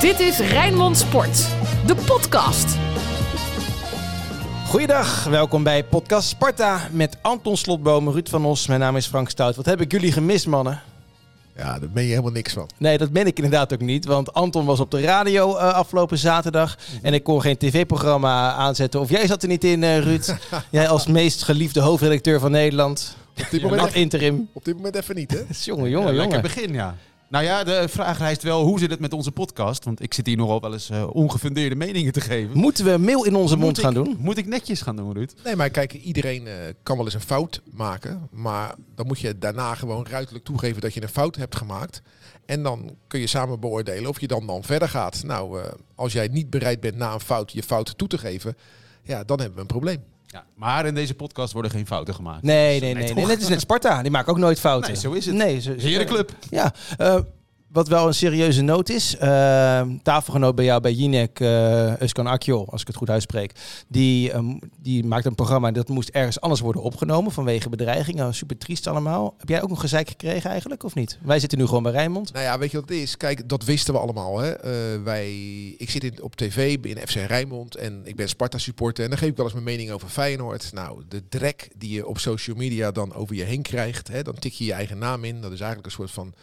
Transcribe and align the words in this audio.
Dit 0.00 0.20
is 0.20 0.38
Rijnmond 0.38 0.98
Sport, 0.98 1.48
de 1.86 1.94
podcast. 2.06 2.76
Goeiedag, 4.66 5.24
welkom 5.24 5.62
bij 5.62 5.84
podcast 5.84 6.28
Sparta 6.28 6.88
met 6.92 7.16
Anton 7.22 7.56
Slotboom, 7.56 8.08
Ruud 8.08 8.28
van 8.28 8.44
Os. 8.44 8.66
Mijn 8.66 8.80
naam 8.80 8.96
is 8.96 9.06
Frank 9.06 9.30
Stout. 9.30 9.56
Wat 9.56 9.66
heb 9.66 9.80
ik 9.80 9.92
jullie 9.92 10.12
gemist, 10.12 10.46
mannen? 10.46 10.82
Ja, 11.56 11.78
daar 11.78 11.90
ben 11.90 12.02
je 12.02 12.08
helemaal 12.08 12.30
niks 12.30 12.52
van. 12.52 12.68
Nee, 12.76 12.98
dat 12.98 13.10
ben 13.12 13.26
ik 13.26 13.36
inderdaad 13.36 13.72
ook 13.72 13.80
niet. 13.80 14.04
Want 14.04 14.32
Anton 14.32 14.64
was 14.64 14.80
op 14.80 14.90
de 14.90 15.00
radio 15.00 15.56
uh, 15.56 15.72
afgelopen 15.72 16.18
zaterdag. 16.18 16.78
En 17.02 17.14
ik 17.14 17.22
kon 17.22 17.40
geen 17.40 17.56
tv-programma 17.56 18.52
aanzetten. 18.52 19.00
Of 19.00 19.10
jij 19.10 19.26
zat 19.26 19.42
er 19.42 19.48
niet 19.48 19.64
in, 19.64 19.82
uh, 19.82 19.98
Ruud. 19.98 20.34
jij 20.70 20.88
als 20.88 21.06
meest 21.06 21.42
geliefde 21.42 21.80
hoofdredacteur 21.80 22.40
van 22.40 22.50
Nederland. 22.50 23.16
Op 23.38 23.46
dit 23.50 23.62
moment, 23.62 23.94
interim. 23.94 24.48
Op 24.52 24.64
dit 24.64 24.76
moment 24.76 24.94
even 24.94 25.14
niet, 25.14 25.30
hè? 25.30 25.38
jongen, 25.72 25.90
jongen, 25.90 26.14
ja, 26.14 26.14
jongen. 26.14 26.16
Lekker 26.16 26.40
begin, 26.40 26.72
ja. 26.72 26.96
Nou 27.30 27.44
ja, 27.44 27.64
de 27.64 27.88
vraag 27.88 28.18
rijst 28.18 28.42
wel, 28.42 28.62
hoe 28.62 28.78
zit 28.78 28.90
het 28.90 29.00
met 29.00 29.12
onze 29.12 29.32
podcast? 29.32 29.84
Want 29.84 30.02
ik 30.02 30.14
zit 30.14 30.26
hier 30.26 30.36
nogal 30.36 30.60
wel 30.60 30.72
eens 30.72 30.90
uh, 30.90 31.06
ongefundeerde 31.12 31.74
meningen 31.74 32.12
te 32.12 32.20
geven. 32.20 32.58
Moeten 32.58 32.84
we 32.84 32.98
mail 32.98 33.24
in 33.24 33.34
onze 33.34 33.54
moet 33.54 33.64
mond 33.64 33.78
ik, 33.78 33.84
gaan 33.84 33.94
doen? 33.94 34.16
Moet 34.18 34.38
ik 34.38 34.46
netjes 34.46 34.82
gaan 34.82 34.96
doen, 34.96 35.12
Ruud? 35.12 35.32
Nee, 35.44 35.56
maar 35.56 35.70
kijk, 35.70 35.92
iedereen 35.92 36.46
uh, 36.46 36.52
kan 36.82 36.96
wel 36.96 37.04
eens 37.04 37.14
een 37.14 37.20
fout 37.20 37.62
maken. 37.64 38.28
Maar 38.30 38.74
dan 38.94 39.06
moet 39.06 39.20
je 39.20 39.38
daarna 39.38 39.74
gewoon 39.74 40.06
ruidelijk 40.06 40.44
toegeven 40.44 40.80
dat 40.80 40.94
je 40.94 41.02
een 41.02 41.08
fout 41.08 41.36
hebt 41.36 41.56
gemaakt. 41.56 42.02
En 42.46 42.62
dan 42.62 42.96
kun 43.06 43.20
je 43.20 43.26
samen 43.26 43.60
beoordelen 43.60 44.08
of 44.08 44.20
je 44.20 44.26
dan, 44.26 44.46
dan 44.46 44.62
verder 44.62 44.88
gaat. 44.88 45.22
Nou, 45.24 45.58
uh, 45.58 45.64
als 45.94 46.12
jij 46.12 46.28
niet 46.28 46.50
bereid 46.50 46.80
bent 46.80 46.96
na 46.96 47.12
een 47.12 47.20
fout 47.20 47.52
je 47.52 47.62
fout 47.62 47.98
toe 47.98 48.08
te 48.08 48.18
geven, 48.18 48.56
ja, 49.02 49.24
dan 49.24 49.38
hebben 49.38 49.56
we 49.56 49.60
een 49.60 49.66
probleem. 49.66 50.02
Ja, 50.32 50.44
maar 50.54 50.86
in 50.86 50.94
deze 50.94 51.14
podcast 51.14 51.52
worden 51.52 51.70
geen 51.70 51.86
fouten 51.86 52.14
gemaakt. 52.14 52.42
Nee, 52.42 52.80
nee, 52.80 52.94
nee. 52.94 53.26
Net 53.26 53.40
is 53.40 53.48
net 53.48 53.60
Sparta. 53.60 54.02
Die 54.02 54.10
maken 54.10 54.32
ook 54.32 54.38
nooit 54.38 54.60
fouten. 54.60 54.92
Nee, 54.92 55.00
zo 55.00 55.12
is 55.12 55.26
het. 55.26 55.34
Nee, 55.34 55.60
zo, 55.60 55.74
Herenclub. 55.76 56.32
Ja. 56.50 56.72
Uh, 57.00 57.18
wat 57.72 57.88
wel 57.88 58.06
een 58.06 58.14
serieuze 58.14 58.62
noot 58.62 58.88
is. 58.88 59.14
Uh, 59.14 59.82
tafelgenoot 60.02 60.54
bij 60.54 60.64
jou 60.64 60.80
bij 60.80 60.92
Jinek, 60.92 61.40
uh, 61.40 62.00
Uskan 62.00 62.26
Akjol, 62.26 62.68
als 62.70 62.80
ik 62.80 62.86
het 62.86 62.96
goed 62.96 63.10
uitspreek. 63.10 63.52
Die, 63.88 64.34
um, 64.34 64.58
die 64.82 65.04
maakt 65.04 65.24
een 65.24 65.34
programma 65.34 65.70
dat 65.70 65.88
moest 65.88 66.08
ergens 66.08 66.40
anders 66.40 66.60
worden 66.60 66.82
opgenomen 66.82 67.32
vanwege 67.32 67.68
bedreigingen. 67.68 68.34
Super 68.34 68.58
triest 68.58 68.86
allemaal. 68.86 69.34
Heb 69.38 69.48
jij 69.48 69.62
ook 69.62 69.68
nog 69.68 69.80
gezeik 69.80 70.08
gekregen 70.08 70.50
eigenlijk, 70.50 70.84
of 70.84 70.94
niet? 70.94 71.18
Wij 71.22 71.38
zitten 71.38 71.58
nu 71.58 71.66
gewoon 71.66 71.82
bij 71.82 71.92
Rijnmond. 71.92 72.32
Nou 72.32 72.44
ja, 72.44 72.58
weet 72.58 72.70
je 72.70 72.80
wat 72.80 72.88
het 72.88 72.98
is? 72.98 73.16
Kijk, 73.16 73.48
dat 73.48 73.64
wisten 73.64 73.94
we 73.94 74.00
allemaal. 74.00 74.38
Hè? 74.38 74.50
Uh, 74.50 75.02
wij, 75.02 75.34
ik 75.78 75.90
zit 75.90 76.04
in, 76.04 76.22
op 76.22 76.36
tv 76.36 76.76
in 76.82 76.98
FC 77.08 77.14
Rijnmond 77.14 77.76
en 77.76 78.00
ik 78.04 78.16
ben 78.16 78.28
Sparta 78.28 78.58
supporter. 78.58 79.04
En 79.04 79.10
dan 79.10 79.18
geef 79.18 79.28
ik 79.28 79.36
wel 79.36 79.44
eens 79.44 79.54
mijn 79.54 79.66
mening 79.66 79.90
over 79.90 80.08
Feyenoord. 80.08 80.72
Nou, 80.72 81.02
de 81.08 81.22
drek 81.28 81.68
die 81.76 81.90
je 81.90 82.06
op 82.06 82.18
social 82.18 82.56
media 82.56 82.90
dan 82.90 83.14
over 83.14 83.34
je 83.34 83.42
heen 83.42 83.62
krijgt. 83.62 84.08
Hè? 84.08 84.22
Dan 84.22 84.34
tik 84.34 84.52
je 84.52 84.64
je 84.64 84.72
eigen 84.72 84.98
naam 84.98 85.24
in. 85.24 85.40
Dat 85.40 85.52
is 85.52 85.60
eigenlijk 85.60 85.86
een 85.86 85.92
soort 85.92 86.10
van... 86.10 86.34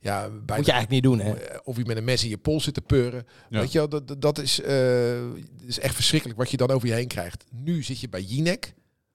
Ja, 0.00 0.20
bijna, 0.20 0.56
Moet 0.56 0.66
je 0.66 0.72
eigenlijk 0.72 0.90
niet 0.90 1.02
doen, 1.02 1.18
hè? 1.20 1.34
Of 1.64 1.76
je 1.76 1.84
met 1.84 1.96
een 1.96 2.04
mes 2.04 2.22
in 2.22 2.28
je 2.28 2.38
pols 2.38 2.64
zit 2.64 2.74
te 2.74 2.80
peuren. 2.80 3.26
Ja. 3.48 3.60
Weet 3.60 3.72
je 3.72 3.78
wel, 3.78 3.88
dat, 3.88 4.20
dat 4.20 4.38
is, 4.38 4.60
uh, 4.60 5.34
is 5.66 5.78
echt 5.78 5.94
verschrikkelijk 5.94 6.38
wat 6.38 6.50
je 6.50 6.56
dan 6.56 6.70
over 6.70 6.88
je 6.88 6.94
heen 6.94 7.08
krijgt. 7.08 7.44
Nu 7.50 7.82
zit 7.82 8.00
je 8.00 8.08
bij 8.08 8.22
Jinek. 8.22 8.74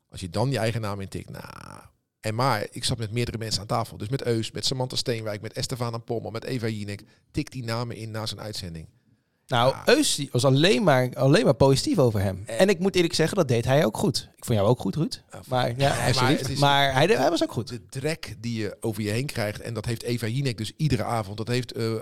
Als 0.09 0.21
je 0.21 0.29
dan 0.29 0.51
je 0.51 0.57
eigen 0.57 0.81
naam 0.81 1.01
intikt, 1.01 1.29
nou... 1.29 1.43
En 2.19 2.35
maar, 2.35 2.67
ik 2.71 2.83
zat 2.83 2.97
met 2.97 3.11
meerdere 3.11 3.37
mensen 3.37 3.61
aan 3.61 3.67
tafel. 3.67 3.97
Dus 3.97 4.09
met 4.09 4.25
Eus, 4.25 4.51
met 4.51 4.65
Samantha 4.65 4.95
Steenwijk, 4.95 5.41
met 5.41 5.53
Estefan 5.53 5.93
en 5.93 6.03
Pommel, 6.03 6.31
met 6.31 6.43
Eva 6.43 6.67
Jinek. 6.67 7.03
Tik 7.31 7.51
die 7.51 7.63
namen 7.63 7.95
in 7.95 8.11
na 8.11 8.25
zijn 8.25 8.39
uitzending. 8.39 8.87
Nou, 9.53 9.73
ja. 9.75 9.95
Eus 9.95 10.25
was 10.31 10.45
alleen 10.45 10.83
maar, 10.83 11.09
alleen 11.13 11.43
maar 11.43 11.53
positief 11.53 11.97
over 11.97 12.21
hem. 12.21 12.43
En, 12.45 12.57
en 12.57 12.69
ik 12.69 12.79
moet 12.79 12.95
eerlijk 12.95 13.13
zeggen, 13.13 13.37
dat 13.37 13.47
deed 13.47 13.65
hij 13.65 13.85
ook 13.85 13.97
goed. 13.97 14.29
Ik 14.35 14.45
vond 14.45 14.57
jou 14.57 14.69
ook 14.69 14.79
goed, 14.79 14.95
Ruud. 14.95 15.21
Maar, 15.47 15.73
ja, 15.77 16.03
nee, 16.03 16.13
maar, 16.13 16.31
is, 16.31 16.59
maar 16.59 16.93
hij, 16.93 17.05
hij, 17.05 17.29
was 17.29 17.43
ook 17.43 17.51
goed. 17.51 17.67
De 17.67 17.85
drek 17.89 18.35
die 18.39 18.61
je 18.61 18.77
over 18.81 19.03
je 19.03 19.09
heen 19.09 19.25
krijgt, 19.25 19.61
en 19.61 19.73
dat 19.73 19.85
heeft 19.85 20.03
Eva 20.03 20.27
Jinek 20.27 20.57
dus 20.57 20.71
iedere 20.77 21.03
avond. 21.03 21.37
Dat 21.37 21.47
heeft 21.47 21.77
uh, 21.77 21.91
uh, 21.91 21.99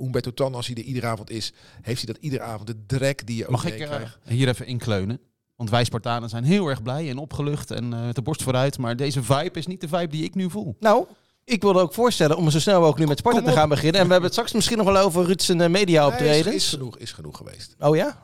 Umberto 0.00 0.34
Tan, 0.34 0.54
als 0.54 0.66
hij 0.66 0.76
er 0.76 0.82
iedere 0.82 1.06
avond 1.06 1.30
is, 1.30 1.52
heeft 1.82 2.04
hij 2.04 2.12
dat 2.14 2.22
iedere 2.22 2.42
avond. 2.42 2.66
De 2.66 2.86
drek 2.86 3.26
die 3.26 3.36
je 3.36 3.46
Mag 3.48 3.60
over 3.60 3.66
je 3.66 3.74
ik, 3.74 3.80
heen 3.80 3.88
krijgt. 3.88 4.18
Uh, 4.24 4.32
hier 4.32 4.48
even 4.48 4.66
inkleunen? 4.66 5.20
Want 5.56 5.70
wij 5.70 5.84
Spartanen 5.84 6.28
zijn 6.28 6.44
heel 6.44 6.68
erg 6.68 6.82
blij 6.82 7.10
en 7.10 7.18
opgelucht 7.18 7.70
en 7.70 7.92
uh, 7.92 8.08
de 8.12 8.22
borst 8.22 8.42
vooruit. 8.42 8.78
Maar 8.78 8.96
deze 8.96 9.22
vibe 9.22 9.58
is 9.58 9.66
niet 9.66 9.80
de 9.80 9.88
vibe 9.88 10.08
die 10.08 10.24
ik 10.24 10.34
nu 10.34 10.50
voel. 10.50 10.76
Nou, 10.80 11.06
ik 11.46 11.62
wilde 11.62 11.80
ook 11.80 11.94
voorstellen 11.94 12.36
om 12.36 12.50
zo 12.50 12.60
snel 12.60 12.76
mogelijk 12.76 12.98
nu 12.98 13.06
met 13.06 13.18
Sparta 13.18 13.42
te 13.42 13.52
gaan 13.52 13.68
beginnen. 13.68 14.00
En 14.00 14.06
we 14.06 14.12
hebben 14.12 14.30
het 14.30 14.32
straks 14.32 14.52
misschien 14.52 14.76
nog 14.76 14.86
wel 14.86 14.96
over 14.96 15.24
Ruud's 15.24 15.48
media 15.48 16.06
optredens. 16.06 16.44
Nee, 16.44 16.54
is, 16.54 16.64
is, 16.64 16.68
genoeg, 16.68 16.98
is 16.98 17.12
genoeg 17.12 17.36
geweest. 17.36 17.76
Oh 17.78 17.96
ja? 17.96 18.22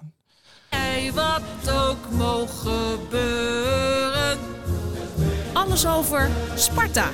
Hey, 0.68 1.12
wat 1.12 1.74
ook 1.74 2.10
mogen 2.10 2.70
gebeuren. 3.00 4.38
Alles 5.52 5.86
over 5.86 6.30
Sparta. 6.54 7.10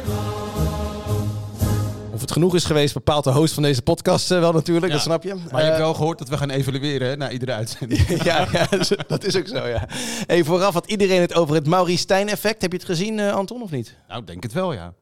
Of 2.12 2.20
het 2.20 2.32
genoeg 2.32 2.54
is 2.54 2.64
geweest, 2.64 2.94
bepaalt 2.94 3.24
de 3.24 3.30
host 3.30 3.54
van 3.54 3.62
deze 3.62 3.82
podcast 3.82 4.30
uh, 4.30 4.38
wel 4.38 4.52
natuurlijk, 4.52 4.86
ja. 4.86 4.92
dat 4.92 5.02
snap 5.02 5.22
je. 5.22 5.34
Maar 5.50 5.60
je 5.60 5.66
hebt 5.66 5.78
wel 5.78 5.94
gehoord 5.94 6.18
dat 6.18 6.28
we 6.28 6.36
gaan 6.36 6.50
evalueren 6.50 7.08
hè, 7.08 7.16
na 7.16 7.30
iedere 7.30 7.52
uitzending. 7.52 8.22
ja, 8.22 8.48
ja, 8.52 8.68
dat 9.06 9.24
is 9.24 9.36
ook 9.36 9.46
zo, 9.46 9.66
ja. 9.66 9.88
Hey, 10.26 10.44
vooraf 10.44 10.74
had 10.74 10.86
iedereen 10.86 11.20
het 11.20 11.34
over 11.34 11.54
het 11.54 11.66
Maurice 11.66 11.98
Stijn-effect. 11.98 12.62
Heb 12.62 12.72
je 12.72 12.78
het 12.78 12.86
gezien, 12.86 13.18
uh, 13.18 13.32
Anton, 13.32 13.62
of 13.62 13.70
niet? 13.70 13.96
Nou, 14.08 14.20
ik 14.20 14.26
denk 14.26 14.42
het 14.42 14.52
wel, 14.52 14.72
ja. 14.72 14.94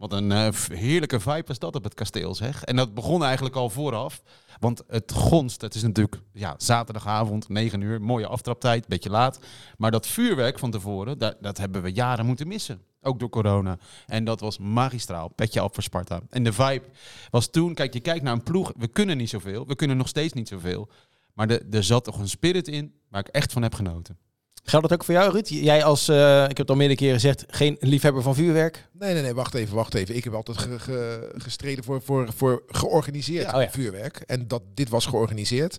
Wat 0.00 0.12
een 0.12 0.30
uh, 0.30 0.48
heerlijke 0.72 1.20
vibe 1.20 1.44
was 1.46 1.58
dat 1.58 1.76
op 1.76 1.84
het 1.84 1.94
kasteel, 1.94 2.34
zeg. 2.34 2.64
En 2.64 2.76
dat 2.76 2.94
begon 2.94 3.24
eigenlijk 3.24 3.54
al 3.54 3.70
vooraf. 3.70 4.22
Want 4.58 4.82
het 4.86 5.12
gonst, 5.12 5.60
het 5.60 5.74
is 5.74 5.82
natuurlijk 5.82 6.20
ja, 6.32 6.54
zaterdagavond, 6.58 7.48
9 7.48 7.80
uur, 7.80 8.02
mooie 8.02 8.26
aftraptijd, 8.26 8.88
beetje 8.88 9.10
laat. 9.10 9.40
Maar 9.76 9.90
dat 9.90 10.06
vuurwerk 10.06 10.58
van 10.58 10.70
tevoren, 10.70 11.18
dat, 11.18 11.36
dat 11.40 11.58
hebben 11.58 11.82
we 11.82 11.92
jaren 11.92 12.26
moeten 12.26 12.48
missen. 12.48 12.82
Ook 13.02 13.18
door 13.18 13.28
corona. 13.28 13.78
En 14.06 14.24
dat 14.24 14.40
was 14.40 14.58
magistraal. 14.58 15.28
Petje 15.28 15.60
af 15.60 15.74
voor 15.74 15.82
Sparta. 15.82 16.20
En 16.28 16.44
de 16.44 16.52
vibe 16.52 16.84
was 17.30 17.50
toen, 17.50 17.74
kijk, 17.74 17.92
je 17.92 18.00
kijkt 18.00 18.22
naar 18.22 18.32
een 18.32 18.42
ploeg. 18.42 18.72
We 18.76 18.88
kunnen 18.88 19.16
niet 19.16 19.30
zoveel. 19.30 19.66
We 19.66 19.74
kunnen 19.74 19.96
nog 19.96 20.08
steeds 20.08 20.32
niet 20.32 20.48
zoveel. 20.48 20.88
Maar 21.34 21.48
er 21.70 21.84
zat 21.84 22.04
toch 22.04 22.18
een 22.18 22.28
spirit 22.28 22.68
in 22.68 22.94
waar 23.08 23.20
ik 23.20 23.28
echt 23.28 23.52
van 23.52 23.62
heb 23.62 23.74
genoten. 23.74 24.18
Geldt 24.62 24.88
dat 24.88 24.98
ook 24.98 25.04
voor 25.04 25.14
jou, 25.14 25.32
Ruud? 25.32 25.48
Jij 25.48 25.84
als, 25.84 26.08
uh, 26.08 26.42
ik 26.42 26.48
heb 26.48 26.58
het 26.58 26.70
al 26.70 26.76
meerdere 26.76 26.98
keren 26.98 27.14
gezegd, 27.14 27.44
geen 27.48 27.76
liefhebber 27.80 28.22
van 28.22 28.34
vuurwerk? 28.34 28.88
Nee, 28.92 29.12
nee, 29.12 29.22
nee, 29.22 29.34
wacht 29.34 29.54
even, 29.54 29.74
wacht 29.74 29.94
even. 29.94 30.16
Ik 30.16 30.24
heb 30.24 30.34
altijd 30.34 30.58
ge, 30.58 30.78
ge, 30.78 31.30
gestreden 31.36 31.84
voor, 31.84 32.02
voor, 32.02 32.32
voor 32.36 32.62
georganiseerd 32.66 33.50
ja, 33.50 33.56
oh 33.56 33.62
ja. 33.62 33.70
vuurwerk. 33.70 34.16
En 34.26 34.48
dat, 34.48 34.62
dit 34.74 34.88
was 34.88 35.06
georganiseerd. 35.06 35.78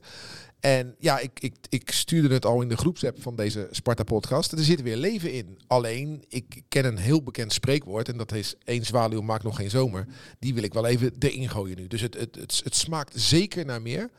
En 0.62 0.96
ja, 1.00 1.20
ik, 1.20 1.40
ik, 1.40 1.56
ik 1.70 1.92
stuurde 1.92 2.34
het 2.34 2.46
al 2.46 2.62
in 2.62 2.70
de 2.70 2.78
groepsapp 2.78 3.22
van 3.22 3.36
deze 3.36 3.68
Sparta-podcast. 3.72 4.52
Er 4.52 4.64
zit 4.64 4.82
weer 4.82 4.98
leven 4.98 5.34
in. 5.34 5.60
Alleen, 5.68 6.24
ik 6.28 6.62
ken 6.68 6.86
een 6.86 6.98
heel 6.98 7.24
bekend 7.24 7.54
spreekwoord. 7.54 8.10
En 8.10 8.18
dat 8.18 8.32
is 8.32 8.56
één 8.64 8.86
zwaluw 8.86 9.22
maakt 9.22 9.44
nog 9.44 9.56
geen 9.56 9.70
zomer. 9.70 10.06
Die 10.40 10.54
wil 10.54 10.64
ik 10.64 10.74
wel 10.74 10.86
even 10.86 11.14
erin 11.20 11.50
gooien 11.50 11.78
nu. 11.78 11.88
Dus 11.88 12.02
het, 12.02 12.14
het, 12.20 12.36
het, 12.36 12.62
het 12.64 12.76
smaakt 12.76 13.20
zeker 13.20 13.66
naar 13.66 13.82
meer. 13.82 14.10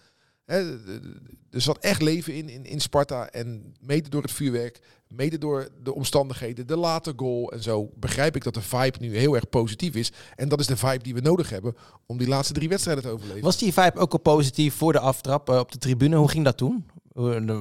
He, 0.44 0.78
er 1.50 1.60
zat 1.60 1.78
echt 1.78 2.02
leven 2.02 2.34
in, 2.34 2.48
in, 2.48 2.64
in 2.64 2.80
Sparta. 2.80 3.28
En 3.28 3.74
mede 3.80 4.08
door 4.08 4.22
het 4.22 4.30
vuurwerk, 4.30 4.80
mede 5.08 5.38
door 5.38 5.68
de 5.82 5.94
omstandigheden, 5.94 6.66
de 6.66 6.76
late 6.76 7.12
goal 7.16 7.52
en 7.52 7.62
zo, 7.62 7.90
begrijp 7.94 8.36
ik 8.36 8.44
dat 8.44 8.54
de 8.54 8.62
vibe 8.62 8.98
nu 9.00 9.16
heel 9.16 9.34
erg 9.34 9.48
positief 9.48 9.94
is. 9.94 10.12
En 10.34 10.48
dat 10.48 10.60
is 10.60 10.66
de 10.66 10.76
vibe 10.76 11.02
die 11.02 11.14
we 11.14 11.20
nodig 11.20 11.50
hebben 11.50 11.76
om 12.06 12.18
die 12.18 12.28
laatste 12.28 12.52
drie 12.52 12.68
wedstrijden 12.68 13.04
te 13.04 13.10
overleven. 13.10 13.42
Was 13.42 13.58
die 13.58 13.72
vibe 13.72 13.98
ook 13.98 14.12
al 14.12 14.18
positief 14.18 14.74
voor 14.74 14.92
de 14.92 15.00
aftrap 15.00 15.50
uh, 15.50 15.58
op 15.58 15.72
de 15.72 15.78
tribune? 15.78 16.16
Hoe 16.16 16.28
ging 16.28 16.44
dat 16.44 16.56
toen? 16.56 16.86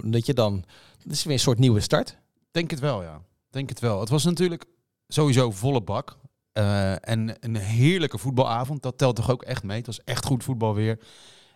Dat 0.03 0.25
je 0.25 0.33
dan, 0.33 0.63
dat 1.03 1.11
is 1.11 1.23
weer 1.23 1.33
een 1.33 1.39
soort 1.39 1.59
nieuwe 1.59 1.79
start? 1.79 2.17
Denk 2.51 2.69
het 2.69 2.79
wel, 2.79 3.01
ja. 3.01 3.21
Denk 3.49 3.69
het 3.69 3.79
wel. 3.79 3.99
Het 3.99 4.09
was 4.09 4.23
natuurlijk 4.23 4.65
sowieso 5.07 5.51
volle 5.51 5.81
bak. 5.81 6.17
Uh, 6.53 7.09
en 7.09 7.35
een 7.39 7.55
heerlijke 7.55 8.17
voetbalavond. 8.17 8.81
Dat 8.81 8.97
telt 8.97 9.15
toch 9.15 9.31
ook 9.31 9.43
echt 9.43 9.63
mee. 9.63 9.77
Het 9.77 9.85
was 9.85 10.03
echt 10.03 10.25
goed 10.25 10.43
voetbal 10.43 10.75
weer. 10.75 10.99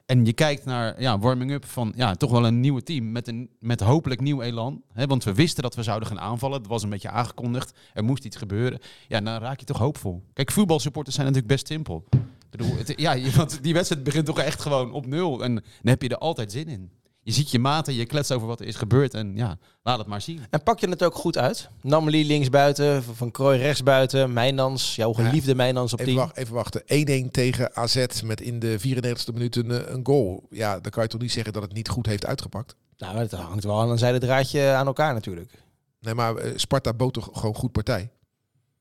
En 0.05 0.25
je 0.25 0.33
kijkt 0.33 0.65
naar 0.65 1.01
ja, 1.01 1.19
warming-up 1.19 1.65
van 1.65 1.93
ja, 1.95 2.15
toch 2.15 2.31
wel 2.31 2.45
een 2.45 2.59
nieuwe 2.59 2.83
team 2.83 3.11
met, 3.11 3.27
een, 3.27 3.49
met 3.59 3.79
hopelijk 3.79 4.21
nieuw 4.21 4.41
elan. 4.41 4.83
Hè, 4.93 5.07
want 5.07 5.23
we 5.23 5.33
wisten 5.33 5.63
dat 5.63 5.75
we 5.75 5.83
zouden 5.83 6.07
gaan 6.07 6.19
aanvallen. 6.19 6.59
Dat 6.61 6.71
was 6.71 6.83
een 6.83 6.89
beetje 6.89 7.09
aangekondigd. 7.09 7.77
Er 7.93 8.03
moest 8.03 8.25
iets 8.25 8.37
gebeuren. 8.37 8.79
Ja, 9.07 9.21
dan 9.21 9.37
raak 9.37 9.59
je 9.59 9.65
toch 9.65 9.77
hoopvol. 9.77 10.23
Kijk, 10.33 10.51
voetbalsupporters 10.51 11.15
zijn 11.15 11.27
natuurlijk 11.27 11.53
best 11.53 11.67
simpel. 11.67 12.03
Ja, 12.95 13.19
want 13.35 13.63
die 13.63 13.73
wedstrijd 13.73 14.03
begint 14.03 14.25
toch 14.25 14.39
echt 14.39 14.61
gewoon 14.61 14.91
op 14.91 15.05
nul. 15.05 15.43
En 15.43 15.53
dan 15.53 15.63
heb 15.83 16.01
je 16.01 16.09
er 16.09 16.17
altijd 16.17 16.51
zin 16.51 16.67
in. 16.67 16.91
Je 17.25 17.31
ziet 17.31 17.51
je 17.51 17.59
maten, 17.59 17.93
je 17.93 18.05
klets 18.05 18.31
over 18.31 18.47
wat 18.47 18.59
er 18.59 18.65
is 18.65 18.75
gebeurd 18.75 19.13
en 19.13 19.35
ja, 19.35 19.57
laat 19.83 19.97
het 19.97 20.07
maar 20.07 20.21
zien. 20.21 20.45
En 20.49 20.63
pak 20.63 20.79
je 20.79 20.89
het 20.89 21.03
ook 21.03 21.15
goed 21.15 21.37
uit? 21.37 21.69
Namely 21.81 22.25
linksbuiten, 22.25 23.03
Van 23.03 23.31
Krooi 23.31 23.59
rechtsbuiten, 23.59 24.33
Mijnans, 24.33 24.95
jouw 24.95 25.13
geliefde 25.13 25.49
ja, 25.49 25.55
Mijnans 25.55 25.93
op 25.93 25.99
10. 25.99 26.07
Even, 26.07 26.21
wacht, 26.21 26.37
even 26.37 26.53
wachten, 26.53 27.27
1-1 27.27 27.31
tegen 27.31 27.75
AZ 27.75 28.21
met 28.23 28.41
in 28.41 28.59
de 28.59 28.79
94e 28.79 29.33
minuut 29.33 29.55
een, 29.55 29.93
een 29.93 30.05
goal. 30.05 30.47
Ja, 30.49 30.79
dan 30.79 30.91
kan 30.91 31.03
je 31.03 31.09
toch 31.09 31.21
niet 31.21 31.31
zeggen 31.31 31.53
dat 31.53 31.61
het 31.61 31.73
niet 31.73 31.89
goed 31.89 32.05
heeft 32.05 32.25
uitgepakt? 32.25 32.75
Nou, 32.97 33.17
het 33.17 33.31
hangt 33.31 33.63
wel 33.63 33.81
aan 33.81 33.89
een 33.89 33.97
zijdraadje 33.97 34.71
aan 34.71 34.87
elkaar 34.87 35.13
natuurlijk. 35.13 35.51
Nee, 35.99 36.13
maar 36.13 36.45
uh, 36.45 36.51
Sparta 36.55 36.93
bood 36.93 37.13
toch 37.13 37.29
gewoon 37.33 37.55
goed 37.55 37.71
partij? 37.71 38.11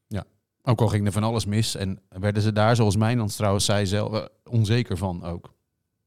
Ja, 0.06 0.24
ook 0.62 0.80
al 0.80 0.88
ging 0.88 1.06
er 1.06 1.12
van 1.12 1.24
alles 1.24 1.44
mis 1.44 1.74
en 1.74 2.00
werden 2.08 2.42
ze 2.42 2.52
daar, 2.52 2.76
zoals 2.76 2.96
Mijnans 2.96 3.36
trouwens 3.36 3.64
zei, 3.64 3.86
zelf 3.86 4.12
uh, 4.12 4.24
onzeker 4.44 4.96
van 4.96 5.24
ook. 5.24 5.52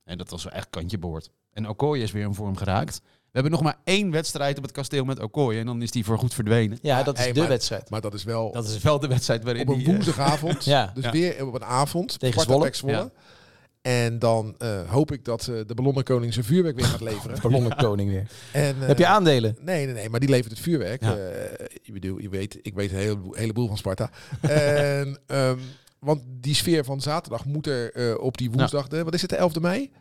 En 0.03 0.17
dat 0.17 0.29
was 0.29 0.43
wel 0.43 0.53
echt 0.53 0.69
kantje 0.69 0.97
boord. 0.97 1.29
En 1.57 1.69
Okoye 1.69 2.03
is 2.03 2.11
weer 2.11 2.23
in 2.23 2.33
vorm 2.33 2.57
geraakt. 2.57 3.01
We 3.03 3.43
hebben 3.43 3.51
nog 3.51 3.61
maar 3.61 3.77
één 3.83 4.11
wedstrijd 4.11 4.57
op 4.57 4.63
het 4.63 4.71
kasteel 4.71 5.05
met 5.05 5.21
Okoye. 5.21 5.59
En 5.59 5.65
dan 5.65 5.81
is 5.81 5.91
die 5.91 6.05
voor 6.05 6.17
goed 6.17 6.33
verdwenen. 6.33 6.77
Ja, 6.81 7.03
dat 7.03 7.17
is 7.17 7.23
hey, 7.23 7.33
de 7.33 7.39
maar, 7.39 7.49
wedstrijd. 7.49 7.89
Maar 7.89 8.01
dat 8.01 8.13
is 8.13 8.23
wel... 8.23 8.51
Dat 8.51 8.65
is 8.65 8.81
wel 8.81 8.99
de 8.99 9.07
wedstrijd 9.07 9.43
waarin 9.43 9.61
Op 9.61 9.73
een 9.73 9.77
die, 9.77 9.87
woensdagavond. 9.87 10.65
ja. 10.75 10.91
Dus 10.93 11.03
ja. 11.03 11.11
weer 11.11 11.47
op 11.47 11.53
een 11.53 11.63
avond. 11.63 12.19
Tegen 12.19 12.41
Zwolle. 12.41 12.69
Zwolle. 12.71 12.93
Ja. 12.93 13.11
En 13.81 14.19
dan 14.19 14.55
uh, 14.59 14.89
hoop 14.89 15.11
ik 15.11 15.25
dat 15.25 15.47
uh, 15.47 15.59
de 15.67 15.73
ballonnenkoning 15.73 16.33
zijn 16.33 16.45
vuurwerk 16.45 16.75
weer 16.75 16.85
gaat 16.85 17.01
leveren. 17.01 17.41
ballonnenkoning 17.49 18.09
weer. 18.09 18.27
En, 18.51 18.75
uh, 18.79 18.87
Heb 18.87 18.97
je 18.97 19.07
aandelen? 19.07 19.57
Nee, 19.61 19.85
nee, 19.85 19.93
nee, 19.93 20.09
maar 20.09 20.19
die 20.19 20.29
levert 20.29 20.51
het 20.51 20.59
vuurwerk. 20.59 21.01
Ja. 21.01 21.15
je, 21.81 21.91
bedoel, 21.91 22.19
je 22.19 22.29
weet, 22.29 22.59
ik 22.61 22.73
weet 22.73 22.91
een 22.91 22.97
heleboel, 22.97 23.33
heleboel 23.33 23.67
van 23.67 23.77
Sparta. 23.77 24.09
en, 24.41 25.19
um, 25.27 25.59
want 25.99 26.21
die 26.27 26.55
sfeer 26.55 26.83
van 26.83 27.01
zaterdag 27.01 27.45
moet 27.45 27.67
er 27.67 28.19
op 28.19 28.37
die 28.37 28.51
woensdag, 28.51 28.83
ja. 28.83 28.89
de, 28.89 29.03
wat 29.03 29.13
is 29.13 29.21
het, 29.21 29.29
de 29.29 29.49
11e 29.49 29.61
mei? 29.61 29.91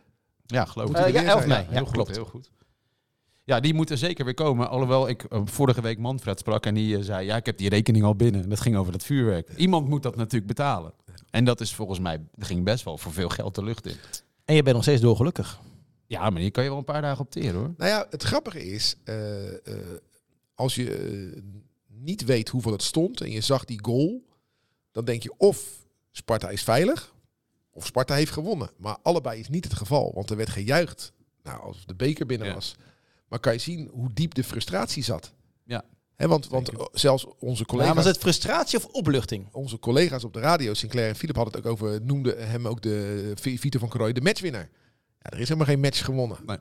Ja, 0.47 0.65
geloof 0.65 0.89
ik. 0.89 1.13
ja, 1.13 1.23
11 1.23 1.45
mei. 1.45 1.65
Ja, 1.69 1.71
heel 1.71 1.85
klopt. 1.85 2.15
Heel 2.15 2.25
goed. 2.25 2.49
Ja, 3.43 3.59
die 3.59 3.73
moeten 3.73 3.97
zeker 3.97 4.25
weer 4.25 4.33
komen. 4.33 4.69
Alhoewel 4.69 5.07
ik 5.07 5.25
uh, 5.29 5.41
vorige 5.45 5.81
week 5.81 5.97
Manfred 5.97 6.39
sprak 6.39 6.65
en 6.65 6.73
die 6.73 6.97
uh, 6.97 7.03
zei... 7.03 7.25
ja, 7.25 7.35
ik 7.35 7.45
heb 7.45 7.57
die 7.57 7.69
rekening 7.69 8.05
al 8.05 8.15
binnen. 8.15 8.49
Dat 8.49 8.59
ging 8.59 8.75
over 8.75 8.91
dat 8.91 9.03
vuurwerk. 9.03 9.49
Iemand 9.55 9.87
moet 9.87 10.03
dat 10.03 10.15
natuurlijk 10.15 10.47
betalen. 10.47 10.93
En 11.29 11.45
dat 11.45 11.61
is 11.61 11.75
volgens 11.75 11.99
mij... 11.99 12.25
ging 12.37 12.63
best 12.63 12.83
wel 12.83 12.97
voor 12.97 13.11
veel 13.11 13.29
geld 13.29 13.55
de 13.55 13.63
lucht 13.63 13.85
in. 13.85 13.95
En 14.45 14.55
je 14.55 14.63
bent 14.63 14.75
nog 14.75 14.83
steeds 14.83 15.01
dolgelukkig. 15.01 15.59
Ja, 16.07 16.29
maar 16.29 16.41
hier 16.41 16.51
kan 16.51 16.63
je 16.63 16.69
wel 16.69 16.77
een 16.77 16.83
paar 16.83 17.01
dagen 17.01 17.19
opteren 17.19 17.55
hoor. 17.55 17.73
Nou 17.77 17.89
ja, 17.89 18.07
het 18.09 18.23
grappige 18.23 18.65
is... 18.65 18.95
Uh, 19.05 19.15
als 20.55 20.75
je 20.75 21.43
niet 21.87 22.25
weet 22.25 22.49
hoeveel 22.49 22.71
het 22.71 22.83
stond 22.83 23.21
en 23.21 23.31
je 23.31 23.41
zag 23.41 23.65
die 23.65 23.79
goal... 23.83 24.23
dan 24.91 25.05
denk 25.05 25.23
je 25.23 25.33
of 25.37 25.85
Sparta 26.11 26.49
is 26.49 26.63
veilig... 26.63 27.15
of 27.77 27.85
Sparta 27.85 28.13
heeft 28.13 28.31
gewonnen. 28.31 28.69
Maar 28.77 28.97
allebei 29.03 29.39
is 29.39 29.49
niet 29.49 29.63
het 29.63 29.73
geval. 29.73 30.11
Want 30.15 30.29
er 30.29 30.37
werd 30.37 30.49
gejuicht 30.49 31.13
nou, 31.43 31.61
als 31.61 31.85
de 31.85 31.95
beker 31.95 32.25
binnen 32.25 32.47
ja. 32.47 32.53
was... 32.53 32.75
Maar 33.27 33.39
kan 33.39 33.53
je 33.53 33.59
zien 33.59 33.89
hoe 33.91 34.13
diep 34.13 34.33
de 34.33 34.43
frustratie 34.43 35.03
zat. 35.03 35.33
Ja. 35.63 35.85
He, 36.15 36.27
want, 36.27 36.47
want 36.47 36.71
zelfs 36.91 37.25
onze 37.39 37.65
collega's... 37.65 37.95
Maar 37.95 38.03
was 38.03 38.13
het 38.13 38.21
frustratie 38.21 38.77
of 38.77 38.85
opluchting? 38.85 39.47
Onze 39.51 39.79
collega's 39.79 40.23
op 40.23 40.33
de 40.33 40.39
radio, 40.39 40.73
Sinclair 40.73 41.09
en 41.09 41.15
Philip 41.15 41.35
hadden 41.35 41.53
het 41.53 41.65
ook 41.65 41.71
over... 41.71 42.01
noemden 42.01 42.49
hem 42.49 42.67
ook 42.67 42.81
de 42.81 43.31
Vito 43.35 43.79
van 43.79 43.89
Krooi 43.89 44.13
de 44.13 44.21
matchwinnaar. 44.21 44.69
Ja, 45.19 45.29
er 45.29 45.39
is 45.39 45.47
helemaal 45.47 45.67
geen 45.67 45.79
match 45.79 46.05
gewonnen. 46.05 46.37
Nee. 46.45 46.57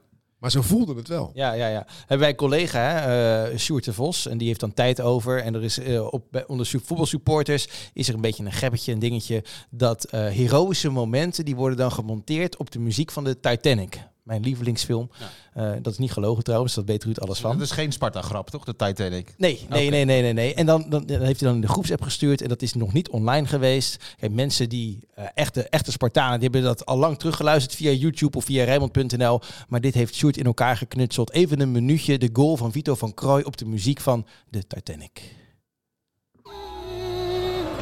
Maar 0.46 0.54
ze 0.54 0.68
voelden 0.68 0.96
het 0.96 1.08
wel. 1.08 1.30
Ja, 1.34 1.52
ja, 1.52 1.68
ja. 1.68 1.86
Hebben 1.98 2.18
wij 2.18 2.28
een 2.28 2.36
collega, 2.36 3.08
uh, 3.50 3.58
Sjoerd 3.58 3.84
de 3.84 3.92
Vos, 3.92 4.26
en 4.26 4.38
die 4.38 4.46
heeft 4.46 4.60
dan 4.60 4.74
tijd 4.74 5.00
over. 5.00 5.42
En 5.42 5.54
er 5.54 5.62
is 5.62 5.78
uh, 5.78 6.12
op, 6.12 6.44
onder 6.46 6.66
voetbalsupporters 6.66 7.68
is 7.92 8.08
er 8.08 8.14
een 8.14 8.20
beetje 8.20 8.44
een 8.44 8.52
gebbetje, 8.52 8.92
een 8.92 8.98
dingetje, 8.98 9.44
dat 9.70 10.08
uh, 10.14 10.26
heroïsche 10.26 10.90
momenten, 10.90 11.44
die 11.44 11.56
worden 11.56 11.78
dan 11.78 11.92
gemonteerd 11.92 12.56
op 12.56 12.70
de 12.70 12.78
muziek 12.78 13.10
van 13.10 13.24
de 13.24 13.40
Titanic 13.40 14.00
mijn 14.26 14.42
lievelingsfilm. 14.42 15.10
Ja. 15.54 15.72
Uh, 15.72 15.76
dat 15.82 15.92
is 15.92 15.98
niet 15.98 16.12
gelogen 16.12 16.44
trouwens, 16.44 16.74
dat 16.74 16.84
weet 16.84 17.04
Ruud 17.04 17.20
alles 17.20 17.38
van. 17.38 17.52
Dat 17.52 17.66
is 17.66 17.70
geen 17.70 17.92
Sparta-grap, 17.92 18.50
toch? 18.50 18.64
De 18.64 18.76
Titanic? 18.76 19.34
Nee, 19.36 19.52
nee, 19.52 19.64
okay. 19.64 19.88
nee, 19.88 20.04
nee, 20.04 20.22
nee, 20.22 20.32
nee. 20.32 20.54
En 20.54 20.66
dan, 20.66 20.84
dan, 20.88 21.06
dan, 21.06 21.20
heeft 21.20 21.40
hij 21.40 21.48
dan 21.48 21.54
in 21.54 21.60
de 21.60 21.68
groepsapp 21.68 22.02
gestuurd 22.02 22.42
en 22.42 22.48
dat 22.48 22.62
is 22.62 22.74
nog 22.74 22.92
niet 22.92 23.08
online 23.08 23.46
geweest. 23.46 24.14
Kijk, 24.18 24.32
mensen 24.32 24.68
die 24.68 24.98
uh, 25.18 25.24
echte, 25.34 25.68
echte 25.68 25.92
Spartanen, 25.92 26.40
die 26.40 26.48
hebben 26.50 26.62
dat 26.62 26.86
al 26.86 26.98
lang 26.98 27.18
teruggeluisterd 27.18 27.74
via 27.74 27.90
YouTube 27.90 28.36
of 28.36 28.44
via 28.44 28.64
Rijmond.nl. 28.64 29.40
Maar 29.68 29.80
dit 29.80 29.94
heeft 29.94 30.14
Sjoerd 30.14 30.36
in 30.36 30.46
elkaar 30.46 30.76
geknutseld. 30.76 31.32
Even 31.32 31.60
een 31.60 31.72
minuutje, 31.72 32.18
de 32.18 32.30
goal 32.32 32.56
van 32.56 32.72
Vito 32.72 32.94
van 32.94 33.14
Krooi 33.14 33.44
op 33.44 33.56
de 33.56 33.66
muziek 33.66 34.00
van 34.00 34.26
de 34.48 34.66
Titanic. 34.66 35.34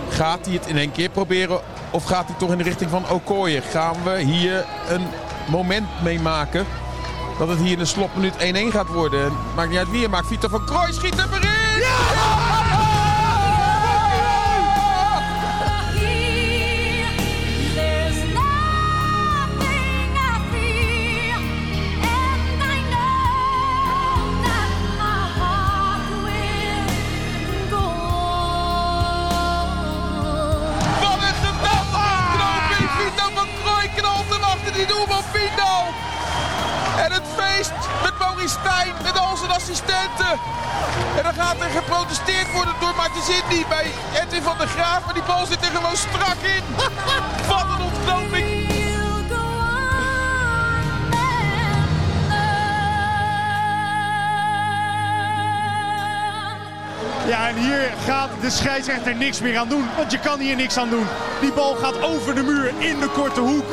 Gaat 0.08 0.46
hij 0.46 0.55
het 0.55 0.67
in 0.67 0.76
één 0.76 0.93
keer 0.93 1.11
proberen 1.11 1.61
of 1.93 2.05
gaat 2.05 2.29
hij 2.29 2.38
toch 2.38 2.52
in 2.52 2.58
de 2.58 2.64
richting 2.64 2.91
van 2.91 3.11
Okoye? 3.11 3.61
Gaan 3.61 4.02
we 4.02 4.20
hier 4.20 4.67
een 4.88 5.06
moment 5.49 6.02
meemaken 6.02 6.67
dat 7.38 7.49
het 7.49 7.58
hier 7.58 7.73
in 7.73 7.79
de 7.79 7.85
slotminuut 7.85 8.35
1-1 8.35 8.37
gaat 8.70 8.88
worden. 8.88 9.32
Maakt 9.55 9.69
niet 9.69 9.79
uit 9.79 9.91
wie, 9.91 10.08
maakt 10.08 10.26
Vito 10.26 10.49
van 10.49 10.64
Krooi 10.64 10.93
schiet 10.93 11.17
hem 11.17 11.32
erin! 11.32 11.53
En 36.96 37.12
het 37.12 37.23
feest 37.37 37.73
met 38.02 38.19
Maurice 38.19 38.56
Stijn, 38.61 38.94
met 39.02 39.19
al 39.19 39.37
zijn 39.37 39.50
assistenten. 39.50 40.32
En 41.17 41.23
dan 41.23 41.35
gaat 41.35 41.61
er 41.61 41.70
geprotesteerd 41.70 42.52
worden 42.52 42.75
door 42.81 42.94
Martins 42.96 43.43
bij 43.69 43.87
Edwin 44.23 44.43
van 44.43 44.58
der 44.58 44.67
Graaf. 44.67 45.05
Maar 45.05 45.14
die 45.14 45.23
bal 45.23 45.46
zit 45.46 45.64
er 45.64 45.70
gewoon 45.70 45.96
strak 45.96 46.41
in. 46.56 46.64
Wat 47.49 47.64
een 47.76 47.85
ontknoping. 47.85 48.73
Ja, 57.26 57.49
en 57.49 57.56
hier 57.56 57.93
gaat 58.05 58.31
de 58.41 58.50
scheidsrechter 58.50 59.14
niks 59.14 59.41
meer 59.41 59.58
aan 59.58 59.69
doen. 59.69 59.88
Want 59.96 60.12
je 60.12 60.19
kan 60.19 60.41
hier 60.41 60.56
niks 60.56 60.76
aan 60.76 60.91
doen. 60.91 61.06
Die 61.41 61.52
bal 61.52 61.75
gaat 61.75 62.02
over 62.02 62.35
de 62.35 62.43
muur 62.43 62.73
in 62.79 63.00
de 63.00 63.08
korte 63.08 63.41
hoek. 63.41 63.64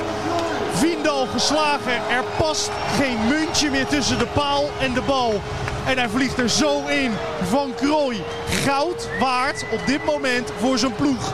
Vindal 0.81 1.25
geslagen. 1.25 1.94
Er 1.94 2.24
past 2.38 2.72
geen 2.98 3.28
muntje 3.28 3.69
meer 3.69 3.88
tussen 3.88 4.18
de 4.18 4.28
paal 4.33 4.69
en 4.80 4.94
de 4.94 5.01
bal. 5.01 5.42
En 5.86 5.98
hij 5.98 6.10
vliegt 6.10 6.39
er 6.39 6.50
zo 6.50 6.88
in. 6.88 7.12
Van 7.42 7.74
Krooi. 7.75 8.24
Goud 8.48 9.10
waard 9.19 9.66
op 9.72 9.80
dit 9.86 10.06
moment 10.06 10.51
voor 10.60 10.78
zijn 10.78 10.95
ploeg. 10.95 11.33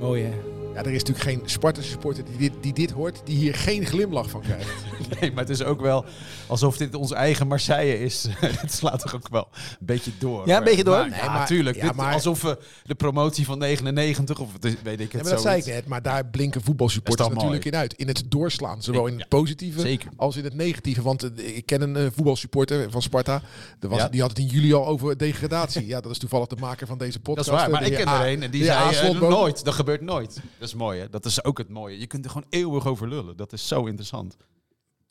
Hè? 0.00 0.47
Ja, 0.78 0.84
er 0.84 0.92
is 0.92 1.04
natuurlijk 1.04 1.40
geen 1.40 1.48
Sparta 1.50 1.82
supporter 1.82 2.24
die 2.24 2.36
dit, 2.36 2.52
die 2.60 2.72
dit 2.72 2.90
hoort, 2.90 3.20
die 3.24 3.36
hier 3.36 3.54
geen 3.54 3.86
glimlach 3.86 4.30
van 4.30 4.40
krijgt. 4.40 4.70
Nee, 5.20 5.32
maar 5.32 5.40
het 5.40 5.52
is 5.52 5.62
ook 5.62 5.80
wel 5.80 6.04
alsof 6.46 6.76
dit 6.76 6.94
onze 6.94 7.14
eigen 7.14 7.46
Marseille 7.46 7.98
is. 7.98 8.26
het 8.40 8.72
slaat 8.72 9.00
toch 9.00 9.14
ook 9.14 9.28
wel 9.28 9.48
een 9.52 9.86
beetje 9.86 10.10
door. 10.18 10.46
Ja, 10.46 10.56
een 10.56 10.64
beetje 10.64 10.84
door. 10.84 10.96
Maar, 10.96 11.08
nee, 11.08 11.18
ja, 11.18 11.38
natuurlijk. 11.38 11.76
Ja, 11.76 11.92
maar, 11.92 12.12
alsof 12.12 12.42
we 12.42 12.58
de 12.84 12.94
promotie 12.94 13.44
van 13.44 13.58
99 13.58 14.38
of 14.38 14.50
weet 14.60 15.00
ik 15.00 15.12
het 15.12 15.12
ja, 15.12 15.22
maar 15.22 15.30
dat 15.30 15.40
zei 15.40 15.58
ik 15.58 15.66
net, 15.66 15.86
maar 15.86 16.02
daar 16.02 16.26
blinken 16.26 16.62
voetbalsupporters 16.62 17.28
natuurlijk 17.28 17.64
in 17.64 17.76
uit. 17.76 17.94
In 17.94 18.08
het 18.08 18.22
doorslaan, 18.28 18.82
zowel 18.82 19.06
in 19.06 19.18
het 19.18 19.28
positieve 19.28 19.80
zeker. 19.80 20.10
als 20.16 20.36
in 20.36 20.44
het 20.44 20.54
negatieve. 20.54 21.02
Want 21.02 21.24
uh, 21.24 21.56
ik 21.56 21.66
ken 21.66 21.82
een 21.82 21.96
uh, 21.96 22.06
voetbalsupporter 22.14 22.90
van 22.90 23.02
Sparta. 23.02 23.42
Er 23.80 23.88
was, 23.88 24.10
Die 24.10 24.20
had 24.20 24.30
het 24.30 24.38
in 24.38 24.46
juli 24.46 24.74
al 24.74 24.86
over 24.86 25.16
degradatie. 25.16 25.86
ja, 25.86 26.00
dat 26.00 26.10
is 26.10 26.18
toevallig 26.18 26.46
de 26.46 26.56
maker 26.56 26.86
van 26.86 26.98
deze 26.98 27.20
podcast. 27.20 27.48
Dat 27.48 27.58
is 27.58 27.62
waar, 27.62 27.70
maar 27.70 27.86
ik 27.86 27.96
ken 27.96 28.08
er 28.08 28.28
een 28.28 28.42
en 28.42 28.50
die 28.50 28.64
zei 28.64 29.12
uh, 29.12 29.20
nooit. 29.20 29.64
Dat 29.64 29.74
gebeurt 29.74 30.00
nooit. 30.00 30.40
Is 30.68 30.74
mooi, 30.74 31.00
hè? 31.00 31.08
Dat 31.08 31.24
is 31.24 31.44
ook 31.44 31.58
het 31.58 31.68
mooie. 31.68 31.98
Je 31.98 32.06
kunt 32.06 32.24
er 32.24 32.30
gewoon 32.30 32.46
eeuwig 32.50 32.86
over 32.86 33.08
lullen. 33.08 33.36
Dat 33.36 33.52
is 33.52 33.68
zo 33.68 33.84
interessant. 33.84 34.36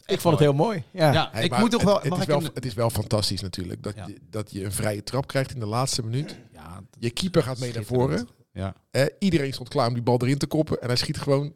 Ik 0.06 0.20
vond 0.20 0.34
het 0.34 0.44
heel 0.44 0.54
mooi. 0.54 0.84
Ja, 0.92 1.14
ja 1.14 1.30
hey, 1.32 1.44
ik 1.44 1.58
moet 1.58 1.72
toch 1.72 1.84
wel. 1.84 1.96
Het, 1.96 2.04
het, 2.04 2.20
is 2.20 2.26
wel 2.26 2.42
het 2.54 2.66
is 2.66 2.74
wel 2.74 2.90
fantastisch 2.90 3.42
natuurlijk 3.42 3.84
dat, 3.84 3.96
ja. 3.96 4.08
je, 4.08 4.18
dat 4.30 4.52
je 4.52 4.64
een 4.64 4.72
vrije 4.72 5.04
trap 5.04 5.28
krijgt 5.28 5.54
in 5.54 5.60
de 5.60 5.66
laatste 5.66 6.04
minuut. 6.04 6.38
Ja, 6.54 6.84
je 7.00 7.10
keeper 7.10 7.44
gaat 7.44 7.60
mee 7.60 7.74
naar 7.74 7.84
voren. 7.84 8.28
Ja. 8.52 8.76
Eh, 8.92 9.06
iedereen 9.20 9.54
stond 9.54 9.70
klaar 9.70 9.88
om 9.88 9.94
die 9.94 10.04
bal 10.04 10.22
erin 10.22 10.38
te 10.38 10.48
koppen 10.48 10.82
en 10.82 10.88
hij 10.88 10.96
schiet 10.96 11.18
gewoon. 11.18 11.54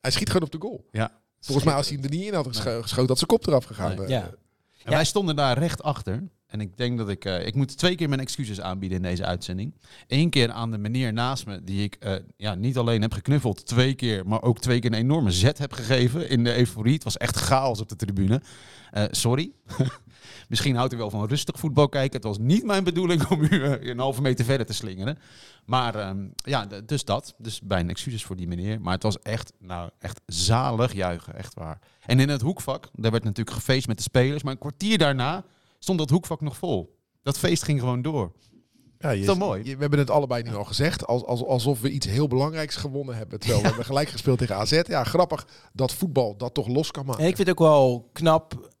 Hij 0.00 0.10
schiet 0.10 0.26
gewoon 0.26 0.42
op 0.42 0.52
de 0.52 0.58
goal. 0.60 0.88
Ja. 0.90 1.20
Volgens 1.40 1.66
mij 1.66 1.74
als 1.74 1.88
hij 1.88 1.96
hem 1.96 2.04
er 2.04 2.10
niet 2.16 2.26
in 2.26 2.34
had 2.34 2.56
geschoten, 2.56 3.06
dat 3.06 3.16
zijn 3.18 3.30
kop 3.30 3.46
eraf 3.46 3.64
gegaan. 3.64 3.96
Nee. 3.96 4.08
Ja. 4.08 4.30
En 4.84 4.92
wij 4.92 5.04
stonden 5.04 5.36
daar 5.36 5.58
recht 5.58 5.82
achter. 5.82 6.22
En 6.52 6.60
ik 6.60 6.76
denk 6.76 6.98
dat 6.98 7.08
ik... 7.08 7.24
Uh, 7.24 7.46
ik 7.46 7.54
moet 7.54 7.78
twee 7.78 7.94
keer 7.94 8.08
mijn 8.08 8.20
excuses 8.20 8.60
aanbieden 8.60 8.96
in 8.96 9.02
deze 9.02 9.24
uitzending. 9.24 9.74
Eén 10.06 10.30
keer 10.30 10.50
aan 10.50 10.70
de 10.70 10.78
meneer 10.78 11.12
naast 11.12 11.46
me, 11.46 11.64
die 11.64 11.82
ik 11.82 11.96
uh, 12.00 12.14
ja, 12.36 12.54
niet 12.54 12.76
alleen 12.76 13.02
heb 13.02 13.12
geknuffeld, 13.12 13.66
twee 13.66 13.94
keer, 13.94 14.26
maar 14.26 14.42
ook 14.42 14.58
twee 14.58 14.78
keer 14.78 14.92
een 14.92 14.98
enorme 14.98 15.30
zet 15.30 15.58
heb 15.58 15.72
gegeven 15.72 16.28
in 16.28 16.44
de 16.44 16.56
euforie. 16.56 16.94
Het 16.94 17.04
was 17.04 17.16
echt 17.16 17.36
chaos 17.36 17.80
op 17.80 17.88
de 17.88 17.96
tribune. 17.96 18.42
Uh, 18.92 19.04
sorry. 19.10 19.52
Misschien 20.48 20.76
houdt 20.76 20.92
u 20.92 20.96
wel 20.96 21.10
van 21.10 21.28
rustig 21.28 21.58
voetbal 21.58 21.88
kijken. 21.88 22.16
Het 22.16 22.24
was 22.24 22.38
niet 22.38 22.64
mijn 22.64 22.84
bedoeling 22.84 23.26
om 23.26 23.42
u 23.42 23.64
een 23.64 23.98
halve 23.98 24.22
meter 24.22 24.44
verder 24.44 24.66
te 24.66 24.72
slingeren. 24.72 25.18
Maar 25.64 26.08
um, 26.08 26.32
ja, 26.34 26.66
dus 26.86 27.04
dat. 27.04 27.34
Dus 27.38 27.60
bijna 27.60 27.90
excuses 27.90 28.24
voor 28.24 28.36
die 28.36 28.48
meneer. 28.48 28.80
Maar 28.80 28.92
het 28.92 29.02
was 29.02 29.18
echt, 29.18 29.52
nou, 29.58 29.90
echt 29.98 30.20
zalig 30.26 30.92
juichen. 30.92 31.36
Echt 31.36 31.54
waar. 31.54 31.78
En 32.06 32.20
in 32.20 32.28
het 32.28 32.40
hoekvak, 32.40 32.88
daar 32.94 33.10
werd 33.10 33.24
natuurlijk 33.24 33.56
gefeest 33.56 33.86
met 33.86 33.96
de 33.96 34.02
spelers. 34.02 34.42
Maar 34.42 34.52
een 34.52 34.58
kwartier 34.58 34.98
daarna 34.98 35.44
stond 35.82 35.98
dat 35.98 36.10
hoekvak 36.10 36.40
nog 36.40 36.56
vol. 36.56 36.98
Dat 37.22 37.38
feest 37.38 37.62
ging 37.62 37.80
gewoon 37.80 38.02
door. 38.02 38.32
Ja, 38.98 39.10
je, 39.10 39.30
is 39.30 39.34
mooi? 39.34 39.64
Je, 39.64 39.74
we 39.74 39.80
hebben 39.80 39.98
het 39.98 40.10
allebei 40.10 40.42
nu 40.42 40.54
al 40.54 40.64
gezegd. 40.64 41.06
Als, 41.06 41.24
als, 41.24 41.44
alsof 41.44 41.80
we 41.80 41.90
iets 41.90 42.06
heel 42.06 42.28
belangrijks 42.28 42.76
gewonnen 42.76 43.16
hebben. 43.16 43.38
Terwijl 43.38 43.58
ja. 43.58 43.62
we 43.62 43.68
hebben 43.68 43.86
gelijk 43.86 44.08
gespeeld 44.08 44.38
tegen 44.38 44.56
AZ. 44.56 44.80
Ja, 44.86 45.04
grappig 45.04 45.46
dat 45.72 45.92
voetbal 45.92 46.36
dat 46.36 46.54
toch 46.54 46.68
los 46.68 46.90
kan 46.90 47.06
maken. 47.06 47.22
En 47.22 47.28
ik 47.28 47.36
vind 47.36 47.48
het 47.48 47.60
ook 47.60 47.68
wel 47.68 48.08
knap 48.12 48.71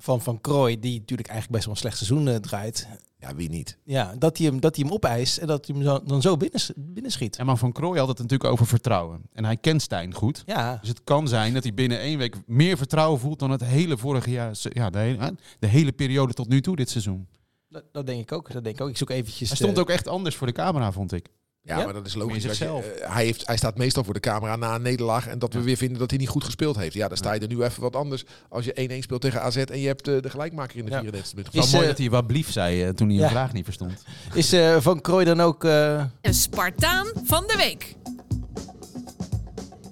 van 0.00 0.20
Van 0.20 0.40
Krooi, 0.40 0.80
die 0.80 0.98
natuurlijk 0.98 1.28
eigenlijk 1.28 1.50
best 1.50 1.64
wel 1.64 1.74
een 1.74 1.80
slecht 1.80 1.96
seizoen 1.96 2.26
uh, 2.26 2.34
draait. 2.34 2.88
Ja, 3.18 3.34
wie 3.34 3.48
niet? 3.48 3.78
Ja, 3.84 4.14
dat 4.18 4.38
hij 4.38 4.46
hem, 4.46 4.60
dat 4.60 4.76
hij 4.76 4.84
hem 4.84 4.94
opeist 4.94 5.38
en 5.38 5.46
dat 5.46 5.66
hij 5.66 5.76
hem 5.76 5.84
zo, 5.84 6.02
dan 6.04 6.22
zo 6.22 6.36
binnen, 6.36 6.60
binnen 6.76 7.12
schiet. 7.12 7.36
En 7.36 7.46
maar 7.46 7.56
Van 7.56 7.72
Krooi 7.72 7.98
had 7.98 8.08
het 8.08 8.18
natuurlijk 8.18 8.50
over 8.50 8.66
vertrouwen. 8.66 9.22
En 9.32 9.44
hij 9.44 9.56
kent 9.56 9.82
Stijn 9.82 10.14
goed. 10.14 10.42
Ja. 10.46 10.76
Dus 10.80 10.88
het 10.88 11.04
kan 11.04 11.28
zijn 11.28 11.54
dat 11.54 11.62
hij 11.62 11.74
binnen 11.74 11.98
één 12.00 12.18
week 12.18 12.36
meer 12.46 12.76
vertrouwen 12.76 13.20
voelt 13.20 13.38
dan 13.38 13.50
het 13.50 13.64
hele 13.64 13.96
vorige 13.96 14.30
jaar. 14.30 14.56
Ja, 14.62 14.90
de 14.90 14.98
hele, 14.98 15.36
de 15.58 15.66
hele 15.66 15.92
periode 15.92 16.32
tot 16.32 16.48
nu 16.48 16.60
toe 16.60 16.76
dit 16.76 16.90
seizoen. 16.90 17.28
Dat, 17.68 17.84
dat 17.92 18.06
denk 18.06 18.20
ik 18.20 18.32
ook. 18.32 18.52
Dat 18.52 18.64
denk 18.64 18.76
ik 18.76 18.82
ook. 18.82 18.88
Ik 18.88 18.96
zoek 18.96 19.10
eventjes. 19.10 19.48
Hij 19.48 19.56
stond 19.56 19.78
ook 19.78 19.90
echt 19.90 20.08
anders 20.08 20.36
voor 20.36 20.46
de 20.46 20.52
camera, 20.52 20.92
vond 20.92 21.12
ik. 21.12 21.28
Ja, 21.62 21.78
Ja? 21.78 21.84
maar 21.84 21.92
dat 21.92 22.06
is 22.06 22.14
logisch. 22.14 22.42
dat 22.42 22.56
je, 22.56 22.64
eh, 22.64 23.12
hij, 23.14 23.24
heeft, 23.24 23.46
hij 23.46 23.56
staat 23.56 23.76
meestal 23.78 24.04
voor 24.04 24.14
de 24.14 24.20
camera 24.20 24.56
na 24.56 24.74
een 24.74 24.82
nederlaag. 24.82 25.26
En 25.26 25.38
dat 25.38 25.52
we 25.52 25.58
Ja. 25.58 25.64
weer 25.64 25.76
vinden 25.76 25.98
dat 25.98 26.10
hij 26.10 26.18
niet 26.18 26.28
goed 26.28 26.44
gespeeld 26.44 26.76
heeft. 26.76 26.94
Ja, 26.94 27.08
dan 27.08 27.16
sta 27.16 27.32
je 27.32 27.40
er 27.40 27.48
nu 27.48 27.62
even 27.62 27.82
wat 27.82 27.96
anders. 27.96 28.24
Als 28.48 28.64
je 28.64 28.72
1-1 28.80 29.02
speelt 29.02 29.20
tegen 29.20 29.42
AZ 29.42 29.56
en 29.56 29.80
je 29.80 29.86
hebt 29.86 30.08
eh, 30.08 30.20
de 30.20 30.30
gelijkmaker 30.30 30.76
in 30.78 30.84
de 30.84 30.90
Ja. 30.90 30.98
34 31.00 31.34
minuten. 31.34 31.58
Het 31.58 31.64
is 31.66 31.72
mooi 31.72 31.84
eh, 31.84 31.90
dat 31.90 31.98
hij 32.00 32.10
wat 32.10 32.26
blief 32.26 32.50
zei 32.52 32.94
toen 32.94 33.08
hij 33.10 33.22
een 33.22 33.30
vraag 33.30 33.52
niet 33.52 33.64
verstond. 33.64 34.02
Is 34.34 34.52
eh, 34.52 34.76
Van 34.80 35.00
Krooi 35.00 35.24
dan 35.24 35.40
ook... 35.40 35.64
eh, 35.64 36.04
Een 36.20 36.34
Spartaan 36.34 37.06
van 37.24 37.44
de 37.46 37.56
week. 37.56 37.94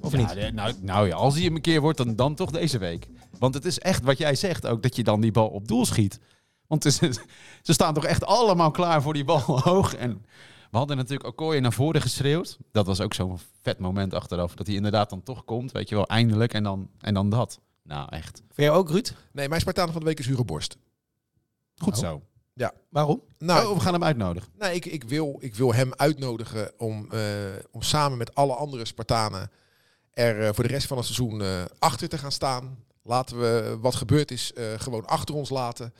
of 0.01 0.13
Ja, 0.13 0.19
niet? 0.19 0.29
de- 0.35 0.51
nou, 0.55 0.73
nou 0.81 1.07
ja, 1.09 1.15
als 1.15 1.35
hij 1.35 1.43
hem 1.45 1.55
een 1.55 1.61
keer 1.61 1.81
wordt, 1.81 1.99
dan, 1.99 2.17
dan 2.17 2.35
toch 2.35 2.51
deze 2.51 2.79
week. 2.79 3.09
Want 3.39 3.55
het 3.55 3.65
is 3.65 3.79
echt 3.79 4.03
wat 4.03 4.19
jij 4.19 4.35
zegt 4.35 4.67
ook, 4.67 4.83
dat 4.83 4.97
je 4.97 5.03
dan 5.05 5.21
die 5.21 5.33
bal 5.33 5.49
op 5.49 5.69
doel 5.69 5.87
schiet. 5.87 6.19
Want 6.67 6.85
is- 6.85 6.97
ze 7.63 7.73
staan 7.73 7.95
toch 7.95 8.05
echt 8.05 8.25
allemaal 8.27 8.71
klaar 8.71 9.03
voor 9.03 9.15
die 9.15 9.25
bal 9.25 9.41
hoog. 9.63 9.95
En 9.95 10.25
we 10.71 10.77
hadden 10.79 10.97
natuurlijk 10.97 11.29
Okoye 11.29 11.61
naar 11.61 11.73
voren 11.73 12.01
geschreeuwd. 12.01 12.59
Dat 12.73 12.87
was 12.87 13.01
ook 13.01 13.15
zo'n 13.15 13.39
vet 13.63 13.79
moment 13.79 14.15
achteraf. 14.15 14.55
Dat 14.55 14.67
hij 14.67 14.77
inderdaad 14.77 15.11
dan 15.11 15.23
toch 15.23 15.45
komt, 15.45 15.73
weet 15.73 15.89
je 15.89 15.95
wel, 15.95 16.07
eindelijk. 16.07 16.53
En 16.55 16.63
dan, 16.63 16.91
en 17.01 17.15
dan 17.15 17.31
dat. 17.31 17.61
Nou, 17.83 18.09
echt. 18.11 18.43
Voor 18.51 18.65
jou 18.65 18.77
ook, 18.79 18.91
Ruud? 18.91 19.13
Nee, 19.33 19.49
mijn 19.49 19.61
Spartaan 19.61 19.93
van 19.93 20.01
de 20.01 20.07
week 20.07 20.19
is 20.19 20.27
Hugo 20.27 20.45
Borst. 20.45 20.77
Goed 21.77 21.95
Oh. 21.95 22.01
zo. 22.01 22.23
Waarom? 22.91 23.23
Nou, 23.39 23.67
oh, 23.69 23.75
we 23.75 23.81
gaan 23.81 23.93
hem 23.93 24.05
uitnodigen. 24.05 24.49
Nee, 24.59 24.75
ik, 24.75 24.85
ik, 24.87 25.05
wil, 25.05 25.37
ik 25.41 25.55
wil 25.55 25.75
hem 25.75 25.93
uitnodigen 25.97 26.73
om, 26.79 27.13
eh, 27.13 27.21
om 27.71 27.83
samen 27.83 28.19
met 28.19 28.35
alle 28.35 28.55
andere 28.55 28.85
Spartanen 28.85 29.51
er 30.13 30.47
eh, 30.47 30.55
voor 30.55 30.65
de 30.65 30.71
rest 30.71 30.87
van 30.87 30.97
het 30.97 31.07
seizoen 31.07 31.43
eh, 31.43 31.65
achter 31.79 32.09
te 32.09 32.19
gaan 32.19 32.33
staan. 32.33 32.85
Laten 33.03 33.41
we 33.41 33.77
wat 33.81 33.95
gebeurd 33.95 34.31
is 34.31 34.53
eh, 34.53 34.65
gewoon 34.77 35.07
achter 35.07 35.35
ons 35.35 35.49
laten. 35.51 35.95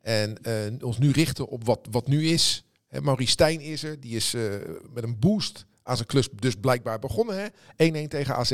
En 0.00 0.42
eh, 0.42 0.72
ons 0.86 0.98
nu 0.98 1.10
richten 1.10 1.48
op 1.48 1.64
wat, 1.64 1.88
wat 1.90 2.06
nu 2.06 2.26
is. 2.28 2.64
Hè, 2.94 3.00
Maurice 3.00 3.30
Stijn 3.30 3.60
is 3.60 3.82
er. 3.82 4.00
Die 4.00 4.16
is 4.16 4.34
eh, 4.34 4.42
met 4.92 5.04
een 5.04 5.18
boost 5.18 5.66
aan 5.82 5.96
zijn 5.96 6.08
klus 6.08 6.28
dus 6.30 6.54
blijkbaar 6.54 6.98
begonnen. 6.98 7.52
hè. 7.76 8.04
1-1 8.04 8.08
tegen 8.08 8.36
AZ. 8.36 8.50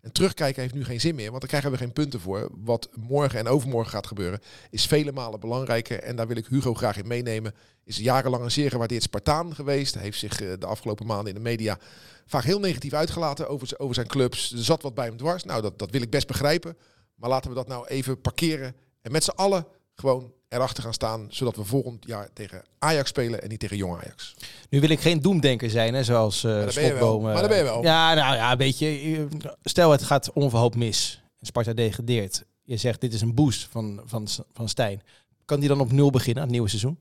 En 0.00 0.12
terugkijken 0.12 0.62
heeft 0.62 0.74
nu 0.74 0.84
geen 0.84 1.00
zin 1.00 1.14
meer, 1.14 1.28
want 1.28 1.40
daar 1.40 1.50
krijgen 1.50 1.70
we 1.70 1.76
geen 1.76 1.92
punten 1.92 2.20
voor. 2.20 2.48
Wat 2.64 2.88
morgen 2.94 3.38
en 3.38 3.48
overmorgen 3.48 3.90
gaat 3.92 4.06
gebeuren, 4.06 4.40
is 4.70 4.86
vele 4.86 5.12
malen 5.12 5.40
belangrijker. 5.40 6.02
En 6.02 6.16
daar 6.16 6.26
wil 6.26 6.36
ik 6.36 6.46
Hugo 6.46 6.74
graag 6.74 6.96
in 6.96 7.06
meenemen. 7.06 7.54
Is 7.84 7.96
jarenlang 7.96 8.44
een 8.44 8.50
zeer 8.50 8.70
gewaardeerd 8.70 9.02
Spartaan 9.02 9.54
geweest. 9.54 9.98
Heeft 9.98 10.18
zich 10.18 10.40
eh, 10.40 10.52
de 10.58 10.66
afgelopen 10.66 11.06
maanden 11.06 11.28
in 11.28 11.34
de 11.34 11.48
media 11.48 11.78
vaak 12.26 12.44
heel 12.44 12.60
negatief 12.60 12.92
uitgelaten 12.92 13.48
over, 13.48 13.78
over 13.78 13.94
zijn 13.94 14.06
clubs. 14.06 14.52
Er 14.52 14.64
zat 14.64 14.82
wat 14.82 14.94
bij 14.94 15.06
hem 15.06 15.16
dwars. 15.16 15.44
Nou, 15.44 15.62
dat, 15.62 15.78
dat 15.78 15.90
wil 15.90 16.02
ik 16.02 16.10
best 16.10 16.26
begrijpen. 16.26 16.76
Maar 17.14 17.30
laten 17.30 17.50
we 17.50 17.56
dat 17.56 17.68
nou 17.68 17.86
even 17.86 18.20
parkeren. 18.20 18.76
En 19.00 19.12
met 19.12 19.24
z'n 19.24 19.30
allen 19.30 19.66
gewoon 19.94 20.32
erachter 20.50 20.82
gaan 20.82 20.92
staan. 20.92 21.26
Zodat 21.28 21.56
we 21.56 21.64
volgend 21.64 22.06
jaar 22.06 22.28
tegen 22.32 22.62
Ajax 22.78 23.08
spelen 23.08 23.42
en 23.42 23.48
niet 23.48 23.60
tegen 23.60 23.76
jong 23.76 23.94
Ajax. 23.96 24.34
Nu 24.70 24.80
wil 24.80 24.90
ik 24.90 25.00
geen 25.00 25.20
doemdenker 25.20 25.70
zijn, 25.70 25.94
hè, 25.94 26.04
zoals 26.04 26.44
eh 26.44 26.50
ben 26.50 26.58
je 26.60 26.64
wel. 26.64 26.72
Schotboom, 26.72 27.22
Maar 27.22 27.34
eh, 27.34 27.40
dat 27.40 27.48
ben 27.48 27.58
je 27.58 27.64
wel. 27.64 27.82
Ja, 27.82 28.14
nou 28.14 28.34
ja, 28.34 28.50
een 28.52 28.58
beetje. 28.58 28.86
eh, 28.86 29.50
Stel, 29.62 29.90
het 29.90 30.02
gaat 30.02 30.32
onverhoopt 30.32 30.76
mis. 30.76 31.22
Sparta 31.40 31.72
degradeert. 31.72 32.44
Je 32.62 32.76
zegt, 32.76 33.00
dit 33.00 33.12
is 33.14 33.20
een 33.20 33.34
boost 33.34 33.68
van, 33.70 34.00
van, 34.04 34.28
van 34.52 34.68
Stijn. 34.68 35.02
Kan 35.44 35.60
die 35.60 35.68
dan 35.68 35.80
op 35.80 35.92
nul 35.92 36.10
beginnen, 36.10 36.42
het 36.42 36.52
nieuwe 36.52 36.68
seizoen? 36.68 36.98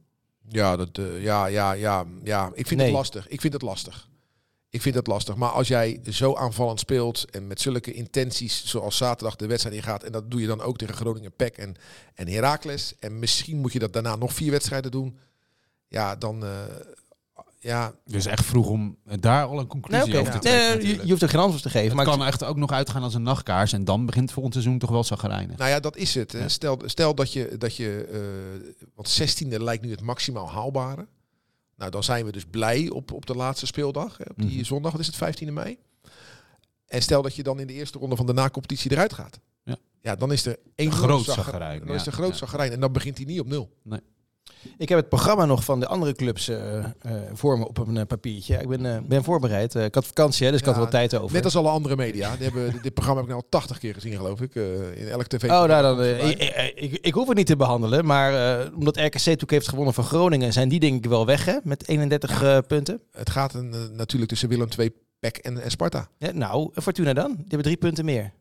Ja, 0.50 0.76
dat, 0.76 0.98
eh, 0.98 1.24
ja, 1.24 1.46
ja, 1.46 1.72
ja, 1.72 2.06
ja. 2.24 2.52
Ik 2.54 2.68
vind 2.68 2.80
Nee. 2.80 2.90
het 2.90 2.98
lastig. 2.98 3.28
Ik 3.28 3.42
vind 3.42 3.54
het 3.54 3.62
lastig. 3.62 4.08
Ik 4.72 4.82
vind 4.82 4.96
het 4.96 5.08
lastig. 5.08 5.36
Maar 5.36 5.50
als 5.50 5.68
jij 5.68 6.00
zo 6.10 6.36
aanvallend 6.36 6.80
speelt 6.80 7.26
en 7.32 7.48
met 7.48 7.62
zulke 7.62 7.94
intenties 7.94 8.66
zoals 8.66 8.98
zaterdag 8.98 9.36
de 9.36 9.48
wedstrijd 9.48 9.76
ingaat, 9.76 10.04
en 10.04 10.12
dat 10.12 10.32
doe 10.32 10.42
je 10.42 10.48
dan 10.48 10.62
ook 10.62 10.78
tegen 10.78 10.96
Groningen, 10.96 11.32
PEC 11.36 11.58
en, 11.58 11.76
en 12.16 12.28
Heracles, 12.28 12.94
en 13.00 13.20
misschien 13.20 13.58
moet 13.58 13.74
je 13.74 13.80
dat 13.80 13.94
daarna 13.94 14.16
nog 14.16 14.34
vier 14.34 14.52
wedstrijden 14.52 14.92
doen, 14.92 15.18
ja, 15.88 16.16
dan, 16.16 16.44
eh, 16.46 16.50
ja, 17.60 17.94
Dus 18.06 18.26
echt 18.26 18.46
vroeg 18.46 18.68
om 18.70 18.98
daar 19.20 19.46
al 19.46 19.60
een 19.60 19.68
conclusie 19.68 20.08
Nee, 20.12 20.20
over 20.22 20.40
te 20.40 20.48
Nee, 20.50 20.78
trekken. 20.78 21.06
je, 21.06 21.10
hoeft 21.12 21.22
er 21.22 21.30
geen 21.30 21.40
antwoord 21.40 21.64
te 21.64 21.70
geven. 21.70 21.88
Het 21.88 21.96
Maar 21.96 22.06
kan 22.06 22.22
ik- 22.22 22.28
echt 22.28 22.44
ook 22.44 22.58
nog 22.58 22.72
uitgaan 22.72 23.04
als 23.04 23.14
een 23.14 23.24
nachtkaars. 23.24 23.74
En 23.74 23.84
dan 23.86 24.06
begint 24.06 24.32
volgend 24.32 24.54
seizoen 24.54 24.80
toch 24.80 24.90
wel 24.90 25.04
zagrijnig. 25.04 25.58
nou 25.58 25.70
ja, 25.70 25.80
dat 25.80 25.96
is 25.98 26.16
het. 26.16 26.32
hè. 26.32 26.50
Stel, 26.50 26.82
stel 26.86 27.16
dat 27.16 27.34
je, 27.34 27.56
dat 27.58 27.76
je 27.76 28.08
eh, 28.12 28.84
want 28.96 29.08
16e 29.10 29.60
lijkt 29.64 29.84
nu 29.84 29.92
het 29.92 30.02
maximaal 30.02 30.50
haalbare. 30.52 31.08
Nou, 31.80 31.92
dan 31.92 32.04
zijn 32.04 32.26
we 32.26 32.32
dus 32.32 32.46
blij 32.46 32.90
op, 32.90 33.12
op 33.12 33.26
de 33.26 33.36
laatste 33.36 33.66
speeldag, 33.66 34.18
hè, 34.18 34.24
op 34.30 34.38
die 34.38 34.56
Mhm. 34.56 34.64
zondag, 34.64 34.92
wat 34.92 35.02
is 35.02 35.08
het, 35.08 35.16
15e 35.16 35.52
mei. 35.52 35.78
En 36.86 37.02
stel 37.02 37.22
dat 37.22 37.36
je 37.36 37.44
dan 37.44 37.60
in 37.60 37.68
de 37.68 37.74
eerste 37.74 37.98
ronde 37.98 38.16
van 38.16 38.26
de 38.26 38.34
na-competitie 38.34 38.92
eruit 38.92 39.14
gaat. 39.14 39.40
Ja. 39.64 39.78
Ja, 40.02 40.16
dan 40.16 40.32
is 40.32 40.46
er 40.46 40.58
één 40.76 40.92
groot 40.92 41.24
zagrijn, 41.26 41.86
Dan 41.86 41.96
is 41.96 42.06
er 42.06 42.12
groot 42.12 42.30
Ja. 42.32 42.36
zagrijn 42.38 42.72
en 42.72 42.80
dan 42.80 42.92
begint 42.92 43.18
hij 43.18 43.26
niet 43.26 43.40
op 43.40 43.48
nul. 43.48 43.78
Ik 44.78 44.90
heb 44.90 44.98
het 44.98 45.10
programma 45.10 45.46
nog 45.46 45.64
van 45.64 45.80
de 45.80 45.88
andere 45.88 46.14
clubs 46.14 46.48
eh, 46.48 46.78
eh, 46.78 46.86
voor 47.34 47.58
me 47.58 47.68
op 47.68 47.78
een 47.78 47.98
eh, 47.98 48.06
papiertje. 48.06 48.58
Ik 48.58 48.68
ben, 48.68 49.08
ben 49.08 49.24
voorbereid. 49.24 49.76
Ik 49.76 49.96
had 49.96 50.06
vakantie, 50.06 50.46
hè, 50.46 50.52
dus 50.52 50.60
ik 50.62 50.66
had 50.66 50.76
wel 50.76 50.88
tijd 50.88 51.18
over. 51.18 51.36
Net 51.36 51.46
als 51.46 51.56
alle 51.56 51.70
andere 51.70 51.96
media. 51.96 52.36
Die 52.36 52.44
hebben, 52.44 52.74
dit 52.82 52.94
programma 52.94 53.22
heb 53.22 53.30
ik 53.30 53.36
nou 53.36 53.44
al 53.52 53.60
80 53.60 53.78
keer 53.78 53.94
gezien, 53.94 54.16
geloof 54.16 54.42
ik. 54.42 54.56
in 54.96 55.08
elk 55.08 55.28
tv. 55.28 55.44
Oh, 55.44 55.64
nou 55.64 55.82
dan, 55.82 56.04
ik, 56.30 56.74
ik, 56.76 56.98
ik, 57.02 57.14
hoef 57.14 57.28
het 57.28 57.38
niet 57.38 57.48
te 57.48 57.56
behandelen, 57.56 58.06
maar 58.06 58.32
omdat 58.74 58.98
RKC 58.98 59.38
toen 59.38 59.48
heeft 59.50 59.68
gewonnen 59.68 59.94
van 59.94 60.04
Groningen, 60.04 60.54
zijn 60.54 60.70
die 60.70 60.80
denk 60.80 61.04
ik 61.04 61.10
wel 61.10 61.26
weg, 61.26 61.46
hè? 61.46 61.58
Met 61.64 61.88
31 61.88 62.42
eh, 62.42 62.58
punten. 62.68 63.02
Het 63.12 63.30
gaat 63.30 63.54
een, 63.54 63.96
natuurlijk 63.96 64.30
tussen 64.30 64.50
Willem 64.50 64.68
II, 64.78 64.92
PEC 65.20 65.38
en, 65.38 65.62
en 65.62 65.72
Sparta. 65.72 66.10
Ja, 66.18 66.32
nou, 66.32 66.72
Fortuna 66.74 67.14
dan? 67.14 67.32
Die 67.32 67.46
hebben 67.48 67.64
drie 67.64 67.78
punten 67.78 68.06
meer. 68.06 68.32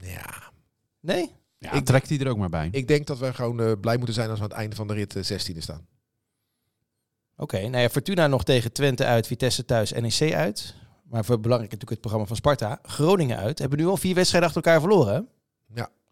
Ja, 0.00 0.52
Nee? 1.00 1.32
Ja, 1.64 1.72
Ik- 1.72 1.84
trekt 1.84 2.08
hij 2.08 2.18
er 2.18 2.28
ook 2.28 2.36
maar 2.36 2.48
bij. 2.48 2.68
ik 2.70 2.88
denk 2.88 3.06
dat 3.06 3.18
we 3.18 3.34
gewoon 3.34 3.60
eh, 3.60 3.72
blij 3.80 3.96
moeten 3.96 4.14
zijn 4.14 4.30
als 4.30 4.38
we 4.38 4.44
aan 4.44 4.50
het 4.50 4.58
einde 4.58 4.76
van 4.76 4.86
de 4.86 4.94
rit 4.94 5.16
eh, 5.16 5.22
16e 5.22 5.58
staan. 5.58 5.86
Oké, 7.36 7.60
nou 7.60 7.82
ja, 7.82 7.88
Fortuna 7.88 8.26
nog 8.26 8.44
tegen 8.44 8.72
Twente 8.72 9.04
uit, 9.04 9.26
Vitesse 9.26 9.64
thuis, 9.64 9.92
NEC 9.92 10.34
uit. 10.34 10.74
Maar 11.10 11.24
voor 11.24 11.40
belangrijk 11.40 11.72
natuurlijk 11.72 11.90
het 11.90 12.00
programma 12.00 12.26
van 12.26 12.36
Sparta. 12.36 12.78
Groningen 12.82 13.38
uit. 13.38 13.58
Hebben 13.58 13.78
nu 13.78 13.86
al 13.86 13.96
vier 13.96 14.14
wedstrijden 14.14 14.48
achter 14.50 14.64
elkaar 14.64 14.80
verloren, 14.80 15.14
hè? 15.14 15.20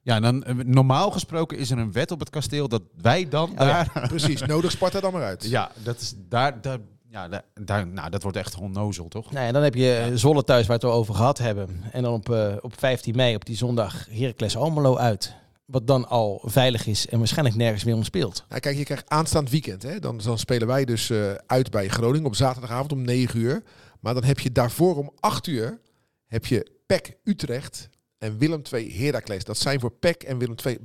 Ja, 0.04 0.20
dan, 0.20 0.44
eh, 0.44 0.54
normaal 0.54 1.10
gesproken 1.10 1.58
is 1.58 1.70
er 1.70 1.78
een 1.78 1.92
wet 1.92 2.10
op 2.10 2.20
het 2.20 2.30
kasteel 2.30 2.68
dat 2.68 2.82
wij 3.02 3.28
dan 3.28 3.50
Oh 3.50 3.56
ja. 3.56 3.84
daar... 3.84 4.06
Precies, 4.08 4.42
nodig 4.42 4.70
Sparta 4.70 5.00
dan 5.00 5.12
maar 5.12 5.22
uit. 5.22 5.44
Ja, 5.48 5.70
dat 5.82 6.00
is 6.00 6.14
daar... 6.28 6.60
daar 6.60 6.78
ja, 7.08 7.28
daar, 7.28 7.42
daar- 7.54 7.86
nou, 7.86 8.10
dat 8.10 8.22
wordt 8.22 8.36
echt 8.36 8.58
onnozel, 8.58 9.08
toch? 9.08 9.30
Nou 9.32 9.46
ja, 9.46 9.52
dan 9.52 9.62
heb 9.62 9.74
je 9.74 9.94
eh, 9.94 10.10
Zolle 10.14 10.44
thuis, 10.44 10.66
waar 10.66 10.78
we 10.78 10.84
het 10.86 10.92
al 10.94 11.00
over 11.00 11.14
gehad 11.14 11.38
hebben. 11.38 11.68
En 11.92 12.02
dan 12.02 12.12
op, 12.12 12.28
op 12.60 12.78
15 12.78 13.16
mei, 13.16 13.34
op 13.34 13.44
die 13.44 13.56
zondag, 13.56 14.06
Heracles 14.10 14.56
Almelo 14.56 14.96
uit. 14.96 15.34
Wat 15.72 15.86
dan 15.86 16.08
al 16.08 16.42
veilig 16.44 16.86
is 16.86 17.06
en 17.06 17.18
waarschijnlijk 17.18 17.56
nergens 17.56 17.84
meer 17.84 17.94
om 17.94 18.02
speelt. 18.02 18.44
Nou, 18.48 18.60
kijk, 18.60 18.76
je 18.76 18.84
krijgt 18.84 19.08
aanstaand 19.08 19.50
weekend. 19.50 19.82
Hè? 19.82 19.98
Dan, 19.98 20.18
dan 20.18 20.38
spelen 20.38 20.66
wij 20.66 20.84
dus 20.84 21.10
eh, 21.10 21.34
uit 21.46 21.70
bij 21.70 21.88
Groningen 21.88 22.26
op 22.26 22.34
zaterdagavond 22.34 22.92
om 22.92 23.02
9 23.02 23.40
uur. 23.40 23.62
Maar 24.00 24.14
dan 24.14 24.24
heb 24.24 24.38
je 24.38 24.52
daarvoor 24.52 24.96
om 24.96 25.12
8 25.20 25.46
uur 25.46 25.80
heb 26.26 26.46
je 26.46 26.70
PEC 26.86 27.16
Utrecht 27.24 27.88
en 28.18 28.38
Willem 28.38 28.62
II 28.72 29.04
Heracles. 29.04 29.44
Dat 29.44 29.58
zijn 29.58 29.80
voor 29.80 29.92
PEC 29.92 30.22
en 30.22 30.38
Willem 30.38 30.56
II 30.64 30.78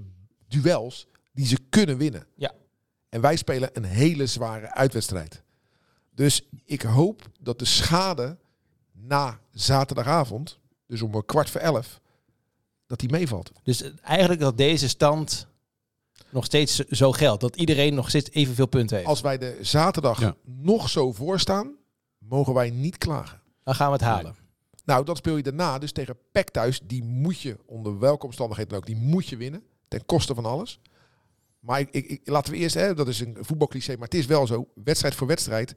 duels 0.48 1.08
die 1.32 1.46
ze 1.46 1.58
kunnen 1.70 1.98
winnen. 1.98 2.28
Ja. 2.36 2.52
En 3.10 3.22
wij 3.22 3.36
spelen 3.36 3.70
een 3.74 3.84
hele 3.84 4.26
zware 4.26 4.74
uitwedstrijd. 4.74 5.44
Dus 6.14 6.48
ik 6.66 6.82
hoop 6.82 7.22
dat 7.40 7.60
de 7.60 7.66
schade 7.66 8.38
na 8.92 9.40
zaterdagavond, 9.52 10.60
dus 10.88 11.02
om 11.02 11.14
een 11.16 11.26
kwart 11.26 11.50
voor 11.50 11.62
elf, 11.62 12.00
dat 12.88 13.00
die 13.00 13.10
meevalt. 13.10 13.52
Dus 13.64 13.92
eigenlijk 14.02 14.40
dat 14.42 14.58
deze 14.58 14.88
stand 14.90 15.48
nog 16.30 16.46
steeds 16.46 16.76
zo 16.76 17.12
geldt. 17.12 17.42
Dat 17.42 17.56
iedereen 17.56 17.94
nog 17.94 18.10
steeds 18.10 18.30
evenveel 18.32 18.68
punten 18.68 18.96
heeft. 18.98 19.10
Als 19.10 19.22
wij 19.22 19.38
de 19.38 19.58
zaterdag 19.62 20.20
Ja. 20.20 20.36
nog 20.44 20.90
zo 20.90 21.12
voorstaan, 21.12 21.76
mogen 22.18 22.54
wij 22.54 22.70
niet 22.70 22.98
klagen. 22.98 23.42
Dan 23.64 23.76
gaan 23.76 23.88
we 23.88 23.94
het 23.94 24.02
halen. 24.02 24.36
Nou, 24.86 25.06
dan 25.06 25.16
speel 25.16 25.36
je 25.38 25.44
daarna 25.44 25.80
dus 25.80 25.92
tegen 25.92 26.18
PEC 26.32 26.50
thuis. 26.50 26.80
Die 26.84 27.04
moet 27.04 27.40
je, 27.42 27.58
onder 27.66 28.00
welke 28.00 28.26
omstandigheden 28.26 28.78
ook, 28.78 28.86
die 28.86 28.96
moet 28.96 29.28
je 29.28 29.38
winnen. 29.38 29.64
Ten 29.88 30.06
koste 30.06 30.36
van 30.36 30.46
alles. 30.46 30.80
Maar 31.60 31.80
ik, 31.80 31.90
ik, 31.92 32.22
laten 32.24 32.54
we 32.54 32.60
eerst, 32.60 32.76
hè, 32.76 32.94
dat 32.94 33.08
is 33.08 33.20
een 33.20 33.38
voetbalcliché, 33.40 33.94
maar 33.94 34.04
het 34.08 34.14
is 34.14 34.26
wel 34.26 34.48
zo. 34.48 34.68
Wedstrijd 34.84 35.16
voor 35.16 35.28
wedstrijd. 35.28 35.76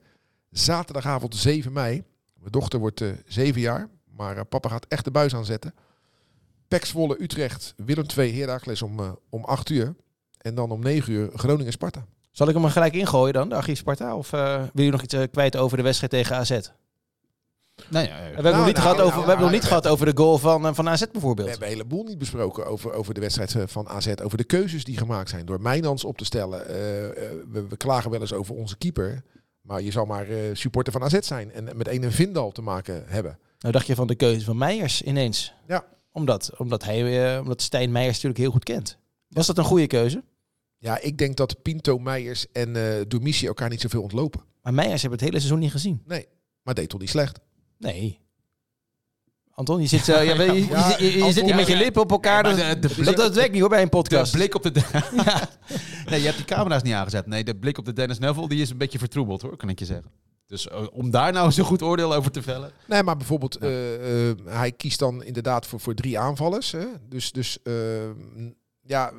Zaterdagavond 0.50 1.36
7 1.36 1.72
mei. 1.72 2.02
Mijn 2.34 2.52
dochter 2.52 2.78
wordt 2.78 3.00
eh 3.00 3.10
7 3.26 3.60
jaar. 3.60 3.88
Maar 4.16 4.36
eh, 4.36 4.42
papa 4.48 4.68
gaat 4.68 4.86
echt 4.88 5.04
de 5.04 5.10
buis 5.10 5.34
aanzetten. 5.34 5.74
Zwolle, 6.78 7.22
Utrecht, 7.22 7.74
Willem 7.76 8.06
II, 8.16 8.40
Heracles 8.40 8.82
om, 8.82 9.00
eh, 9.00 9.12
om 9.28 9.44
8 9.44 9.70
uur. 9.70 9.94
En 10.38 10.54
dan 10.54 10.70
om 10.70 10.80
9 10.80 11.12
uur 11.12 11.30
Groningen, 11.34 11.72
Sparta. 11.72 12.06
Zal 12.30 12.48
ik 12.48 12.54
hem 12.54 12.64
er 12.64 12.70
gelijk 12.70 12.94
ingooien 12.94 13.32
dan, 13.32 13.48
de 13.48 13.54
Archief 13.54 13.78
Sparta? 13.78 14.16
Of 14.16 14.32
eh, 14.32 14.62
wil 14.72 14.84
je 14.84 14.90
nog 14.90 15.02
iets 15.02 15.14
eh, 15.14 15.22
kwijt 15.30 15.56
over 15.56 15.76
de 15.76 15.82
wedstrijd 15.82 16.12
tegen 16.12 16.36
AZ? 16.36 16.50
We 16.50 16.62
Nee, 17.88 18.06
ja, 18.06 18.14
hebben, 18.14 18.42
Nou, 18.42 18.56
nog 18.56 18.66
niet, 18.66 18.74
nou, 18.74 18.86
gehad, 18.86 18.96
nou, 18.96 19.08
over, 19.08 19.20
we 19.20 19.26
hebben 19.26 19.44
nog 19.44 19.50
nou, 19.50 19.52
niet 19.52 19.64
gehad 19.64 19.86
over 19.86 20.06
de 20.06 20.12
goal 20.14 20.38
van, 20.38 20.74
van 20.74 20.88
AZ 20.88 21.04
bijvoorbeeld. 21.12 21.46
We 21.46 21.50
hebben 21.52 21.68
een 21.68 21.74
heleboel 21.74 22.04
niet 22.04 22.18
besproken 22.18 22.66
over, 22.66 22.92
over 22.92 23.14
de 23.14 23.20
wedstrijd 23.20 23.56
van 23.70 23.88
AZ. 23.88 24.12
Over 24.22 24.38
de 24.38 24.44
keuzes 24.44 24.84
die 24.84 24.96
gemaakt 24.96 25.28
zijn 25.28 25.46
door 25.46 25.60
Mijnans 25.60 26.04
op 26.04 26.18
te 26.18 26.24
stellen. 26.24 26.66
We, 26.66 27.66
we 27.68 27.76
klagen 27.76 28.10
wel 28.10 28.20
eens 28.20 28.32
over 28.32 28.54
onze 28.54 28.76
keeper. 28.76 29.22
Maar 29.70 29.82
je 29.82 29.90
zal 29.90 30.04
maar 30.04 30.28
eh, 30.28 30.36
supporter 30.52 30.92
van 30.92 31.02
AZ 31.02 31.18
zijn. 31.20 31.52
En 31.52 31.64
met 31.76 31.88
een 31.88 32.12
Vindal 32.12 32.50
te 32.50 32.62
maken 32.62 33.04
hebben. 33.06 33.38
Nou 33.58 33.72
dacht 33.72 33.86
je 33.86 33.94
van 33.94 34.06
de 34.06 34.14
keuze 34.14 34.44
van 34.44 34.58
Meijers 34.58 35.02
ineens? 35.02 35.54
Ja. 35.66 35.84
Omdat, 36.12 36.50
omdat, 36.56 36.84
hij, 36.84 37.34
eh, 37.34 37.40
omdat 37.40 37.62
Stijn 37.62 37.92
Meijers 37.92 38.14
natuurlijk 38.14 38.40
heel 38.40 38.50
goed 38.50 38.64
kent. 38.64 38.98
Was 39.28 39.46
dat 39.46 39.58
een 39.58 39.64
goede 39.64 39.86
keuze? 39.86 40.24
Ja, 40.78 41.00
ik 41.00 41.18
denk 41.18 41.36
dat 41.36 41.62
Pinto, 41.62 41.98
Meijers 41.98 42.46
en 42.52 42.76
eh 42.76 43.04
Domici 43.08 43.46
elkaar 43.46 43.68
niet 43.68 43.80
zoveel 43.80 44.02
ontlopen. 44.02 44.40
Maar 44.62 44.74
Meijers 44.74 45.00
hebben 45.00 45.18
het 45.18 45.28
hele 45.28 45.40
seizoen 45.40 45.60
niet 45.62 45.70
gezien. 45.70 46.02
Nee, 46.06 46.26
maar 46.62 46.74
deed 46.74 46.88
toch 46.88 47.00
niet 47.00 47.08
slecht. 47.10 47.40
Nee. 47.78 48.18
Anton, 49.50 49.80
je 49.80 49.86
zit, 49.86 50.04
zo, 50.04 50.12
ja, 50.20 50.20
je, 50.42 50.52
je, 50.52 50.66
Ja, 50.66 50.88
je- 50.98 51.04
je- 51.04 51.10
je 51.10 51.14
Anton, 51.14 51.32
zit 51.32 51.44
niet 51.44 51.54
met 51.54 51.66
je 51.66 51.72
ja. 51.72 51.78
lippen 51.78 52.02
op 52.02 52.10
elkaar. 52.10 52.42
De- 52.42 52.54
de 52.54 52.78
dat- 52.80 52.94
blik- 52.94 53.16
dat 53.16 53.34
werkt 53.34 53.50
niet 53.52 53.60
hoor 53.60 53.68
bij 53.70 53.78
een 53.78 53.84
De 53.84 53.90
podcast. 53.90 54.32
blik 54.32 54.54
op 54.54 54.62
de... 54.62 54.72
ja. 55.24 55.48
Nee, 56.10 56.18
je 56.20 56.24
hebt 56.26 56.36
die 56.36 56.46
camera's 56.46 56.82
niet 56.82 56.92
aangezet. 56.92 57.26
Nee, 57.26 57.44
de 57.44 57.56
blik 57.56 57.78
op 57.78 57.84
de 57.84 57.92
Dennis 57.92 58.18
Neville 58.18 58.48
die 58.48 58.60
is 58.62 58.70
een 58.70 58.78
beetje 58.78 58.98
vertroebeld 58.98 59.42
hoor, 59.42 59.56
kan 59.56 59.68
ik 59.68 59.78
je 59.78 59.84
zeggen. 59.84 60.10
Dus 60.50 60.68
eh, 60.68 60.82
om 60.92 61.10
daar 61.10 61.32
nou 61.32 61.52
zo'n 61.52 61.64
goed 61.64 61.82
oordeel 61.82 62.14
over 62.14 62.30
te 62.30 62.42
vellen. 62.42 62.70
Nee, 62.86 63.02
maar 63.02 63.16
bijvoorbeeld, 63.16 63.56
eh, 63.56 64.28
eh, 64.30 64.36
hij 64.44 64.72
kiest 64.72 64.98
dan 64.98 65.22
inderdaad 65.22 65.66
voor, 65.66 65.80
voor 65.80 65.94
drie 65.94 66.18
aanvallers. 66.18 66.70
Hè? 66.72 66.86
Dus, 67.08 67.32
dus 67.32 67.58
eh, 67.62 67.72
ja, 68.82 69.12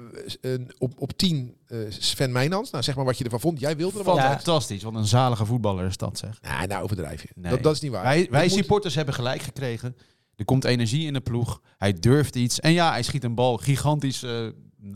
op, 0.78 0.94
op 0.98 1.12
tien 1.18 1.56
eh, 1.68 1.78
Sven 1.90 2.32
Meijnans. 2.32 2.72
Nou, 2.72 2.84
zeg 2.84 2.96
maar 2.96 3.06
wat 3.06 3.18
je 3.18 3.24
ervan 3.24 3.40
vond. 3.40 3.60
Jij 3.60 3.78
wilde 3.78 3.98
hem 3.98 4.08
altijd. 4.08 4.32
Fantastisch, 4.32 4.84
wat 4.84 4.96
een 4.96 5.06
zalige 5.06 5.46
voetballer 5.46 5.86
is 5.86 5.98
dat 5.98 6.18
zeg. 6.18 6.40
Nee, 6.42 6.68
nou 6.68 6.84
overdrijf 6.84 7.22
je. 7.22 7.30
Nee. 7.36 7.52
Dat, 7.52 7.64
dat 7.64 7.74
is 7.76 7.82
niet 7.82 7.92
waar. 7.92 8.04
Wij, 8.04 8.28
wij 8.30 8.44
moet- 8.48 8.52
supporters 8.52 8.96
hebben 8.96 9.14
gelijk 9.14 9.42
gekregen. 9.42 9.96
Er 10.36 10.46
komt 10.46 10.64
energie 10.64 11.06
in 11.08 11.14
de 11.14 11.22
ploeg. 11.22 11.62
Hij 11.78 11.94
durft 11.94 12.36
iets. 12.36 12.60
En 12.60 12.72
ja, 12.72 12.92
hij 12.92 13.04
schiet 13.04 13.24
een 13.24 13.36
bal 13.36 13.58
gigantisch 13.58 14.24
eh, 14.24 14.48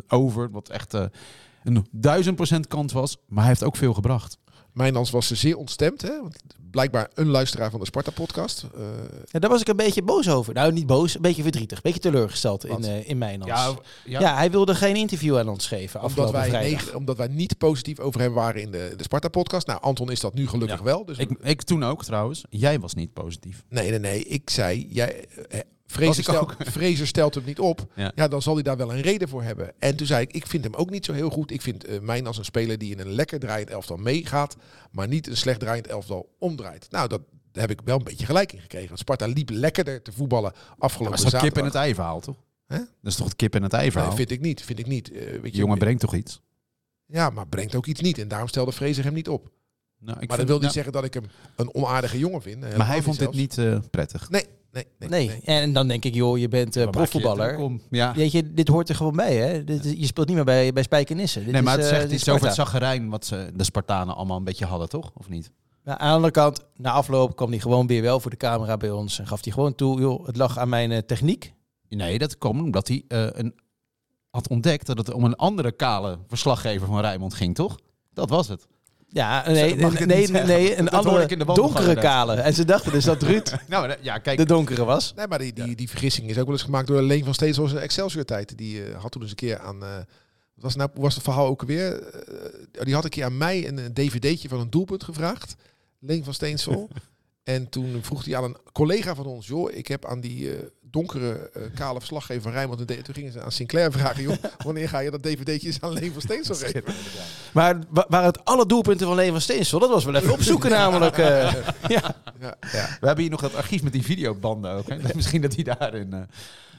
over. 0.08 0.52
Wat 0.52 0.70
echt 0.70 0.94
een 1.64 1.88
duizend 1.92 2.36
procent 2.36 2.68
kans 2.68 2.94
was. 2.94 3.18
Maar 3.28 3.40
hij 3.40 3.48
heeft 3.48 3.64
ook 3.64 3.76
veel 3.76 3.94
gebracht. 3.94 4.38
Mijnans 4.76 5.10
was 5.10 5.32
zeer 5.32 5.58
ontstemd. 5.58 6.02
Hè? 6.02 6.22
Want 6.22 6.36
blijkbaar 6.72 7.10
een 7.14 7.28
luisteraar 7.28 7.70
van 7.72 7.80
de 7.80 7.86
Sparta-podcast. 7.86 8.66
Eh, 8.76 8.82
Ja, 9.32 9.40
daar 9.40 9.50
was 9.50 9.62
ik 9.62 9.68
een 9.68 9.76
beetje 9.76 10.02
boos 10.04 10.30
over. 10.30 10.54
Nou, 10.54 10.72
niet 10.72 10.86
boos, 10.88 11.16
een 11.16 11.22
beetje 11.22 11.42
verdrietig. 11.42 11.78
Een 11.78 11.84
beetje 11.84 12.00
teleurgesteld 12.00 12.66
in, 12.66 12.84
eh 12.84 13.10
in 13.10 13.18
mijn 13.18 13.42
Ja, 13.46 13.74
Ja, 14.06 14.20
ja. 14.20 14.36
hij 14.36 14.52
wilde 14.52 14.76
geen 14.76 14.96
interview 14.96 15.38
aan 15.38 15.50
ons 15.50 15.68
geven 15.68 16.02
omdat, 16.02 16.18
afgelopen 16.26 16.52
wij 16.52 16.62
negen- 16.70 16.96
omdat 16.96 17.18
wij 17.18 17.28
niet 17.28 17.58
positief 17.58 18.00
over 18.00 18.22
hem 18.22 18.34
waren 18.34 18.62
in 18.62 18.72
de, 18.72 18.94
de 18.98 19.04
Sparta-podcast. 19.04 19.68
Nou, 19.68 19.82
Anton 19.82 20.12
is 20.12 20.20
dat 20.20 20.34
nu 20.34 20.48
gelukkig 20.48 20.78
Ja. 20.78 20.84
wel. 20.84 21.06
Dus 21.06 21.18
Ik, 21.18 21.30
ik 21.42 21.62
toen 21.62 21.84
ook 21.84 22.04
trouwens. 22.04 22.44
Jij 22.50 22.80
was 22.80 22.94
niet 22.94 23.14
positief. 23.14 23.64
Nee, 23.70 23.90
nee, 23.90 24.00
nee. 24.00 24.24
Ik 24.24 24.50
zei, 24.50 24.88
jij, 24.90 25.26
ik 25.98 26.14
stel, 26.14 26.40
ook. 26.40 26.56
Fraser 26.72 27.08
stelt 27.08 27.36
hem 27.36 27.44
niet 27.46 27.60
op. 27.60 27.88
Ja. 27.96 28.12
Ja. 28.16 28.28
dan 28.28 28.42
zal 28.42 28.54
hij 28.54 28.64
daar 28.64 28.78
wel 28.78 28.94
een 28.94 29.02
reden 29.02 29.30
voor 29.30 29.44
hebben. 29.44 29.74
En 29.80 29.96
toen 29.96 30.08
zei 30.08 30.22
ik, 30.22 30.34
ik 30.34 30.48
vind 30.48 30.64
hem 30.64 30.74
ook 30.74 30.90
niet 30.90 31.06
zo 31.06 31.14
heel 31.14 31.30
goed. 31.30 31.52
Ik 31.52 31.62
vind 31.62 31.86
eh 31.86 32.00
mijn 32.00 32.28
als 32.28 32.38
een 32.38 32.46
speler 32.46 32.78
die 32.78 32.92
in 32.92 33.00
een 33.00 33.12
lekker 33.12 33.40
draaiend 33.40 33.70
elftal 33.70 33.98
meegaat, 33.98 34.56
maar 34.92 35.08
niet 35.08 35.28
een 35.28 35.38
slecht 35.38 35.60
draaiend 35.60 35.88
elftal 35.88 36.36
omdraait. 36.40 36.88
Nou, 36.92 37.08
dat 37.08 37.22
heb 37.52 37.70
ik 37.70 37.80
wel 37.84 37.98
een 37.98 38.04
beetje 38.04 38.26
gelijk 38.26 38.54
in 38.54 38.60
gekregen. 38.60 38.88
Want 38.88 39.00
Sparta 39.00 39.26
liep 39.26 39.50
lekkerder 39.50 40.02
te 40.02 40.12
voetballen 40.12 40.52
Maar 40.54 40.76
afgelopen 40.78 41.18
dat 41.18 41.26
is 41.26 41.32
toch 41.32 41.42
kip 41.42 41.58
en 41.58 41.64
het 41.64 41.76
ei 41.76 41.94
verhaal, 41.94 42.20
toch? 42.20 42.44
Dat 42.68 42.88
is 43.02 43.16
toch 43.16 43.28
het 43.28 43.36
kip 43.36 43.56
en 43.56 43.64
het 43.64 43.74
ei 43.74 43.92
verhaal? 43.92 44.08
Nee, 44.08 44.18
vind 44.18 44.32
ik 44.32 44.42
niet. 44.42 44.62
Vind 44.62 44.80
ik 44.80 44.88
niet. 44.88 45.12
Eh, 45.12 45.42
weet 45.42 45.52
je, 45.52 45.58
jongen 45.58 45.78
brengt 45.78 46.02
toch 46.02 46.16
iets? 46.16 46.42
Ja, 47.06 47.30
maar 47.30 47.48
brengt 47.48 47.76
ook 47.76 47.86
iets 47.86 48.02
niet. 48.02 48.18
En 48.18 48.28
daarom 48.28 48.48
stelde 48.48 48.74
Fraser 48.74 49.04
hem 49.04 49.14
niet 49.14 49.30
op. 49.30 49.52
Nou, 50.00 50.20
ik 50.20 50.28
maar 50.30 50.38
dat 50.38 50.48
wil 50.48 50.60
niet 50.60 50.72
zeggen 50.72 50.94
dat 50.94 51.04
ik 51.04 51.14
hem 51.14 51.24
een 51.56 51.74
onaardige 51.74 52.18
jongen 52.18 52.42
vind. 52.42 52.60
Maar 52.60 52.66
Helemaal 52.66 52.88
hij 52.88 53.02
vond 53.02 53.20
dit 53.20 53.24
zelfs. 53.24 53.38
niet 53.38 53.58
eh, 53.58 53.78
prettig. 53.92 54.30
Nee, 54.30 54.46
nee, 54.72 54.86
nee. 54.98 55.10
Nee. 55.28 55.42
en 55.44 55.74
dan 55.74 55.88
denk 55.88 56.06
ik, 56.06 56.14
joh, 56.14 56.38
je 56.38 56.48
bent 56.48 56.68
eh, 56.68 56.74
je 56.74 56.80
het 56.80 56.92
profvoetballer. 56.92 57.72
Ja. 57.90 58.14
Weet 58.14 58.32
je, 58.32 58.54
dit 58.54 58.68
hoort 58.68 58.90
er 58.90 58.96
gewoon 58.96 59.16
bij, 59.16 59.36
hè? 59.36 59.64
Dit, 59.64 59.86
is- 59.86 59.94
je 59.98 60.06
speelt 60.06 60.28
niet 60.28 60.36
meer 60.36 60.46
bij, 60.46 60.74
bij 60.74 60.84
Spijkenisse. 60.84 61.44
Dit 61.44 61.52
Nee, 61.54 61.62
maar 61.62 61.78
is, 61.80 61.84
het 61.84 61.92
eh, 61.94 61.98
zegt 61.98 62.02
dit 62.10 62.12
is 62.16 62.20
iets 62.20 62.30
over 62.30 62.46
het 62.46 62.56
zaggerijn 62.56 63.10
wat 63.10 63.26
ze, 63.26 63.52
de 63.56 63.64
Spartanen 63.64 64.16
allemaal 64.16 64.38
een 64.38 64.44
beetje 64.44 64.66
hadden, 64.66 64.90
toch? 64.90 65.12
Of 65.14 65.30
niet? 65.30 65.52
Nou, 65.84 66.00
aan 66.00 66.08
de 66.08 66.14
andere 66.14 66.32
kant, 66.32 66.66
na 66.76 66.92
afloop 66.92 67.36
kwam 67.36 67.50
hij 67.50 67.60
gewoon 67.60 67.88
weer 67.88 68.02
wel 68.02 68.20
voor 68.20 68.32
de 68.32 68.38
camera 68.38 68.78
bij 68.78 68.92
ons. 68.92 69.20
En 69.20 69.28
gaf 69.28 69.44
hij 69.44 69.54
gewoon 69.54 69.76
toe, 69.76 70.00
joh, 70.00 70.26
het 70.28 70.38
lag 70.38 70.58
aan 70.58 70.70
mijn 70.70 70.92
eh, 70.92 70.98
techniek. 70.98 71.54
Nee, 71.90 72.18
dat 72.18 72.38
kwam 72.38 72.60
omdat 72.60 72.88
hij 72.88 73.04
eh, 73.08 73.28
een, 73.32 73.56
had 74.30 74.50
ontdekt 74.50 74.86
dat 74.86 74.98
het 74.98 75.14
om 75.14 75.24
een 75.24 75.36
andere 75.36 75.72
kale 75.72 76.18
verslaggever 76.28 76.88
van 76.88 77.00
Rijnmond 77.00 77.34
ging, 77.34 77.56
toch? 77.56 77.76
Dat 78.14 78.30
was 78.30 78.48
het. 78.48 78.68
Ja, 79.16 79.50
nee, 79.50 79.76
nee, 79.76 80.28
nee, 80.28 80.78
een 80.78 80.90
andere 80.90 81.38
donkere 81.54 81.96
kale. 81.96 82.34
En 82.34 82.54
ze 82.54 82.66
dachten 82.66 82.92
dus 82.92 83.04
dat 83.04 83.24
Ruud 83.24 83.56
Nou, 83.68 83.96
ja, 84.02 84.18
kijk. 84.18 84.38
de 84.38 84.46
donkere 84.46 84.84
was. 84.86 85.14
Nee, 85.16 85.28
maar 85.28 85.40
die, 85.40 85.54
die, 85.54 85.76
die 85.76 85.90
vergissing 85.90 86.30
is 86.30 86.38
ook 86.38 86.46
wel 86.46 86.54
eens 86.54 86.64
gemaakt 86.64 86.88
door 86.88 87.02
Leen 87.02 87.24
van 87.24 87.34
Steeds 87.34 87.60
als 87.60 87.72
een 87.72 87.78
Excelsior-tijd. 87.78 88.58
Die 88.58 88.84
eh, 88.84 89.02
had 89.02 89.12
toen 89.12 89.22
eens 89.22 89.32
een 89.32 89.38
keer 89.38 89.60
aan... 89.60 89.84
eh, 89.84 89.96
wat 89.96 90.06
was, 90.56 90.76
nou, 90.76 90.90
was 90.94 91.14
het 91.14 91.24
verhaal 91.24 91.48
ook 91.48 91.62
alweer? 91.62 92.04
Eh, 92.04 92.84
die 92.84 92.94
had 92.94 93.04
een 93.04 93.10
keer 93.10 93.24
aan 93.24 93.38
mij 93.38 93.68
een, 93.68 93.94
dvd'tje 93.94 94.50
van 94.50 94.60
een 94.60 94.70
doelpunt 94.70 95.04
gevraagd. 95.04 95.56
Leen 96.00 96.24
van 96.24 96.34
Steensel. 96.34 96.90
en 97.44 97.70
toen 97.70 98.00
vroeg 98.02 98.26
hij 98.26 98.36
aan 98.36 98.44
een 98.44 98.58
collega 98.72 99.16
van 99.16 99.26
ons... 99.26 99.48
joh, 99.48 99.72
ik 99.72 99.88
heb 99.88 100.06
aan 100.06 100.22
die 100.22 100.52
donkere, 100.96 101.50
eh, 101.54 101.62
kale 101.76 101.98
verslaggever 102.00 102.42
van 102.42 102.52
Rijnmond... 102.52 102.80
een 102.80 102.86
D- 102.86 103.04
toen 103.06 103.14
gingen 103.14 103.32
ze 103.32 103.42
aan 103.42 103.52
Sinclair 103.52 103.92
vragen... 103.92 104.24
joh, 104.24 104.36
wanneer 104.66 104.90
ga 104.90 105.00
je 105.00 105.12
dat 105.12 105.24
dvd'tje 105.24 105.68
eens 105.68 105.82
aan 105.82 105.94
Leen 105.94 106.12
van 106.14 106.22
Steensel 106.22 106.56
geven? 106.56 106.84
Maar 107.54 107.80
wa- 107.90 108.06
waren 108.10 108.28
het 108.28 108.46
alle 108.46 108.66
doelpunten 108.66 109.08
van 109.08 109.16
Leen 109.16 109.32
van 109.32 109.42
Steensel? 109.42 109.80
Dat 109.80 109.90
was 109.90 110.04
wel 110.06 110.16
even 110.16 110.32
opzoeken 110.34 110.70
namelijk. 110.70 111.18
eh. 111.18 111.54
ja. 111.88 112.16
Ja, 112.40 112.56
ja. 112.72 112.98
We 113.00 113.06
hebben 113.08 113.20
hier 113.24 113.30
nog 113.32 113.42
dat 113.42 113.56
archief 113.56 113.84
met 113.84 113.94
die 113.94 114.04
videobanden 114.04 114.72
ook. 114.72 114.88
Hè? 114.90 114.98
Misschien 115.16 115.42
dat 115.42 115.56
hij 115.56 115.64
daarin... 115.64 116.14
eh, 116.14 116.20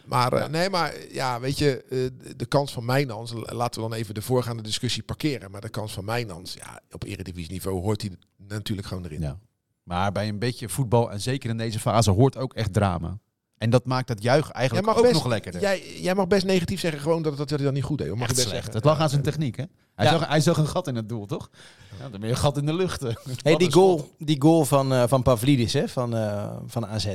Maar 0.04 0.32
eh, 0.32 0.48
nee, 0.48 0.70
maar 0.70 0.94
ja, 1.12 1.40
weet 1.40 1.58
je, 1.58 1.84
eh, 1.90 1.98
de- 2.36 2.46
kans 2.46 2.72
van 2.72 2.84
Mijnans, 2.84 3.32
laten 3.34 3.82
we 3.82 3.88
dan 3.88 3.98
even 3.98 4.14
de 4.14 4.22
voorgaande 4.22 4.62
discussie 4.62 5.02
parkeren. 5.02 5.50
Maar 5.50 5.60
de 5.60 5.68
kans 5.68 5.92
van 5.92 6.04
Mijnans, 6.04 6.54
ja, 6.54 6.80
op 6.90 7.04
eredivisieniveau 7.04 7.80
hoort 7.80 8.00
hij 8.02 8.10
natuurlijk 8.48 8.88
gewoon 8.88 9.04
erin. 9.04 9.20
Ja. 9.20 9.38
Maar 9.82 10.12
bij 10.12 10.28
een 10.28 10.38
beetje 10.38 10.68
voetbal, 10.68 11.10
en 11.10 11.20
zeker 11.20 11.50
in 11.50 11.56
deze 11.56 11.78
fase, 11.80 12.10
hoort 12.10 12.36
ook 12.36 12.54
echt 12.54 12.72
drama. 12.72 13.18
En 13.58 13.70
dat 13.70 13.84
maakt 13.84 14.08
het 14.08 14.22
juich 14.22 14.50
eigenlijk 14.50 14.88
ook 14.88 15.02
best, 15.02 15.12
nog 15.14 15.26
lekkerder. 15.26 15.60
jij, 15.60 16.00
jij 16.00 16.14
mag 16.14 16.26
best 16.26 16.44
negatief 16.44 16.80
zeggen, 16.80 17.00
gewoon 17.00 17.22
dat, 17.22 17.36
dat 17.36 17.50
hij 17.50 17.58
dat 17.58 17.72
niet 17.72 17.82
goed 17.82 17.98
deed. 17.98 18.06
hoor. 18.08 18.16
Mag 18.18 18.28
Echt 18.28 18.36
je 18.36 18.42
best 18.42 18.48
slecht. 18.54 18.64
zeggen. 18.64 18.82
Het 18.82 18.90
lag 18.92 19.00
aan 19.02 19.10
zijn 19.10 19.22
techniek, 19.22 19.56
hè? 19.56 19.64
Hij, 19.94 20.04
Ja. 20.06 20.10
zag, 20.18 20.28
hij 20.28 20.40
zag 20.40 20.56
een 20.56 20.66
gat 20.68 20.86
in 20.86 20.94
het 20.96 21.08
doel, 21.08 21.26
toch? 21.26 21.50
Ja, 21.98 22.08
dan 22.08 22.10
ben 22.20 22.28
je 22.28 22.34
een 22.34 22.40
gat 22.40 22.56
in 22.56 22.66
de 22.66 22.74
lucht. 22.74 23.00
hè. 23.00 23.10
Hey, 23.42 23.56
die, 23.56 23.72
goal, 23.72 24.10
die 24.18 24.40
goal 24.42 24.64
van, 24.64 24.92
eh, 24.92 25.04
van 25.06 25.22
Pavlidis 25.22 25.72
hè, 25.72 25.88
van, 25.88 26.16
eh, 26.16 26.56
van 26.66 26.86
AZ. 26.86 27.14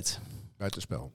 Buitenspel. 0.57 1.11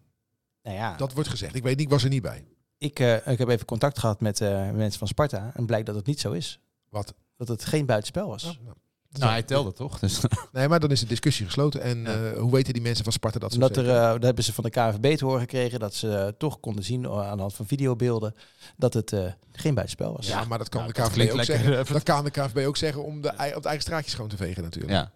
Nou 0.63 0.77
ja, 0.77 0.97
Dat 0.97 1.13
wordt 1.13 1.29
gezegd. 1.29 1.55
Ik 1.55 1.63
weet 1.63 1.77
niet, 1.77 1.87
ik 1.87 1.93
was 1.93 2.03
er 2.05 2.09
niet 2.11 2.23
bij. 2.23 2.45
ik, 2.79 2.99
eh, 2.99 3.15
ik 3.27 3.39
heb 3.39 3.49
even 3.49 3.67
contact 3.67 3.99
gehad 3.99 4.21
met 4.21 4.41
eh, 4.41 4.71
mensen 4.71 4.99
van 4.99 5.09
Sparta. 5.09 5.51
En 5.55 5.67
blijkt 5.67 5.87
dat 5.87 5.95
het 5.95 6.07
niet 6.07 6.21
zo 6.21 6.33
is. 6.33 6.61
Wat? 6.89 7.15
Dat 7.37 7.49
het 7.49 7.65
geen 7.65 7.87
buitenspel 7.87 8.29
was. 8.29 8.45
Oh, 8.45 8.65
nou. 8.65 8.77
Nou, 9.19 9.31
hij 9.33 9.43
telde 9.43 9.73
toch? 9.73 9.99
Dus, 9.99 10.21
Nee, 10.53 10.69
maar 10.69 10.81
dan 10.81 10.91
is 10.91 11.01
de 11.01 11.07
discussie 11.07 11.47
gesloten. 11.47 11.81
En 11.83 11.99
Ja. 12.03 12.25
eh, 12.33 12.39
hoe 12.39 12.53
weten 12.53 12.73
die 12.73 12.83
mensen 12.83 13.05
van 13.05 13.13
Sparta 13.13 13.39
dat 13.39 13.53
ze 13.53 13.57
Omdat 13.57 13.77
er, 13.77 13.89
eh, 13.91 14.11
dat 14.13 14.23
hebben 14.23 14.45
ze 14.45 14.53
van 14.53 14.65
de 14.65 14.71
KNVB 14.71 15.17
te 15.17 15.25
horen 15.25 15.41
gekregen 15.41 15.81
dat 15.81 15.95
ze 15.95 16.15
eh, 16.17 16.29
toch 16.39 16.61
konden 16.61 16.85
zien 16.85 17.09
aan 17.09 17.35
de 17.37 17.41
hand 17.43 17.55
van 17.55 17.67
videobeelden 17.67 18.35
dat 18.77 18.95
het 18.95 19.13
eh, 19.13 19.21
geen 19.53 19.75
buitenspel 19.75 20.13
was. 20.13 20.27
Ja, 20.27 20.45
maar 20.45 20.59
dat 20.59 20.69
kan 20.69 20.81
Nou, 20.81 20.93
de 20.93 21.01
dat 21.01 21.11
KVB 21.11 21.33
ook 21.33 21.45
zeggen. 21.45 21.87
Dat 21.95 22.03
kan 22.03 22.25
de 22.25 22.31
KVB 22.31 22.67
ook 22.67 22.77
zeggen 22.77 23.05
om 23.05 23.21
de, 23.21 23.29
op 23.29 23.35
de 23.37 23.69
eigen 23.69 23.81
straatjes 23.81 24.13
schoon 24.13 24.29
te 24.29 24.37
vegen 24.37 24.63
natuurlijk. 24.63 24.93
ja. 24.93 25.13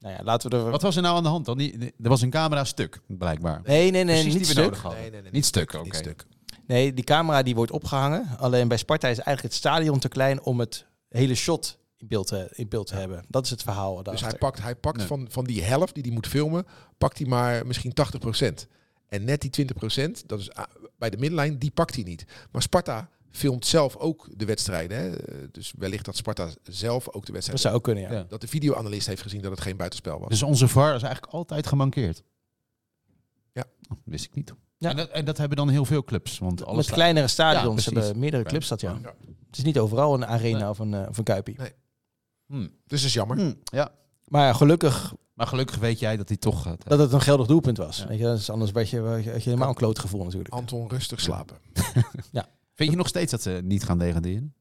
Nou 0.00 0.16
ja, 0.16 0.22
laten 0.24 0.50
we 0.50 0.56
er... 0.56 0.70
Wat 0.70 0.82
was 0.82 0.96
er 0.96 1.02
nou 1.02 1.16
aan 1.16 1.22
de 1.22 1.28
hand 1.28 1.44
dan? 1.44 1.58
Die, 1.58 1.78
die- 1.78 1.94
er 2.02 2.08
was 2.08 2.22
een 2.22 2.30
camera 2.30 2.64
stuk, 2.64 3.00
blijkbaar. 3.06 3.60
Nee, 3.64 3.90
nee, 3.90 4.04
nee, 4.04 4.04
Precies 4.22 4.24
niet 4.24 4.54
die 4.54 4.64
we 4.64 4.74
stuk. 4.74 4.92
Nee, 4.92 5.10
nee, 5.10 5.22
nee, 5.22 5.30
Niet 5.32 5.44
stuk, 5.46 5.72
oké. 5.72 5.96
Stuk. 5.96 6.26
Nee, 6.66 6.94
die 6.94 7.04
camera 7.04 7.42
die 7.42 7.54
wordt 7.54 7.70
opgehangen. 7.72 8.26
Alleen 8.38 8.68
bij 8.68 8.76
Sparta 8.76 9.08
is 9.08 9.18
eigenlijk 9.18 9.42
het 9.42 9.54
stadion 9.54 9.98
te 9.98 10.08
klein 10.08 10.42
om 10.42 10.60
het 10.60 10.86
hele 11.08 11.34
shot 11.34 11.78
in 12.04 12.10
beeld 12.10 12.26
te, 12.26 12.48
in 12.52 12.68
beeld 12.68 12.86
te 12.86 12.94
hebben. 12.94 13.24
Dat 13.28 13.44
is 13.44 13.50
het 13.50 13.62
verhaal 13.62 14.02
Dus 14.02 14.20
hij 14.20 14.34
pakt, 14.38 14.62
hij 14.62 14.76
pakt 14.76 14.96
Nee. 14.96 15.06
van, 15.06 15.26
van 15.30 15.44
die 15.44 15.62
helft 15.62 15.94
die 15.94 16.02
hij 16.02 16.12
moet 16.12 16.26
filmen, 16.26 16.66
pakt 16.98 17.18
hij 17.18 17.26
maar 17.26 17.66
misschien 17.66 17.92
80%. 17.92 18.66
En 19.08 19.24
net 19.24 19.40
die 19.40 19.50
20%, 19.50 20.26
dat 20.26 20.40
is 20.40 20.52
ah, 20.52 20.64
bij 20.98 21.10
de 21.10 21.16
middenlijn, 21.16 21.58
die 21.58 21.70
pakt 21.70 21.94
hij 21.94 22.04
niet. 22.04 22.24
Maar 22.50 22.62
Sparta 22.62 23.08
filmt 23.30 23.66
zelf 23.66 23.96
ook 23.96 24.28
de 24.36 24.44
wedstrijden. 24.44 24.96
Hè? 24.98 25.16
Eh, 25.16 25.48
Dus 25.52 25.72
wellicht 25.78 26.04
dat 26.04 26.16
Sparta 26.16 26.48
zelf 26.62 27.06
ook 27.06 27.12
de 27.12 27.20
Dat 27.20 27.28
wedstrijd... 27.32 27.60
zou 27.60 27.74
ook 27.74 27.82
kunnen, 27.82 28.02
ja. 28.02 28.12
Ja. 28.12 28.24
Dat 28.28 28.40
de 28.40 28.48
videoanalist 28.48 29.06
heeft 29.06 29.22
gezien 29.22 29.42
dat 29.42 29.50
het 29.50 29.60
geen 29.60 29.76
buitenspel 29.76 30.18
was. 30.18 30.28
Dus 30.28 30.42
onze 30.42 30.68
VAR 30.68 30.94
is 30.94 31.02
eigenlijk 31.02 31.32
altijd 31.32 31.66
gemankeerd. 31.66 32.22
Ja. 33.52 33.64
Oh, 33.90 33.98
wist 34.04 34.24
ik 34.24 34.34
niet. 34.34 34.54
Ja. 34.78 34.90
En, 34.90 34.96
dat, 34.96 35.08
en 35.10 35.24
dat 35.24 35.38
hebben 35.38 35.56
dan 35.56 35.68
heel 35.68 35.84
veel 35.84 36.04
clubs. 36.04 36.38
Want 36.38 36.64
alles 36.64 36.86
Met 36.86 36.94
kleinere 36.94 37.28
stadions 37.28 37.84
hebben 37.84 38.18
meerdere 38.18 38.42
clubs 38.42 38.68
dat, 38.68 38.80
ja. 38.80 38.98
Ja. 39.02 39.14
Het 39.46 39.58
is 39.58 39.64
niet 39.64 39.78
overal 39.78 40.14
een 40.14 40.26
arena 40.26 40.58
Nee. 40.58 40.68
of 40.68 40.78
een, 40.78 40.94
eh, 40.94 41.08
of 41.08 41.18
een 41.18 41.24
kuipie. 41.24 41.58
Nee. 41.58 41.72
Hm. 42.46 42.60
Dus 42.60 43.00
dat 43.00 43.00
is 43.08 43.12
jammer. 43.12 43.36
Hm. 43.38 43.52
Ja. 43.64 43.92
Maar 44.28 44.46
ja, 44.46 44.52
gelukkig 44.52 45.14
Maar 45.34 45.46
gelukkig 45.46 45.76
weet 45.76 45.98
jij 45.98 46.16
dat 46.16 46.28
hij 46.28 46.36
toch 46.36 46.62
gaat. 46.62 46.88
dat 46.88 46.98
het 46.98 47.12
een 47.12 47.20
geldig 47.20 47.46
doelpunt 47.46 47.76
was. 47.76 47.98
Ja. 47.98 48.06
Weet 48.06 48.18
je, 48.18 48.24
dat 48.24 48.38
is 48.38 48.50
anders 48.50 48.70
werd 48.70 48.90
je, 48.90 49.00
had 49.00 49.24
je 49.24 49.30
helemaal 49.30 49.68
een 49.68 49.74
kloot 49.74 49.98
gevoel 49.98 50.24
natuurlijk. 50.24 50.54
Anton, 50.54 50.88
rustig 50.88 51.20
slapen. 51.20 51.56
Vind 52.74 52.90
je 52.90 52.96
nog 52.96 53.08
steeds 53.08 53.30
dat 53.30 53.42
ze 53.42 53.60
niet 53.64 53.84
gaan 53.84 53.98
degraderen? 53.98 54.54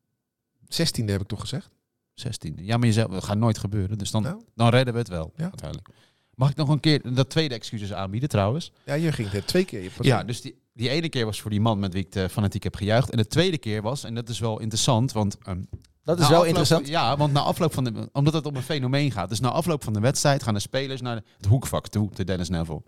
16e 0.63 1.05
heb 1.05 1.21
ik 1.21 1.27
toch 1.27 1.39
gezegd? 1.39 1.69
16. 2.13 2.55
Ja, 2.59 2.77
maar 2.77 2.87
je 2.87 2.93
zegt, 2.93 3.11
dat 3.11 3.23
gaat 3.23 3.37
nooit 3.37 3.57
gebeuren. 3.57 3.97
Dus 3.97 4.11
dan, 4.11 4.21
Nou. 4.23 4.41
dan 4.55 4.69
redden 4.69 4.93
we 4.93 4.99
het 4.99 5.09
wel, 5.09 5.33
Ja. 5.35 5.43
uiteindelijk. 5.43 5.87
Mag 6.35 6.49
ik 6.49 6.55
nog 6.55 6.69
een 6.69 6.79
keer 6.79 7.13
dat 7.13 7.29
tweede 7.29 7.55
excuses 7.55 7.93
aanbieden 7.93 8.29
trouwens? 8.29 8.71
Ja, 8.85 8.93
je 8.93 9.11
ging 9.11 9.31
het 9.31 9.47
twee 9.47 9.65
keer. 9.65 9.91
Ja, 10.01 10.23
dus 10.23 10.41
die, 10.41 10.61
die 10.73 10.89
ene 10.89 11.09
keer 11.09 11.25
was 11.25 11.41
voor 11.41 11.49
die 11.51 11.61
man 11.61 11.79
met 11.79 11.93
wie 11.93 12.03
ik 12.03 12.11
te 12.11 12.29
fanatiek 12.29 12.63
heb 12.63 12.75
gejuicht. 12.75 13.09
En 13.09 13.17
de 13.17 13.27
tweede 13.27 13.57
keer 13.57 13.81
was, 13.81 14.03
en 14.03 14.15
dat 14.15 14.29
is 14.29 14.39
wel 14.39 14.59
interessant, 14.59 15.11
want... 15.11 15.37
ehm, 15.43 15.61
Dat 16.03 16.17
is 16.19 16.23
na 16.23 16.29
wel 16.29 16.39
afloop- 16.39 16.45
interessant. 16.45 16.87
Ja, 16.87 17.17
want 17.17 17.33
na 17.33 17.39
afloop 17.39 17.73
van 17.73 17.83
de... 17.83 18.09
Omdat 18.11 18.33
het 18.33 18.45
om 18.45 18.55
een 18.55 18.61
fenomeen 18.61 19.11
gaat. 19.11 19.29
Dus 19.29 19.39
na 19.39 19.49
afloop 19.49 19.83
van 19.83 19.93
de 19.93 19.99
wedstrijd 19.99 20.43
gaan 20.43 20.53
de 20.53 20.59
spelers 20.59 21.01
naar 21.01 21.21
het 21.37 21.45
hoekvak 21.45 21.87
toe, 21.87 22.09
de 22.13 22.23
Dennis 22.23 22.49
Neville. 22.49 22.83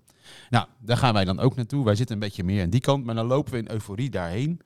Nou, 0.50 0.66
daar 0.80 0.98
gaan 0.98 1.14
wij 1.14 1.26
dan 1.26 1.40
ook 1.40 1.56
naartoe. 1.56 1.86
Wij 1.86 1.96
zitten 1.96 2.16
een 2.16 2.22
beetje 2.22 2.44
meer 2.44 2.64
aan 2.64 2.70
die 2.70 2.82
kant, 2.82 3.06
maar 3.06 3.16
dan 3.16 3.26
lopen 3.26 3.52
we 3.52 3.58
in 3.58 3.72
euforie 3.72 4.10
daarheen. 4.10 4.62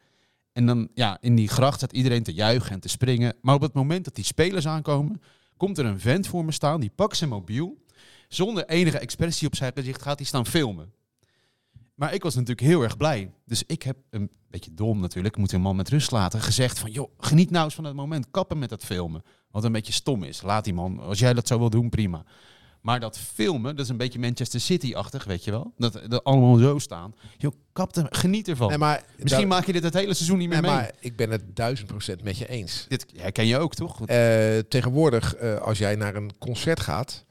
En 0.53 0.65
dan, 0.65 0.88
ja, 0.93 1.17
in 1.21 1.35
die 1.35 1.47
gracht 1.47 1.77
staat 1.77 1.91
iedereen 1.93 2.23
te 2.23 2.33
juichen 2.33 2.71
en 2.71 2.79
te 2.79 2.89
springen. 2.89 3.35
Maar 3.41 3.55
op 3.55 3.62
het 3.62 3.73
moment 3.73 4.05
dat 4.05 4.15
die 4.15 4.25
spelers 4.25 4.67
aankomen, 4.67 5.21
komt 5.57 5.77
er 5.77 5.85
een 5.85 5.99
vent 5.99 6.27
voor 6.27 6.45
me 6.45 6.51
staan, 6.51 6.79
die 6.79 6.91
pakt 6.95 7.17
zijn 7.17 7.29
mobiel, 7.29 7.77
Zonder 8.29 8.65
enige 8.65 8.97
expressie 8.99 9.47
op 9.47 9.55
zijn 9.55 9.71
gezicht 9.75 10.01
gaat 10.01 10.17
hij 10.17 10.27
staan 10.27 10.45
filmen. 10.45 10.91
Maar 11.99 12.13
ik 12.13 12.23
was 12.23 12.33
natuurlijk 12.35 12.67
heel 12.67 12.81
erg 12.81 12.97
blij. 12.97 13.31
Dus 13.45 13.63
ik 13.67 13.83
heb 13.83 13.97
een 14.09 14.29
beetje 14.49 14.73
dom 14.73 14.99
natuurlijk, 14.99 15.38
moet 15.38 15.51
een 15.51 15.62
man 15.62 15.75
met 15.75 15.89
rust 15.89 16.12
laten, 16.12 16.41
gezegd 16.41 16.79
van 16.79 16.91
joh, 16.91 17.12
geniet 17.17 17.49
nou 17.49 17.65
eens 17.65 17.75
van 17.75 17.83
het 17.83 17.95
moment, 17.95 18.31
kappen 18.31 18.59
met 18.59 18.69
dat 18.69 18.83
filmen. 18.83 19.23
Wat 19.51 19.63
een 19.63 19.71
beetje 19.71 19.93
stom 19.93 20.23
is. 20.23 20.41
Laat 20.41 20.63
die 20.63 20.73
man, 20.73 20.99
als 20.99 21.19
jij 21.19 21.33
dat 21.33 21.47
zo 21.47 21.59
wil 21.59 21.69
doen, 21.69 21.89
prima. 21.89 22.23
Maar 22.81 22.99
dat 22.99 23.17
filmen, 23.17 23.75
dat 23.75 23.85
is 23.85 23.91
een 23.91 23.97
beetje 23.97 24.19
Manchester 24.19 24.59
City-achtig, 24.59 25.23
weet 25.23 25.43
je 25.43 25.51
wel. 25.51 25.73
Dat, 25.77 26.01
dat 26.07 26.23
allemaal 26.23 26.55
zo 26.55 26.79
staan. 26.79 27.13
Joh, 27.38 27.53
kap 27.73 27.95
er, 27.95 28.07
geniet 28.09 28.47
ervan. 28.47 28.67
Nee, 28.67 28.77
maar, 28.77 29.03
Misschien 29.17 29.47
maak 29.47 29.65
je 29.65 29.73
dit 29.73 29.83
het 29.83 29.93
hele 29.93 30.13
seizoen 30.13 30.38
niet 30.38 30.49
meer 30.49 30.62
nee, 30.62 30.71
mee. 30.71 30.79
maar 30.79 30.91
ik 30.99 31.15
ben 31.15 31.29
het 31.29 31.55
duizend 31.55 31.88
procent 31.88 32.23
met 32.23 32.38
je 32.38 32.47
eens. 32.47 32.85
Dit 32.88 33.05
herken 33.15 33.45
je 33.45 33.57
ook, 33.57 33.75
toch? 33.75 34.05
Eh, 34.05 34.57
tegenwoordig, 34.57 35.35
eh, 35.35 35.55
als 35.55 35.77
jij 35.77 35.95
naar 35.95 36.15
een 36.15 36.38
concert 36.38 36.79
gaat 36.79 37.25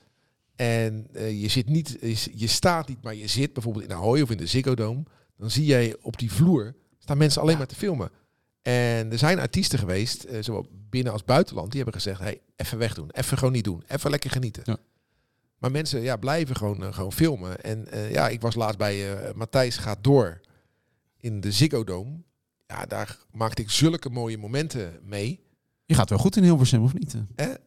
en 0.59 1.07
eh, 1.12 1.40
je 1.42 1.49
zit 1.49 1.68
niet, 1.68 1.99
je, 2.35 2.47
staat 2.47 2.88
niet, 2.88 3.03
maar 3.03 3.14
je 3.14 3.27
zit 3.27 3.53
bijvoorbeeld 3.53 3.85
in 3.85 3.92
Ahoy 3.92 4.21
of 4.21 4.31
in 4.31 4.37
de 4.37 4.47
Ziggo 4.47 4.75
Dome, 4.75 5.03
dan 5.37 5.51
zie 5.51 5.64
jij 5.64 5.97
op 6.01 6.18
die 6.18 6.33
vloer 6.33 6.75
staan 6.99 7.18
mensen 7.18 7.42
alleen 7.42 7.59
maar 7.59 7.66
te 7.66 7.75
filmen. 7.75 8.11
En 8.62 9.12
er 9.12 9.18
zijn 9.18 9.38
artiesten 9.38 9.79
geweest, 9.79 10.25
eh, 10.25 10.42
zowel 10.42 10.66
binnen 10.90 11.12
als 11.12 11.25
buitenland, 11.25 11.73
die 11.73 11.83
hebben 11.83 12.01
gezegd: 12.01 12.21
hey, 12.21 12.40
even 12.57 12.79
wegdoen, 12.79 13.11
even 13.11 13.38
gewoon 13.38 13.53
niet 13.53 13.64
doen, 13.64 13.83
even 13.87 14.11
lekker 14.11 14.31
genieten. 14.31 14.62
Ja. 14.66 14.77
Maar 15.59 15.71
mensen 15.71 16.01
ja, 16.01 16.16
blijven 16.16 16.57
gewoon, 16.57 16.83
eh, 16.83 16.92
gewoon 16.92 17.12
filmen. 17.12 17.61
En 17.61 17.87
ja, 18.11 18.29
ik 18.29 18.40
was 18.40 18.55
laatst 18.55 18.79
bij 18.79 19.18
Matthijs 19.35 19.77
gaat 19.77 20.05
door 20.05 20.40
in 21.16 21.40
de 21.40 21.53
Ziggo 21.53 21.85
Dome. 21.85 22.23
Ja, 22.66 22.87
daar 22.87 23.18
maakte 23.33 23.62
ik 23.62 23.71
zulke 23.71 24.11
mooie 24.11 24.38
momenten 24.38 25.01
mee. 25.03 25.40
Je 25.88 25.94
gaat 25.94 26.11
wel 26.11 26.18
goed 26.18 26.37
in 26.37 26.42
Hilversum, 26.42 26.83
of 26.83 26.94
niet? 26.94 27.14
Daar 27.35 27.59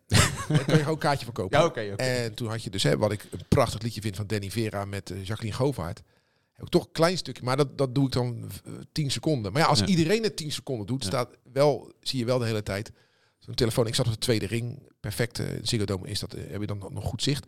kan 0.48 0.58
je 0.58 0.66
gewoon 0.66 0.88
een 0.88 0.98
kaartje 0.98 1.26
voor 1.26 1.34
kopen. 1.34 1.60
Ja, 1.60 1.66
oké, 1.66 1.90
oké. 1.94 2.04
En 2.04 2.34
toen 2.34 2.50
had 2.50 2.64
je 2.64 2.70
dus, 2.70 2.84
hè, 2.84 2.98
wat 2.98 3.12
ik 3.12 3.28
een 3.32 3.46
prachtig 3.48 3.82
liedje 3.82 4.02
vind 4.02 4.16
van 4.16 4.28
Danny 4.28 4.52
Vera 4.52 4.86
met 4.86 5.12
eh, 5.12 5.24
Jacqueline 5.26 5.56
Govaert. 5.58 6.02
Heb 6.54 6.66
ik 6.66 6.72
toch 6.72 6.84
een 6.86 6.92
klein 6.92 7.18
stukje, 7.18 7.44
maar 7.44 7.58
dat, 7.58 7.78
dat 7.78 7.96
doe 7.96 8.06
ik 8.06 8.12
dan 8.12 8.50
eh, 8.66 8.74
10 8.92 9.12
seconden. 9.12 9.52
Maar 9.52 9.62
ja, 9.62 9.68
als 9.68 9.80
Ja. 9.80 9.86
iedereen 9.86 10.24
het 10.24 10.36
10 10.36 10.52
seconden 10.52 10.88
doet, 10.88 11.02
Ja. 11.04 11.08
staat 11.10 11.30
wel, 11.54 11.94
zie 12.00 12.20
je 12.20 12.26
wel 12.26 12.40
de 12.40 12.46
hele 12.46 12.64
tijd 12.64 12.92
zo'n 13.40 13.56
telefoon. 13.56 13.88
Ik 13.88 13.96
zat 13.96 14.06
op 14.06 14.12
de 14.12 14.18
tweede 14.18 14.46
ring, 14.48 14.80
perfect. 15.00 15.40
eh, 15.40 15.54
in 15.56 15.68
Ziggo 15.68 15.86
Dome 15.86 16.08
is 16.08 16.20
dat, 16.20 16.34
eh, 16.34 16.44
heb 16.52 16.62
je 16.62 16.68
dan 16.68 16.78
nog- 16.90 17.04
goed 17.06 17.24
zicht. 17.24 17.46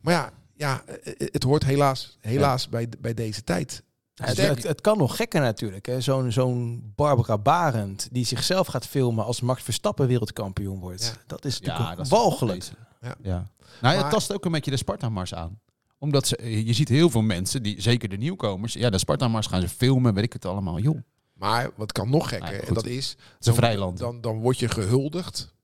Maar 0.00 0.14
ja, 0.14 0.32
ja 0.54 0.84
eh, 0.86 0.94
eh, 1.12 1.28
het 1.32 1.42
hoort 1.42 1.64
helaas, 1.64 2.16
helaas 2.20 2.68
bij, 2.68 2.88
bij 2.98 3.14
deze 3.14 3.44
tijd. 3.44 3.82
Ja, 4.14 4.24
het, 4.24 4.36
het, 4.36 4.62
het 4.62 4.80
kan 4.80 4.98
nog 4.98 5.16
gekker 5.16 5.40
natuurlijk. 5.40 5.86
hè. 5.86 6.00
Zo'n 6.00 6.32
zo'n 6.32 6.92
Barbara 6.96 7.38
Barend 7.38 8.08
die 8.12 8.24
zichzelf 8.24 8.66
gaat 8.66 8.86
filmen 8.86 9.24
als 9.24 9.40
Max 9.40 9.62
Verstappen 9.62 10.06
wereldkampioen 10.06 10.78
wordt. 10.80 11.04
Ja. 11.04 11.22
Dat 11.26 11.44
is 11.44 11.60
natuurlijk 11.60 11.96
dat 11.96 12.08
walgelijk. 12.08 12.64
wel 13.00 13.10
Ja. 13.10 13.16
Ja. 13.22 13.46
Nou, 13.80 13.96
het 13.96 14.10
tast 14.10 14.32
ook 14.32 14.44
een 14.44 14.52
beetje 14.52 14.70
de 14.70 14.76
Sparta-mars 14.76 15.34
aan. 15.34 15.58
Omdat 15.98 16.26
ze, 16.26 16.64
je 16.66 16.72
ziet 16.72 16.88
heel 16.88 17.10
veel 17.10 17.22
mensen, 17.22 17.62
die, 17.62 17.80
zeker 17.80 18.08
de 18.08 18.16
nieuwkomers, 18.16 18.72
ja, 18.72 18.90
de 18.90 18.98
Sparta-mars 18.98 19.46
gaan 19.46 19.60
ze 19.60 19.68
filmen, 19.68 20.14
weet 20.14 20.24
ik 20.24 20.32
het 20.32 20.44
allemaal. 20.44 20.78
Joh, 20.78 20.94
het 20.94 21.04
Maar 21.34 21.70
wat 21.76 21.92
kan 21.92 22.10
nog 22.10 22.28
gekker, 22.28 22.54
Ja, 22.54 22.60
en 22.60 22.74
dat 22.74 22.86
is... 22.86 22.96
is 22.96 23.12
een 23.12 23.18
dan- 23.38 23.54
vrij 23.54 23.76
land. 23.78 23.98
Dan, 23.98 24.20
dan 24.20 24.40
word 24.40 24.58
je 24.58 24.68
gehuldigd, 24.68 25.54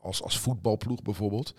als, 0.00 0.22
als 0.22 0.38
voetbalploeg 0.38 1.02
bijvoorbeeld. 1.02 1.54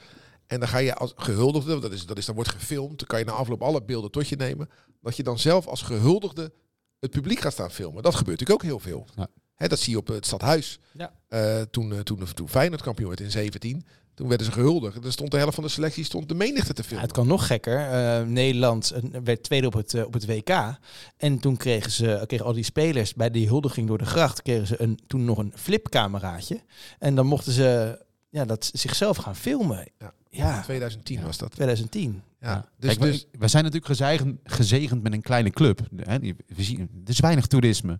En 0.49 0.59
dan 0.59 0.67
ga 0.69 0.77
je 0.77 0.95
als 0.95 1.13
gehuldigde, 1.15 1.79
dat 1.79 1.91
is, 1.91 2.05
dat 2.05 2.17
is, 2.17 2.25
dan 2.25 2.35
wordt 2.35 2.49
gefilmd, 2.49 2.97
dan 2.99 3.07
kan 3.07 3.19
je 3.19 3.25
na 3.25 3.31
afloop 3.31 3.61
alle 3.61 3.83
beelden 3.83 4.11
tot 4.11 4.27
je 4.27 4.35
nemen. 4.35 4.69
Dat 5.01 5.15
je 5.15 5.23
dan 5.23 5.39
zelf 5.39 5.67
als 5.67 5.81
gehuldigde 5.81 6.51
het 6.99 7.11
publiek 7.11 7.39
gaat 7.39 7.51
staan 7.51 7.71
filmen. 7.71 8.03
Dat 8.03 8.15
gebeurt 8.15 8.39
natuurlijk 8.39 8.65
ook 8.65 8.69
heel 8.83 8.91
veel. 8.91 9.07
Ja. 9.15 9.27
Hè, 9.55 9.67
dat 9.67 9.79
zie 9.79 9.91
je 9.91 9.97
op 9.99 10.07
het 10.07 10.25
stadhuis. 10.25 10.79
Ja. 10.91 11.13
Eh, 11.27 11.61
toen, 11.61 11.93
eh, 11.93 11.99
toen, 11.99 12.23
toen 12.33 12.49
Feyenoord 12.49 12.81
kampioen 12.81 13.07
werd 13.07 13.19
in 13.21 13.31
17, 13.31 13.85
toen 14.13 14.27
werden 14.27 14.45
ze 14.45 14.51
gehuldigd. 14.51 14.95
En 14.95 15.01
dan 15.01 15.11
stond 15.11 15.31
de 15.31 15.37
helft 15.37 15.55
van 15.55 15.63
de 15.63 15.69
selectie 15.69 16.03
stond 16.03 16.27
de 16.29 16.35
menigte 16.35 16.73
te 16.73 16.81
Ja, 16.81 16.87
filmen. 16.87 17.05
het 17.05 17.15
kan 17.15 17.27
nog 17.27 17.47
gekker. 17.47 17.79
Eh, 17.79 18.25
Nederland 18.25 18.93
werd 19.23 19.43
tweede 19.43 19.67
op 19.67 19.73
het, 19.73 20.05
op 20.05 20.13
het 20.13 20.25
WK. 20.25 20.77
En 21.17 21.39
toen 21.39 21.57
kregen 21.57 21.91
ze 21.91 22.23
kregen 22.27 22.45
al 22.45 22.53
die 22.53 22.63
spelers 22.63 23.13
bij 23.13 23.31
die 23.31 23.47
huldiging 23.47 23.87
door 23.87 23.97
de 23.97 24.05
gracht 24.05 24.41
kregen 24.41 24.67
ze 24.67 24.81
een, 24.81 24.99
toen 25.07 25.25
nog 25.25 25.37
een 25.37 25.53
flipcameraatje. 25.55 26.61
En 26.99 27.15
dan 27.15 27.25
mochten 27.25 27.51
ze 27.51 27.99
ja, 28.29 28.45
dat 28.45 28.69
zichzelf 28.73 29.17
gaan 29.17 29.35
filmen. 29.35 29.87
Ja. 29.97 30.13
Ja, 30.29 30.61
2010 30.61 31.21
was 31.23 31.37
dat. 31.37 31.51
2010. 31.51 32.21
Ja. 32.41 32.47
Ja. 32.49 32.65
Dus, 32.79 32.89
Kijk, 32.97 33.11
dus, 33.11 33.25
we, 33.31 33.37
we 33.39 33.47
zijn 33.47 33.63
natuurlijk 33.63 33.91
gezegend, 33.91 34.39
gezegend 34.43 35.03
met 35.03 35.13
een 35.13 35.21
kleine 35.21 35.49
club. 35.49 35.79
Hè, 35.95 36.19
die, 36.19 36.35
we 36.55 36.63
zien, 36.63 36.79
er 37.03 37.09
is 37.09 37.19
weinig 37.19 37.47
toerisme. 37.47 37.99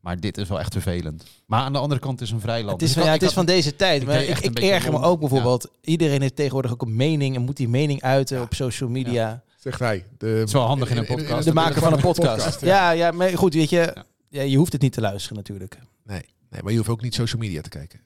Maar 0.00 0.20
dit 0.20 0.38
is 0.38 0.48
wel 0.48 0.58
echt 0.60 0.72
vervelend. 0.72 1.24
Maar 1.46 1.60
aan 1.60 1.72
de 1.72 1.78
andere 1.78 2.00
kant 2.00 2.20
is 2.20 2.30
een 2.30 2.40
vrij 2.40 2.62
land. 2.62 2.80
Het 2.80 2.88
is, 2.88 2.94
van, 2.94 3.02
ja, 3.02 3.10
had- 3.10 3.20
het 3.20 3.28
is 3.28 3.34
van 3.34 3.46
deze 3.46 3.76
tijd. 3.76 4.00
ik 4.02 4.06
Maar 4.08 4.22
ik, 4.22 4.38
ik 4.38 4.58
erger 4.58 4.92
me 4.92 5.00
ook 5.00 5.20
bijvoorbeeld. 5.20 5.70
Iedereen 5.80 6.20
heeft 6.20 6.36
tegenwoordig 6.36 6.72
ook 6.72 6.82
een 6.82 6.96
mening 6.96 7.34
en 7.36 7.42
moet 7.42 7.56
die 7.56 7.68
mening 7.68 8.02
uiten 8.02 8.36
Ja. 8.36 8.42
op 8.42 8.54
social 8.54 8.88
media. 8.90 9.42
zegt 9.56 9.78
hij. 9.78 10.06
De, 10.18 10.26
Het 10.26 10.46
is 10.46 10.52
wel 10.52 10.66
handig 10.66 10.90
in 10.90 10.96
een 10.96 11.06
podcast. 11.06 11.44
De 11.44 11.52
maker 11.52 11.80
van 11.82 11.92
een 11.92 12.00
podcast. 12.00 12.36
podcast, 12.44 12.60
ja. 12.60 12.90
ja, 12.90 13.10
maar 13.10 13.28
goed, 13.38 13.54
weet 13.54 13.70
je, 13.70 13.76
Ja. 13.94 14.04
ja, 14.28 14.42
je 14.42 14.56
hoeft 14.56 14.72
het 14.72 14.82
niet 14.82 14.92
te 14.92 15.00
luisteren 15.00 15.36
natuurlijk. 15.36 15.78
Nee, 16.04 16.22
nee, 16.50 16.62
maar 16.62 16.70
je 16.72 16.76
hoeft 16.78 16.90
ook 16.90 17.02
niet 17.02 17.14
social 17.14 17.40
media 17.40 17.60
te 17.60 17.68
kijken. 17.68 18.00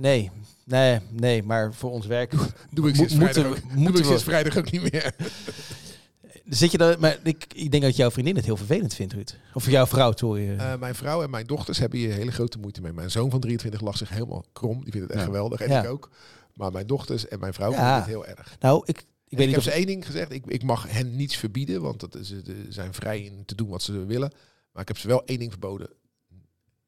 Nee, 0.00 0.30
nee, 0.64 1.00
nee, 1.10 1.42
maar 1.42 1.74
voor 1.74 1.90
ons 1.90 2.06
werk 2.06 2.32
Doe 2.70 2.88
ik 2.88 2.94
sinds 2.94 3.14
vrijdag, 3.14 3.44
moeten 3.44 3.92
we- 3.92 3.98
ook, 3.98 4.04
doe 4.04 4.14
ik 4.14 4.20
vrijdag 4.20 4.56
ook 4.56 4.70
niet 4.70 4.92
meer. 4.92 5.14
zit 6.44 6.70
je 6.70 6.78
daar. 6.78 6.98
Maar 7.00 7.18
ik, 7.22 7.46
ik 7.54 7.70
denk 7.70 7.82
dat 7.82 7.96
jouw 7.96 8.10
vriendin 8.10 8.36
het 8.36 8.44
heel 8.44 8.56
vervelend 8.56 8.94
vindt, 8.94 9.12
Ruud. 9.12 9.34
Of 9.54 9.70
jouw 9.70 9.86
vrouw, 9.86 10.12
sorry. 10.16 10.56
Eh, 10.56 10.78
mijn 10.78 10.94
vrouw 10.94 11.22
en 11.22 11.30
mijn 11.30 11.46
dochters 11.46 11.78
hebben 11.78 11.98
hier 11.98 12.12
hele 12.12 12.32
grote 12.32 12.58
moeite 12.58 12.80
mee. 12.80 12.92
Mijn 12.92 13.10
zoon 13.10 13.30
van 13.30 13.40
23 13.40 13.80
lag 13.80 13.96
zich 13.96 14.08
helemaal 14.08 14.44
krom. 14.52 14.82
Die 14.84 14.92
vindt 14.92 15.06
het 15.06 15.10
echt 15.10 15.20
Ja. 15.20 15.24
geweldig. 15.26 15.60
En 15.60 15.68
Ja. 15.68 15.82
ik 15.82 15.88
ook. 15.88 16.10
Maar 16.54 16.72
mijn 16.72 16.86
dochters 16.86 17.28
en 17.28 17.40
mijn 17.40 17.52
vrouw 17.54 17.70
Ja. 17.70 17.76
vinden 17.76 17.94
het 17.94 18.06
heel 18.06 18.26
erg. 18.26 18.56
nou, 18.60 18.82
ik, 18.86 18.98
ik 19.28 19.38
weet 19.38 19.48
ik 19.48 19.54
heb 19.54 19.62
ze 19.62 19.70
één 19.70 19.86
ding 19.86 20.06
gezegd. 20.06 20.32
Ik, 20.32 20.46
ik 20.46 20.62
mag 20.62 20.88
hen 20.90 21.16
niets 21.16 21.36
verbieden. 21.36 21.82
Want 21.82 22.00
dat 22.00 22.16
ze 22.22 22.42
zijn 22.68 22.94
vrij 22.94 23.20
in 23.20 23.42
te 23.44 23.54
doen 23.54 23.68
wat 23.68 23.82
ze 23.82 24.04
willen. 24.04 24.32
Maar 24.72 24.82
ik 24.82 24.88
heb 24.88 24.98
ze 24.98 25.08
wel 25.08 25.24
één 25.24 25.38
ding 25.38 25.50
verboden. 25.50 25.88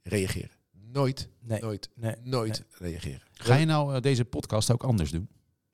Reageren. 0.03 0.51
Nooit, 0.92 1.28
Nee, 1.40 1.61
nooit, 1.61 1.90
nee. 1.94 2.14
nooit 2.22 2.64
reageren. 2.78 3.22
Ga 3.33 3.55
je 3.55 3.66
nou 3.66 3.94
eh, 3.94 4.00
deze 4.00 4.24
podcast 4.24 4.72
ook 4.72 4.83
anders 4.83 5.11
doen? 5.11 5.28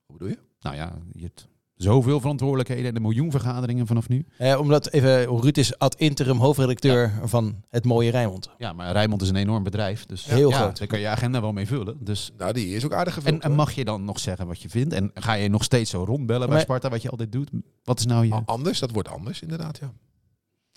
Hoe 0.07 0.17
bedoel 0.17 0.29
je? 0.29 0.39
Nou 0.61 0.77
ja, 0.77 0.99
je 1.13 1.23
hebt 1.23 1.49
zoveel 1.75 2.21
verantwoordelijkheden 2.21 2.87
en 2.87 2.97
een 2.97 3.03
miljoen 3.03 3.31
vergaderingen 3.31 3.87
vanaf 3.87 4.09
nu. 4.09 4.27
Eh, 4.37 4.61
omdat 4.61 4.89
even, 4.91 5.41
Ruud 5.41 5.57
is 5.57 5.79
ad 5.79 5.95
interim 5.95 6.39
hoofdredacteur 6.39 7.13
van 7.25 7.63
Het 7.69 7.85
Mooie 7.85 8.11
Rijnmond. 8.11 8.51
Ja, 8.59 8.73
maar 8.73 8.93
Rijnmond 8.93 9.23
is 9.23 9.29
een 9.29 9.37
enorm 9.37 9.63
bedrijf. 9.63 10.07
Dus 10.07 10.25
Heel 10.25 10.51
ja, 10.51 10.57
groot. 10.57 10.79
Daar 10.79 10.87
kan 10.87 11.01
je 11.01 11.09
agenda 11.09 11.41
wel 11.41 11.53
mee 11.53 11.67
vullen. 11.67 11.97
Dus 12.01 12.31
Nou, 12.37 12.53
die 12.53 12.75
is 12.75 12.85
ook 12.85 12.93
aardig 12.93 13.15
gevuld. 13.15 13.43
En, 13.43 13.53
mag 13.53 13.73
je 13.73 13.85
dan 13.85 14.05
nog 14.05 14.21
zeggen 14.21 14.47
wat 14.47 14.63
je 14.63 14.69
vindt? 14.69 14.95
En 14.95 15.11
ga 15.15 15.33
je 15.33 15.49
nog 15.49 15.65
steeds 15.65 15.91
zo 15.91 16.05
rondbellen 16.05 16.49
bij 16.49 16.61
Sparta, 16.61 16.89
wat 16.89 17.03
je 17.03 17.11
altijd 17.11 17.33
doet? 17.33 17.51
Wat 17.85 17.99
is 17.99 18.07
nou 18.07 18.27
je... 18.27 18.43
Anders, 18.45 18.79
dat 18.79 18.91
wordt 18.91 19.09
anders 19.09 19.43
inderdaad, 19.43 19.79
ja. 19.79 19.93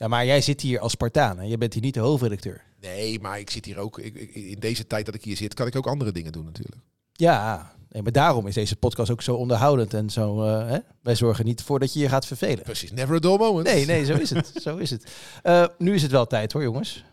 Ja, 0.01 0.07
maar 0.07 0.25
jij 0.25 0.41
zit 0.41 0.61
hier 0.61 0.79
als 0.79 0.91
Spartaan 0.91 1.39
en 1.39 1.47
je 1.47 1.57
bent 1.57 1.73
hier 1.73 1.81
niet 1.81 1.93
de 1.93 1.99
hoofdredacteur. 1.99 2.61
Nee, 2.81 3.19
maar 3.19 3.39
ik 3.39 3.49
zit 3.49 3.65
hier 3.65 3.77
ook... 3.77 3.99
Ik, 3.99 4.15
ik- 4.15 4.35
in 4.35 4.59
deze 4.59 4.87
tijd 4.87 5.05
dat 5.05 5.15
ik 5.15 5.23
hier 5.23 5.37
zit, 5.37 5.53
kan 5.53 5.67
ik 5.67 5.75
ook 5.75 5.87
andere 5.87 6.11
dingen 6.11 6.31
doen 6.31 6.45
natuurlijk. 6.45 6.81
Ja, 7.13 7.71
nee, 7.89 8.01
maar 8.01 8.11
daarom 8.11 8.47
is 8.47 8.53
deze 8.53 8.75
podcast 8.75 9.11
ook 9.11 9.21
zo 9.21 9.35
onderhoudend 9.35 9.93
en 9.93 10.09
zo. 10.09 10.43
eh, 10.43 10.67
hè? 10.69 10.77
Wij 11.01 11.15
zorgen 11.15 11.45
niet 11.45 11.61
voor 11.63 11.79
dat 11.79 11.93
je 11.93 11.99
je 11.99 12.09
gaat 12.09 12.25
vervelen. 12.25 12.63
Precies, 12.63 12.91
never 12.91 13.15
a 13.15 13.19
dull 13.19 13.37
moment. 13.37 13.67
Nee, 13.67 13.85
nee, 13.85 14.05
zo 14.05 14.13
is 14.13 14.29
het. 14.29 14.51
zo 14.63 14.77
is 14.77 14.89
het. 14.89 15.11
Eh, 15.43 15.65
nu 15.77 15.93
is 15.93 16.01
het 16.01 16.11
wel 16.11 16.27
tijd 16.27 16.51
hoor, 16.53 16.63
jongens. 16.63 17.03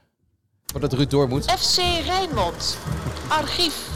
Voordat 0.67 0.93
Ruud 0.93 1.11
door 1.11 1.29
moet. 1.29 1.51
FC 1.51 1.77
Rijnmond. 2.07 2.79
Archief. 3.29 3.89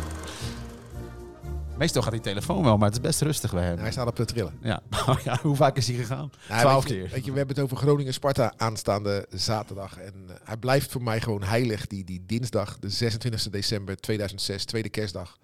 Meestal 1.79 2.03
gaat 2.03 2.13
die 2.13 2.21
telefoon 2.21 2.63
wel, 2.65 2.77
maar 2.77 2.87
het 2.89 2.97
is 2.97 3.03
best 3.03 3.21
rustig 3.21 3.53
bij 3.53 3.65
hem. 3.65 3.79
Hij 3.79 3.93
staat 3.93 4.07
op 4.07 4.17
de 4.17 4.25
trillen. 4.25 4.59
Ja. 4.63 4.83
ja, 5.25 5.39
hoe 5.43 5.57
vaak 5.57 5.77
is 5.77 5.87
hij 5.87 5.97
gegaan? 5.97 6.31
Nou, 6.49 6.61
Twaalf 6.61 6.85
keer. 6.85 7.09
Weet 7.11 7.25
je, 7.25 7.31
we 7.31 7.37
hebben 7.39 7.55
het 7.57 7.65
over 7.65 7.77
Groningen-Sparta 7.77 8.53
aanstaande 8.57 9.27
zaterdag. 9.31 9.99
En 9.99 10.15
eh, 10.29 10.35
hij 10.45 10.57
blijft 10.57 10.93
voor 10.93 11.03
mij 11.03 11.21
gewoon 11.21 11.43
heilig. 11.43 11.87
Die, 11.87 12.05
die 12.05 12.23
dinsdag, 12.27 12.79
de 12.79 12.89
26 12.89 13.51
december 13.51 13.97
2006, 13.97 14.65
tweede 14.65 14.89
kerstdag. 14.89 15.37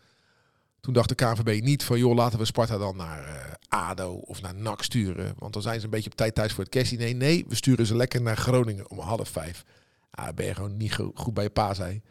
Toen 0.80 0.92
dacht 0.92 1.08
de 1.08 1.14
KNVB 1.14 1.62
niet 1.62 1.84
van, 1.84 1.98
joh, 1.98 2.14
laten 2.14 2.38
we 2.38 2.44
Sparta 2.44 2.78
dan 2.78 2.96
naar 2.96 3.24
eh, 3.24 3.52
ADO 3.68 4.12
of 4.12 4.42
naar 4.42 4.54
NAC 4.54 4.82
sturen. 4.82 5.34
Want 5.38 5.52
dan 5.52 5.62
zijn 5.62 5.78
ze 5.78 5.84
een 5.84 5.90
beetje 5.90 6.10
op 6.10 6.16
tijd 6.16 6.34
thuis 6.34 6.52
voor 6.52 6.64
het 6.64 6.72
kerstdiner. 6.72 7.14
Nee, 7.14 7.44
we 7.48 7.54
sturen 7.54 7.86
ze 7.86 7.96
lekker 7.96 8.22
naar 8.22 8.36
Groningen 8.36 8.90
om 8.90 8.98
half 8.98 9.28
vijf. 9.28 9.64
Ah, 10.10 10.34
ben 10.34 10.46
je 10.46 10.54
gewoon 10.54 10.76
niet 10.76 10.94
go- 10.94 11.12
goed 11.14 11.34
bij 11.34 11.44
je 11.44 11.50
pa, 11.50 11.74
zei. 11.74 12.02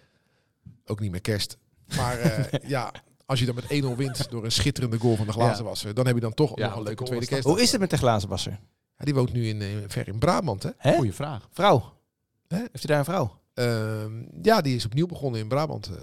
Ook 0.86 1.00
niet 1.00 1.12
meer 1.12 1.22
kerst. 1.22 1.58
Maar 1.96 2.20
eh, 2.20 2.60
ja, 2.70 2.92
als 3.28 3.40
je 3.40 3.46
dan 3.46 3.56
met 3.56 3.64
1-0 3.94 3.98
wint 3.98 4.30
door 4.30 4.44
een 4.44 4.52
schitterende 4.52 4.98
goal 5.00 5.16
van 5.16 5.26
de 5.26 5.32
glazenwasser, 5.32 5.94
dan 5.94 6.06
heb 6.06 6.16
je 6.16 6.22
dan 6.22 6.34
toch 6.34 6.58
Ja, 6.58 6.68
nog 6.68 6.78
een 6.78 6.84
leuke 6.84 7.04
tweede 7.04 7.26
kerst. 7.26 7.44
Hoe 7.44 7.62
is 7.62 7.72
het 7.72 7.80
met 7.82 7.90
de 7.90 7.98
glazenwasser? 7.98 8.60
Ja, 8.98 9.06
die 9.06 9.14
woont 9.14 9.34
nu 9.34 9.48
in, 9.48 9.62
eh, 9.62 9.68
ver 9.88 10.08
in 10.08 10.20
Brabant, 10.20 10.64
hè? 10.64 10.70
Hè? 10.78 10.96
Goeie 10.96 11.14
vraag. 11.14 11.48
Vrouw? 11.52 11.94
Hè? 12.48 12.58
Heeft 12.58 12.84
u 12.84 12.88
daar 12.88 13.00
een 13.00 13.06
vrouw? 13.06 13.42
Ehm, 13.54 14.24
ja, 14.42 14.62
die 14.62 14.76
is 14.76 14.86
opnieuw 14.86 15.06
begonnen 15.06 15.40
in 15.42 15.48
Brabant. 15.48 15.88
eh. 15.88 15.96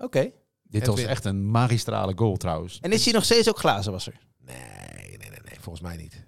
Oké. 0.00 0.30
Dit 0.62 0.86
was 0.86 1.02
echt 1.02 1.24
een 1.24 1.50
magistrale 1.50 2.12
goal 2.16 2.36
trouwens. 2.36 2.78
En 2.80 2.92
is 2.92 3.04
hij 3.04 3.12
nog 3.12 3.24
steeds 3.24 3.48
ook 3.48 3.58
glazenwasser? 3.58 4.18
nee, 4.38 4.56
nee, 4.98 5.16
nee, 5.18 5.30
nee, 5.30 5.56
volgens 5.60 5.80
mij 5.80 5.96
niet. 5.96 6.24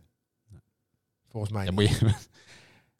Volgens 1.28 1.52
mij 1.52 1.64
Ja, 1.64 1.70
niet. 1.70 1.80
moet 1.90 1.98
je, 1.98 2.14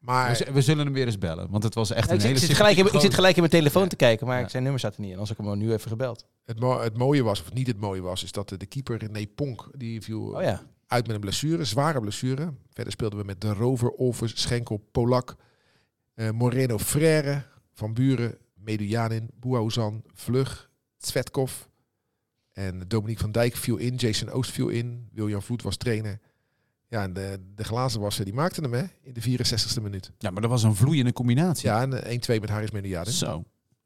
Maar 0.01 0.47
we, 0.53 0.61
zullen 0.61 0.85
hem 0.85 0.93
weer 0.93 1.05
eens 1.05 1.17
bellen, 1.17 1.49
want 1.49 1.63
het 1.63 1.73
was 1.73 1.91
echt 1.91 2.05
Ja, 2.07 2.11
een 2.13 2.19
ik, 2.19 2.25
hele 2.25 2.33
zit, 2.39 2.49
ik, 2.49 2.55
zit 2.55 2.57
gelijk 2.65 2.77
in, 2.77 2.79
ik 2.85 2.91
zit 2.91 3.01
sympathieke 3.01 3.15
gelijk 3.15 3.35
in 3.35 3.39
mijn 3.41 3.53
telefoon 3.53 3.81
Ja. 3.83 3.87
te 3.89 3.95
kijken, 3.95 4.27
maar 4.27 4.39
Ja. 4.39 4.47
zijn 4.47 4.63
nummer 4.63 4.79
staat 4.81 4.93
er 4.95 4.99
niet 5.01 5.09
in. 5.09 5.17
Anders 5.17 5.37
had 5.37 5.45
ik 5.45 5.51
hem 5.51 5.57
nu 5.59 5.73
even 5.73 5.89
gebeld. 5.89 6.25
het, 6.45 6.59
mo- 6.59 6.79
het 6.81 6.97
mooie 6.97 7.23
was, 7.23 7.41
of 7.41 7.53
niet 7.53 7.67
het 7.67 7.79
mooie 7.79 8.01
was, 8.01 8.23
is 8.23 8.31
dat 8.31 8.49
de, 8.49 8.57
de 8.57 8.65
keeper 8.65 8.97
René 8.97 9.27
Ponk, 9.27 9.69
die 9.77 10.01
viel 10.01 10.21
Oh 10.35 10.41
ja. 10.41 10.61
uit 10.87 11.05
met 11.05 11.15
een 11.15 11.21
blessure, 11.21 11.63
zware 11.65 11.99
blessure. 11.99 12.53
Verder 12.73 12.93
speelden 12.93 13.19
we 13.19 13.25
met 13.25 13.41
De 13.41 13.53
Rover, 13.53 13.89
Olvers, 13.91 14.41
Schenkel, 14.41 14.77
Polak, 14.91 15.35
eh, 16.13 16.29
Moreno 16.29 16.77
Frère, 16.77 17.43
Van 17.73 17.93
Buren, 17.93 18.37
Medujanin, 18.55 19.29
Bouaouzan, 19.39 20.03
Vlug, 20.13 20.69
Tsvetkov. 20.97 21.53
En 22.51 22.83
Dominique 22.87 23.21
van 23.21 23.31
Dijk 23.31 23.55
viel 23.55 23.77
in, 23.77 23.95
Jason 23.95 24.29
Oost 24.29 24.51
viel 24.51 24.67
in, 24.69 25.09
William 25.13 25.41
Vloed 25.41 25.61
was 25.61 25.77
trainer. 25.77 26.19
Ja, 26.91 27.03
en 27.03 27.13
de, 27.13 27.39
de 27.55 27.63
glazenwasser 27.63 28.25
die 28.25 28.33
maakte 28.33 28.61
hem 28.61 28.73
hè, 28.73 28.83
in 29.01 29.13
de 29.13 29.21
64ste 29.21 29.81
minuut. 29.81 30.11
Ja, 30.17 30.29
maar 30.29 30.41
dat 30.41 30.51
was 30.51 30.63
een 30.63 30.75
vloeiende 30.75 31.13
combinatie. 31.13 31.69
Ja, 31.69 31.81
en 31.81 32.03
eh, 32.03 32.37
1-2 32.37 32.39
met 32.41 32.49
Haris 32.49 32.71
Medujanin. 32.71 33.13
Zo. 33.13 33.43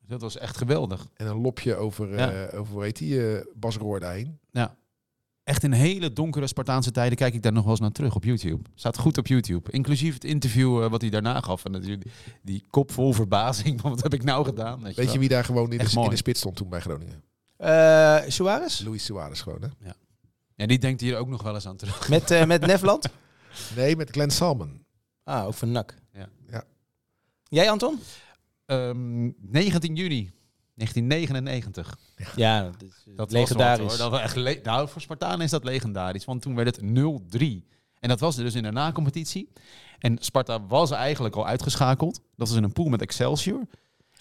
Dat 0.07 0.21
was 0.21 0.37
echt 0.37 0.57
geweldig. 0.57 1.07
En 1.13 1.27
een 1.27 1.41
lopje 1.41 1.75
over, 1.75 2.13
eh 2.15 2.59
over 2.59 2.73
hoe 2.73 2.83
heet 2.83 2.97
die, 2.97 3.35
eh 3.35 3.45
Bas 3.55 3.77
Roorda 3.77 4.09
heen. 4.11 4.39
Ja. 4.51 4.75
Echt 5.43 5.63
in 5.63 5.71
hele 5.71 6.13
donkere 6.13 6.47
Spartaanse 6.47 6.91
tijden 6.91 7.17
kijk 7.17 7.33
ik 7.33 7.41
daar 7.41 7.51
nog 7.51 7.61
wel 7.63 7.71
eens 7.71 7.79
naar 7.79 7.91
terug 7.91 8.15
op 8.15 8.23
YouTube. 8.23 8.69
Staat 8.75 8.97
goed 8.97 9.17
op 9.17 9.27
YouTube. 9.27 9.71
Inclusief 9.71 10.13
het 10.13 10.23
interview 10.23 10.83
eh, 10.83 10.89
wat 10.89 11.01
hij 11.01 11.09
daarna 11.09 11.41
gaf. 11.41 11.65
En 11.65 11.71
natuurlijk 11.71 12.09
die, 12.41 12.63
kop 12.69 12.91
vol 12.91 13.13
verbazing 13.13 13.81
van 13.81 13.89
wat 13.89 14.03
heb 14.03 14.13
ik 14.13 14.23
nou 14.23 14.45
gedaan. 14.45 14.81
Weet 14.81 14.89
je, 14.89 14.95
Weet 14.95 15.05
je 15.05 15.11
wel. 15.11 15.19
wie 15.19 15.29
daar 15.29 15.43
gewoon 15.43 15.71
in 15.71 15.77
de, 15.77 16.01
in 16.01 16.09
de 16.09 16.15
spits 16.15 16.39
stond 16.39 16.55
toen 16.55 16.69
bij 16.69 16.79
Groningen? 16.79 17.23
Eh 17.57 18.21
Suarez? 18.27 18.81
Luis 18.81 19.05
Suarez 19.05 19.43
gewoon, 19.43 19.61
hè? 19.61 19.67
Ja, 19.79 19.95
die 20.55 20.79
denkt 20.79 21.01
hier 21.01 21.17
ook 21.17 21.27
nog 21.27 21.43
wel 21.43 21.53
eens 21.53 21.67
aan 21.67 21.75
terug. 21.77 22.09
Met, 22.09 22.31
eh 22.31 22.45
met 22.45 22.65
Nefland? 22.65 23.07
Nee, 23.75 23.95
met 23.95 24.09
Glenn 24.09 24.31
Salmon. 24.31 24.85
Ah, 25.23 25.45
ook 25.45 25.53
van 25.53 25.71
NAC. 25.71 25.95
Ja. 26.13 26.29
Ja. 26.49 26.63
Jij, 27.43 27.69
Anton? 27.71 27.99
Ehm, 28.65 29.23
19 29.39 29.95
juni 29.95 30.31
1999. 30.73 31.97
Ja, 32.35 32.63
dat 32.63 32.81
is 32.81 33.03
was 33.15 33.31
legendarisch. 33.31 33.79
wat, 33.79 33.89
hoor. 33.89 33.97
Dat 33.97 34.11
was 34.11 34.19
echt 34.21 34.35
le- 34.35 34.59
nou, 34.63 34.89
voor 34.89 35.01
Spartaan 35.01 35.41
is 35.41 35.49
dat 35.49 35.63
legendarisch. 35.63 36.25
Want 36.25 36.41
toen 36.41 36.55
werd 36.55 36.75
het 36.75 36.81
0-3. 36.81 37.65
En 37.99 38.09
dat 38.09 38.19
was 38.19 38.35
dus 38.35 38.55
in 38.55 38.63
de 38.63 38.71
na-competitie. 38.71 39.51
En 39.99 40.17
Sparta 40.19 40.65
was 40.65 40.91
eigenlijk 40.91 41.35
al 41.35 41.47
uitgeschakeld. 41.47 42.21
Dat 42.35 42.47
was 42.47 42.57
in 42.57 42.63
een 42.63 42.73
pool 42.73 42.87
met 42.89 43.01
Excelsior. 43.01 43.61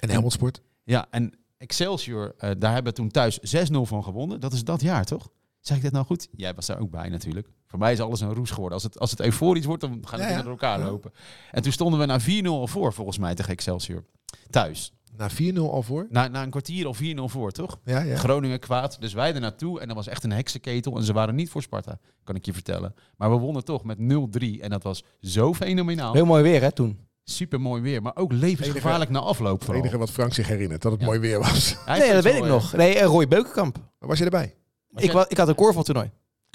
En 0.00 0.10
Helmond 0.10 0.32
Sport. 0.32 0.60
Ja, 0.84 1.06
en 1.10 1.32
Excelsior, 1.58 2.34
eh, 2.38 2.50
daar 2.58 2.72
hebben 2.72 2.92
we 2.92 2.98
toen 2.98 3.10
thuis 3.10 3.38
6-0 3.42 3.86
van 3.86 4.04
gewonnen. 4.04 4.40
Dat 4.40 4.52
is 4.52 4.64
dat 4.64 4.80
jaar, 4.80 5.04
toch? 5.04 5.28
Zeg 5.66 5.76
ik 5.76 5.82
dit 5.82 5.92
nou 5.92 6.04
goed? 6.06 6.28
Jij 6.36 6.54
was 6.54 6.66
daar 6.66 6.78
ook 6.80 6.90
bij 6.90 7.08
natuurlijk. 7.08 7.48
Voor 7.66 7.78
mij 7.78 7.92
is 7.92 8.00
alles 8.00 8.20
een 8.20 8.34
roes 8.34 8.50
geworden. 8.50 8.74
Als 8.74 8.82
het, 8.82 8.98
als 8.98 9.10
het 9.10 9.20
euforisch 9.20 9.64
wordt, 9.64 9.80
dan 9.80 9.90
gaan 9.90 10.00
de 10.18 10.24
Ja, 10.24 10.28
dingen 10.28 10.36
ja. 10.36 10.42
door 10.42 10.50
elkaar 10.50 10.78
Ja. 10.78 10.84
lopen. 10.84 11.12
En 11.50 11.62
toen 11.62 11.72
stonden 11.72 12.00
we 12.00 12.06
na 12.06 12.20
4-0 12.20 12.44
al 12.60 12.66
voor, 12.66 12.92
volgens 12.92 13.18
mij, 13.18 13.34
tegen 13.34 13.52
Excelsior. 13.52 14.04
Thuis. 14.50 14.92
Na 15.16 15.30
4-0 15.30 15.70
al 15.70 15.82
voor. 15.82 16.06
Na, 16.10 16.28
na 16.28 16.42
een 16.42 16.50
kwartier 16.50 16.86
al 16.86 16.94
4-0 16.94 16.98
voor, 17.28 17.50
toch? 17.52 17.78
Ja, 17.84 18.00
ja. 18.00 18.16
Groningen 18.16 18.58
kwaad. 18.60 18.96
Dus 19.00 19.12
wij 19.12 19.34
er 19.34 19.40
naartoe. 19.40 19.80
En 19.80 19.86
dat 19.86 19.96
was 19.96 20.06
echt 20.06 20.24
een 20.24 20.32
heksenketel. 20.32 20.96
En 20.96 21.02
ze 21.02 21.12
waren 21.12 21.34
niet 21.34 21.50
voor 21.50 21.62
Sparta, 21.62 21.98
kan 22.24 22.34
ik 22.34 22.44
je 22.44 22.52
vertellen. 22.52 22.94
Maar 23.16 23.30
we 23.30 23.36
wonnen 23.36 23.64
toch 23.64 23.84
met 23.84 23.98
0-3. 23.98 24.60
En 24.60 24.70
dat 24.70 24.82
was 24.82 25.04
zo 25.20 25.54
fenomenaal. 25.54 26.12
Heel 26.12 26.26
mooi 26.26 26.42
weer, 26.42 26.60
hè, 26.60 26.72
toen. 26.72 26.98
Super 27.24 27.60
mooi 27.60 27.82
weer. 27.82 28.02
Maar 28.02 28.16
ook 28.16 28.32
levensgevaarlijk 28.32 29.10
na 29.10 29.18
afloop 29.18 29.54
Het 29.54 29.64
vooral. 29.64 29.82
enige 29.82 29.98
wat 29.98 30.10
Frank 30.10 30.34
zich 30.34 30.48
herinnert, 30.48 30.82
dat 30.82 30.92
het 30.92 31.00
Ja. 31.00 31.06
mooi 31.06 31.18
weer 31.18 31.38
was. 31.38 31.76
Nee, 31.86 32.12
dat 32.12 32.24
weet 32.24 32.34
het 32.34 32.42
ik 32.42 32.48
nog. 32.48 32.72
Nee, 32.72 33.02
Roy 33.02 33.28
Beukenkamp. 33.28 33.78
Was 33.98 34.18
je 34.18 34.24
erbij? 34.24 34.54
Ik, 34.96 35.12
wa- 35.12 35.26
ik 35.28 35.36
had 35.36 35.48
een 35.48 35.54
korfbaltoernooi. 35.54 36.10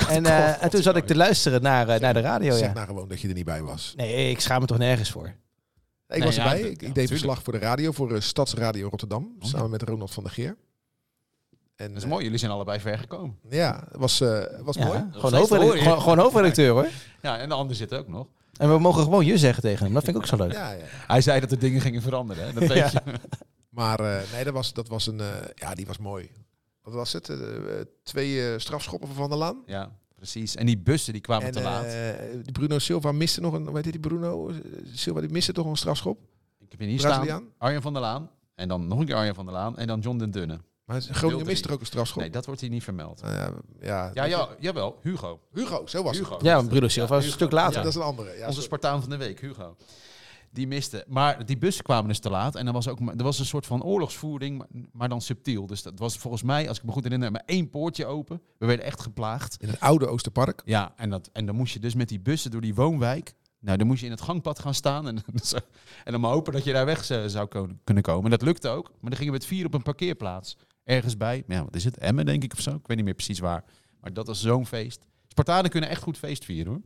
En, 0.10 0.26
eh, 0.26 0.64
en 0.64 0.70
toen 0.70 0.82
zat 0.82 0.96
ik 0.96 1.06
te 1.06 1.16
luisteren 1.16 1.62
naar, 1.62 1.90
eh, 1.90 2.00
naar 2.00 2.14
de 2.14 2.20
radio, 2.22 2.52
zeg 2.58 2.68
ja. 2.68 2.74
nou 2.74 2.86
gewoon 2.88 3.08
dat 3.08 3.22
je 3.22 3.28
er 3.28 3.34
niet 3.34 3.46
bij 3.46 3.62
was. 3.62 3.94
Nee, 3.96 4.30
ik 4.30 4.40
schaam 4.40 4.60
me 4.62 4.66
toch 4.68 4.78
nergens 4.78 5.12
voor. 5.12 5.26
Ik 5.28 5.36
Nee, 6.08 6.24
was 6.24 6.36
ja, 6.36 6.44
erbij. 6.44 6.62
dat- 6.62 6.72
ik, 6.72 6.82
ja, 6.82 6.88
ik 6.88 6.96
deed 6.96 7.08
verslag 7.10 7.44
voor 7.44 7.54
de 7.54 7.60
radio, 7.60 7.92
voor 7.92 8.12
uh, 8.12 8.20
Stadsradio 8.20 8.88
Rotterdam. 8.90 9.24
Oh, 9.24 9.44
ja. 9.44 9.48
samen 9.48 9.70
met 9.70 9.82
Ronald 9.82 10.12
van 10.12 10.24
der 10.24 10.32
Geer. 10.32 10.56
En, 11.76 11.88
Dat 11.88 11.98
is 11.98 12.04
eh, 12.04 12.10
mooi. 12.10 12.24
Jullie 12.24 12.40
zijn 12.40 12.52
allebei 12.52 12.80
ver 12.80 12.98
gekomen. 12.98 13.38
Ja, 13.50 13.84
het 13.92 14.00
was, 14.00 14.22
eh, 14.22 14.44
was 14.62 14.76
Ja, 14.76 14.86
mooi. 14.86 14.98
Gewoon, 14.98 15.12
steeds 15.12 15.22
hoofdredacteur, 15.22 15.60
te 15.60 15.66
horen, 15.66 15.82
gewoon, 15.82 16.02
gewoon 16.02 16.18
hoofdredacteur, 16.20 16.70
hoor. 16.72 16.88
Ja, 17.22 17.38
en 17.38 17.50
de 17.50 17.56
ander 17.56 17.76
zit 17.76 17.94
ook 17.94 18.08
nog. 18.08 18.28
En 18.58 18.70
we 18.72 18.80
mogen 18.80 19.04
gewoon 19.04 19.26
je 19.26 19.38
zeggen 19.38 19.64
tegen 19.64 19.86
hem. 19.86 19.94
Dat 19.94 20.04
vind 20.04 20.16
ik 20.16 20.22
ook 20.22 20.28
zo 20.28 20.36
leuk. 20.38 20.52
Ja, 20.52 20.72
ja. 20.72 20.84
Hij 21.08 21.22
zei 21.22 21.40
dat 21.40 21.52
er 21.52 21.60
dingen 21.60 21.82
gingen 21.82 22.02
veranderen. 22.02 22.46
Hè? 22.48 22.54
Dat 22.54 22.68
weet 22.74 22.78
Ja. 22.78 23.02
je. 23.06 23.12
Maar 23.70 24.00
eh, 24.00 24.22
nee, 24.34 24.44
dat 24.44 24.54
was, 24.54 24.74
dat 24.74 24.88
was 24.88 25.08
een... 25.08 25.20
eh, 25.20 25.26
ja, 25.56 25.74
die 25.76 25.86
was 25.86 25.98
mooi. 25.98 26.32
Wat 26.82 26.94
was 26.94 27.14
het? 27.14 27.30
Eh, 27.30 27.80
eh, 27.80 27.86
twee 28.04 28.48
eh, 28.54 28.60
strafschoppen 28.60 29.08
van 29.08 29.18
Van 29.18 29.30
der 29.30 29.38
Laan. 29.38 29.64
Ja, 29.66 29.92
precies. 30.16 30.56
En 30.56 30.66
die 30.66 30.78
bussen 30.78 31.14
die 31.14 31.22
kwamen 31.22 31.46
En 31.48 31.52
te 31.54 31.62
laat. 31.62 31.84
eh, 31.84 31.92
die 32.44 32.52
Bruno 32.52 32.80
Silva 32.80 33.12
miste 33.12 33.42
nog 33.42 33.54
een... 33.54 33.72
Weet 33.72 33.86
je 33.86 33.92
die 33.92 34.00
Bruno? 34.00 34.52
Silva 34.94 35.20
die 35.22 35.30
miste 35.30 35.54
toch 35.54 35.66
een 35.66 35.76
strafschop? 35.78 36.20
ik 36.60 36.72
heb 36.72 36.80
hier 36.80 36.90
niet 36.90 37.00
staan. 37.00 37.44
Arjen 37.58 37.82
van 37.82 37.94
der 37.94 38.02
Laan. 38.02 38.30
En 38.56 38.68
dan 38.68 38.88
nog 38.88 39.00
een 39.00 39.06
keer 39.06 39.16
Arjen 39.16 39.36
van 39.36 39.46
der 39.46 39.54
Laan. 39.54 39.78
En 39.78 39.88
dan 39.88 40.00
John 40.00 40.18
den 40.18 40.32
Dunne. 40.32 40.60
Maar 40.86 41.02
Groningen 41.02 41.46
miste 41.46 41.68
er 41.68 41.74
ook 41.74 41.80
een 41.80 41.86
strafschop. 41.86 42.22
Nee, 42.22 42.32
dat 42.32 42.46
wordt 42.46 42.62
hier 42.62 42.70
niet 42.70 42.84
vermeld. 42.84 43.22
Nou 43.22 43.34
ja, 43.36 43.52
ja, 43.82 44.12
Ja, 44.14 44.24
ja, 44.24 44.50
jawel. 44.60 45.00
Hugo. 45.02 45.40
Hugo, 45.54 45.86
zo 45.88 46.04
was 46.04 46.18
Hugo. 46.18 46.34
het. 46.34 46.44
Ja, 46.44 46.62
Bruno 46.62 46.88
Silva 46.88 47.16
was 47.16 47.26
een 47.26 47.32
stuk 47.32 47.52
later. 47.52 47.76
Dat 47.82 47.86
is 47.92 47.96
een 47.96 48.02
andere. 48.02 48.28
Ja, 48.30 48.34
Onze 48.36 48.46
sorry. 48.48 48.62
Spartaan 48.64 49.02
van 49.02 49.10
de 49.10 49.18
week, 49.18 49.40
Hugo. 49.42 49.76
Die 50.52 50.68
miste. 50.68 51.06
Maar 51.08 51.46
die 51.46 51.58
bussen 51.58 51.84
kwamen 51.84 52.08
dus 52.08 52.20
te 52.20 52.30
laat. 52.30 52.56
En 52.56 52.68
er 52.68 52.74
was 52.74 52.88
ook 52.88 53.00
er 53.00 53.24
was 53.24 53.40
een 53.40 53.46
soort 53.46 53.66
van 53.66 53.84
oorlogsvoering, 53.84 54.66
maar, 54.92 55.10
dan 55.10 55.22
subtiel. 55.22 55.68
Dus 55.68 55.82
dat 55.82 56.00
was 56.00 56.18
volgens 56.18 56.44
mij, 56.44 56.68
als 56.68 56.78
ik 56.78 56.84
me 56.84 56.92
goed 56.92 57.04
herinner, 57.04 57.32
maar 57.32 57.44
één 57.46 57.70
poortje 57.70 58.06
open. 58.06 58.42
We 58.58 58.66
werden 58.66 58.86
echt 58.86 59.02
geplaagd. 59.02 59.58
In 59.60 59.68
het 59.68 59.80
oude 59.80 60.08
Oosterpark. 60.08 60.62
Ja, 60.66 60.94
en, 60.96 61.10
dat, 61.10 61.30
en 61.34 61.46
dan 61.46 61.56
moest 61.56 61.74
je 61.74 61.80
dus 61.80 61.96
met 61.96 62.10
die 62.10 62.20
bussen 62.20 62.52
door 62.52 62.62
die 62.62 62.76
woonwijk. 62.76 63.34
Nou, 63.60 63.78
dan 63.78 63.88
moest 63.88 64.00
je 64.00 64.06
in 64.06 64.12
het 64.12 64.22
gangpad 64.22 64.60
gaan 64.60 64.74
staan. 64.74 65.08
En, 65.08 65.18
en 66.06 66.12
dan 66.12 66.22
maar 66.22 66.32
hopen 66.32 66.54
dat 66.54 66.64
je 66.64 66.74
daar 66.74 66.86
weg 66.86 67.10
eh, 67.10 67.26
zou 67.26 67.48
kunnen 67.84 68.04
komen. 68.04 68.24
En 68.24 68.30
dat 68.30 68.42
lukte 68.42 68.68
ook. 68.68 68.90
Maar 68.90 69.10
dan 69.10 69.20
gingen 69.20 69.34
we 69.34 69.40
met 69.40 69.48
vier 69.48 69.66
op 69.66 69.74
een 69.74 69.82
parkeerplaats. 69.82 70.58
Ergens 70.84 71.18
bij. 71.18 71.44
Ja, 71.48 71.64
wat 71.64 71.76
is 71.76 71.84
het? 71.84 71.98
Emmen, 71.98 72.26
denk 72.26 72.44
ik 72.44 72.54
of 72.54 72.60
zo. 72.60 72.70
Ik 72.70 72.88
weet 72.88 72.98
niet 72.98 73.06
meer 73.06 73.14
precies 73.14 73.40
waar. 73.40 73.64
Maar 74.02 74.14
dat 74.14 74.28
was 74.28 74.42
zo'n 74.42 74.66
feest. 74.66 75.06
Spartanen 75.28 75.72
kunnen 75.72 75.90
echt 75.90 76.02
goed 76.02 76.18
feest 76.18 76.46
vieren 76.46 76.72
hoor. 76.74 76.82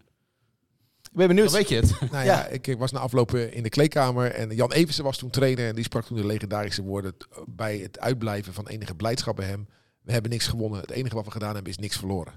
Ik 1.14 1.20
ben 1.20 1.28
benieuwd. 1.28 1.46
Dan 1.52 1.56
weet 1.58 1.70
je 1.70 1.76
het. 1.76 2.00
Nou 2.12 2.14
Ja. 2.14 2.22
ja, 2.24 2.48
ik 2.48 2.68
ik 2.68 2.78
was 2.78 2.92
na 2.92 3.00
afloop 3.00 3.34
eh, 3.34 3.54
in 3.56 3.64
de 3.64 3.70
kleedkamer 3.70 4.32
en 4.32 4.56
Jan 4.56 4.72
Eversen 4.72 5.04
was 5.04 5.18
toen 5.18 5.30
trainer 5.30 5.68
en 5.68 5.76
die 5.76 5.84
sprak 5.84 6.06
toen 6.06 6.18
de 6.18 6.26
legendarische 6.26 6.82
woorden 6.84 7.18
t- 7.18 7.28
bij 7.48 7.78
het 7.78 8.00
uitblijven 8.00 8.54
van 8.54 8.68
enige 8.68 8.96
blijdschap 8.96 9.36
bij 9.36 9.46
hem. 9.48 9.68
We 10.02 10.12
hebben 10.12 10.32
niks 10.32 10.48
gewonnen. 10.48 10.80
Het 10.82 10.92
enige 10.92 11.16
wat 11.16 11.26
we 11.26 11.32
gedaan 11.32 11.54
hebben 11.54 11.72
is 11.72 11.78
niks 11.78 11.98
verloren. 11.98 12.34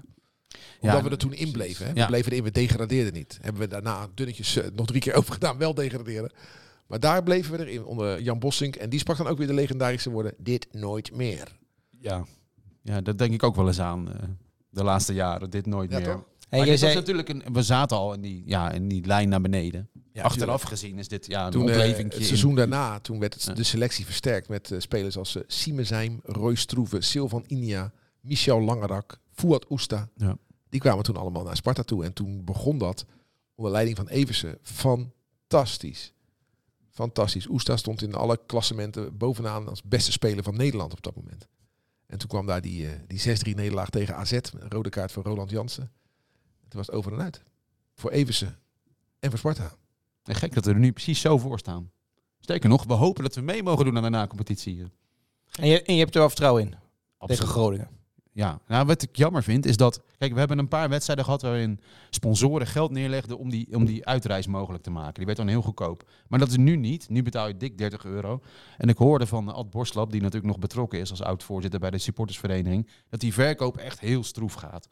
Omdat 0.79 1.03
we 1.03 1.09
er 1.09 1.17
toen 1.17 1.33
in 1.33 1.51
bleven. 1.51 1.85
Hè. 1.85 1.93
We 1.93 1.99
Ja. 1.99 2.05
bleven 2.07 2.31
erin, 2.31 2.43
we 2.43 2.51
degradeerden 2.51 3.13
niet. 3.13 3.37
Hebben 3.41 3.61
we 3.61 3.67
daarna 3.67 4.07
dunnetjes 4.13 4.55
eh, 4.55 4.67
nog 4.75 4.85
drie 4.85 5.01
keer 5.01 5.13
over 5.19 5.33
gedaan, 5.33 5.57
wel 5.57 5.73
degraderen. 5.73 6.31
Maar 6.87 6.99
daar 6.99 7.23
bleven 7.23 7.51
we 7.57 7.65
erin 7.65 7.83
onder 7.85 8.21
Jan 8.21 8.39
Bossink. 8.39 8.75
En 8.75 8.89
die 8.89 8.99
sprak 8.99 9.17
dan 9.17 9.27
ook 9.27 9.37
weer 9.37 9.47
de 9.47 9.53
legendarische 9.53 10.09
woorden, 10.09 10.33
dit 10.37 10.67
nooit 10.71 11.15
meer. 11.15 11.57
Ja. 11.99 12.25
ja, 12.81 13.01
dat 13.01 13.17
denk 13.17 13.33
ik 13.33 13.43
ook 13.43 13.55
wel 13.55 13.67
eens 13.67 13.79
aan. 13.79 14.11
eh, 14.13 14.23
de 14.69 14.83
laatste 14.83 15.13
jaren. 15.13 15.49
Dit 15.49 15.65
nooit 15.65 15.91
Ja, 15.91 15.97
meer. 15.99 16.07
toch? 16.07 16.23
Maar 16.49 16.59
dit 16.59 16.69
was 16.69 16.79
zei, 16.79 16.93
natuurlijk 16.95 17.29
een, 17.29 17.43
we 17.53 17.61
zaten 17.61 17.97
al 17.97 18.13
in 18.13 18.21
die, 18.21 18.43
ja, 18.45 18.71
in 18.71 18.87
die 18.87 19.05
lijn 19.05 19.29
naar 19.29 19.41
beneden. 19.41 19.89
Ja, 20.13 20.23
Achteraf 20.23 20.59
tuurlijk. 20.61 20.79
gezien 20.79 20.99
is 20.99 21.07
dit 21.07 21.25
ja, 21.25 21.45
een 21.45 21.51
Toen, 21.51 21.69
eh, 21.69 21.97
het 21.97 22.25
seizoen 22.25 22.55
daarna, 22.55 22.99
toen 22.99 23.19
werd 23.19 23.33
het, 23.33 23.43
Ja. 23.43 23.53
de 23.53 23.63
selectie 23.63 24.05
versterkt 24.05 24.49
met 24.49 24.71
eh, 24.71 24.79
spelers 24.79 25.17
als 25.17 25.35
uh, 25.35 25.43
Siemenzijm, 25.47 26.19
Roy 26.23 26.55
Stroeven, 26.55 27.03
Silvan 27.03 27.43
Inia, 27.47 27.91
Michel 28.21 28.61
Langerak, 28.61 29.19
Fouad 29.31 29.71
Oesta. 29.71 30.09
Ja. 30.15 30.37
Die 30.69 30.79
kwamen 30.79 31.03
toen 31.03 31.15
allemaal 31.17 31.43
naar 31.43 31.55
Sparta 31.55 31.83
toe. 31.83 32.03
En 32.03 32.13
toen 32.13 32.43
begon 32.45 32.77
dat 32.77 33.05
onder 33.55 33.71
leiding 33.71 33.97
van 33.97 34.07
Eversen. 34.07 34.57
Fantastisch. 34.61 36.13
Fantastisch. 36.89 37.47
Oesta 37.49 37.77
stond 37.77 38.01
in 38.01 38.13
alle 38.13 38.39
klassementen 38.45 39.17
bovenaan 39.17 39.67
als 39.67 39.83
beste 39.83 40.11
speler 40.11 40.43
van 40.43 40.55
Nederland 40.55 40.91
op 40.91 41.01
dat 41.01 41.15
moment. 41.15 41.47
En 42.05 42.17
toen 42.17 42.29
kwam 42.29 42.45
daar 42.45 42.61
die, 42.61 42.87
eh, 42.87 42.93
die 43.07 43.19
6-3 43.19 43.55
nederlaag 43.55 43.89
tegen 43.89 44.15
AZ. 44.15 44.31
Met 44.31 44.53
een 44.59 44.69
rode 44.69 44.89
kaart 44.89 45.11
voor 45.11 45.23
Roland 45.23 45.49
Jansen. 45.49 45.91
Toen 46.67 46.77
was 46.77 46.87
het 46.87 46.95
over 46.95 47.13
en 47.13 47.21
uit. 47.21 47.43
Voor 47.93 48.11
Eversen 48.11 48.59
en 49.19 49.29
voor 49.29 49.39
Sparta. 49.39 49.75
En 50.23 50.35
gek 50.35 50.53
dat 50.53 50.65
we 50.65 50.71
er 50.71 50.79
nu 50.79 50.91
precies 50.91 51.21
zo 51.21 51.37
voor 51.37 51.59
staan. 51.59 51.91
Sterker 52.39 52.69
nog, 52.69 52.83
we 52.83 52.93
hopen 52.93 53.23
dat 53.23 53.35
we 53.35 53.41
mee 53.41 53.63
mogen 53.63 53.85
doen 53.85 53.97
aan 53.97 54.03
de 54.03 54.09
na-competitie. 54.09 54.83
en, 55.59 55.67
je, 55.67 55.81
en 55.81 55.93
je 55.93 55.99
hebt 55.99 56.13
er 56.13 56.19
wel 56.19 56.29
vertrouwen 56.29 56.61
in 56.63 56.75
tegen 57.27 57.47
Groningen. 57.47 57.97
Ja, 58.37 58.59
nou, 58.67 58.85
wat 58.85 59.01
ik 59.01 59.15
jammer 59.15 59.43
vind 59.43 59.65
is 59.65 59.77
dat... 59.77 60.01
Kijk, 60.17 60.33
we 60.33 60.39
hebben 60.39 60.57
een 60.57 60.67
paar 60.67 60.89
wedstrijden 60.89 61.25
gehad 61.25 61.41
waarin 61.41 61.79
sponsoren 62.09 62.67
geld 62.67 62.91
neerlegden 62.91 63.37
om 63.37 63.49
die, 63.49 63.75
om 63.75 63.85
die 63.85 64.05
uitreis 64.05 64.47
mogelijk 64.47 64.83
te 64.83 64.89
maken. 64.89 65.13
Die 65.13 65.25
werd 65.25 65.37
dan 65.37 65.47
heel 65.47 65.61
goedkoop. 65.61 66.09
Maar 66.27 66.39
dat 66.39 66.49
is 66.49 66.57
nu 66.57 66.75
niet. 66.75 67.09
Nu 67.09 67.23
betaal 67.23 67.47
je 67.47 67.57
dik 67.57 67.77
30 67.77 68.05
euro. 68.05 68.41
En 68.77 68.89
ik 68.89 68.97
hoorde 68.97 69.27
van 69.27 69.53
Ad 69.53 69.69
Borslap, 69.69 70.11
die 70.11 70.21
natuurlijk 70.21 70.51
nog 70.51 70.59
betrokken 70.59 70.99
is 70.99 71.09
als 71.09 71.21
oud-voorzitter 71.21 71.79
bij 71.79 71.89
de 71.89 71.97
supportersvereniging, 71.97 72.89
dat 73.09 73.19
die 73.19 73.33
verkoop 73.33 73.77
echt 73.77 73.99
heel 73.99 74.23
stroef 74.23 74.53
gaat. 74.53 74.87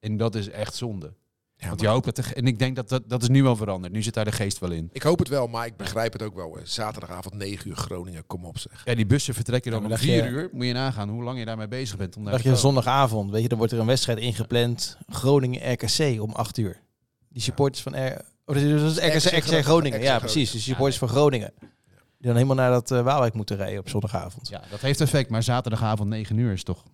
En 0.00 0.16
dat 0.16 0.34
is 0.34 0.50
echt 0.50 0.74
zonde. 0.74 1.12
Ja, 1.58 1.68
Want 1.68 1.80
je 1.80 1.86
hoopt 1.86 2.04
dat 2.04 2.16
de, 2.16 2.34
en 2.34 2.46
ik 2.46 2.58
denk 2.58 2.76
dat, 2.76 2.88
dat 2.88 3.02
dat 3.08 3.22
is 3.22 3.28
nu 3.28 3.42
wel 3.42 3.56
veranderd. 3.56 3.92
Nu 3.92 4.02
zit 4.02 4.14
daar 4.14 4.24
de 4.24 4.32
geest 4.32 4.58
wel 4.58 4.70
in. 4.70 4.88
Ik 4.92 5.02
hoop 5.02 5.18
het 5.18 5.28
wel, 5.28 5.46
maar 5.46 5.66
ik 5.66 5.76
begrijp 5.76 6.12
het 6.12 6.22
ook 6.22 6.34
wel. 6.34 6.58
Zaterdagavond 6.62 7.34
9 7.34 7.68
uur 7.70 7.76
Groningen, 7.76 8.26
kom 8.26 8.44
op 8.44 8.58
zeg. 8.58 8.82
Ja, 8.84 8.94
die 8.94 9.06
bussen 9.06 9.34
vertrekken 9.34 9.70
dan 9.70 9.80
Ja, 9.80 9.86
om 9.86 9.92
maar 9.92 10.00
vier 10.02 10.16
dacht 10.18 10.30
je- 10.30 10.36
uur. 10.36 10.48
Moet 10.52 10.66
je 10.66 10.72
nagaan 10.72 11.08
hoe 11.08 11.22
lang 11.22 11.38
je 11.38 11.44
daarmee 11.44 11.68
bezig 11.68 11.96
bent. 11.96 12.16
Om 12.16 12.24
daar 12.24 12.40
je 12.48 12.56
zondagavond, 12.56 13.30
weet 13.30 13.42
je, 13.42 13.48
dan 13.48 13.58
wordt 13.58 13.72
er 13.72 13.78
een 13.78 13.86
wedstrijd 13.86 14.18
ingepland. 14.18 14.96
Groningen-RKC 15.08 16.22
om 16.22 16.32
8 16.32 16.58
uur. 16.58 16.80
Die 17.28 17.42
supporters 17.42 17.82
van 17.82 17.92
R... 17.92 18.24
Oh, 18.44 18.54
dat 18.54 18.56
is- 18.56 18.82
is 18.82 18.96
RKC, 18.98 19.02
RKC 19.06 19.22
RKC 19.24 19.42
Groningen. 19.42 19.62
Groningen. 19.64 20.00
Ja, 20.00 20.18
precies. 20.18 20.50
De 20.50 20.58
supporters 20.58 20.98
van 20.98 21.08
Groningen. 21.08 21.52
Die 22.18 22.26
dan 22.26 22.34
helemaal 22.34 22.56
naar 22.56 22.70
dat 22.70 22.90
eh, 22.90 23.02
Waalwijk 23.02 23.34
moeten 23.34 23.56
rijden 23.56 23.78
op 23.78 23.88
zondagavond. 23.88 24.48
Ja, 24.48 24.62
dat 24.70 24.80
heeft 24.80 25.00
effect. 25.00 25.30
Maar 25.30 25.42
zaterdagavond 25.42 26.08
9 26.08 26.36
uur 26.38 26.52
is 26.52 26.62
toch... 26.64 26.84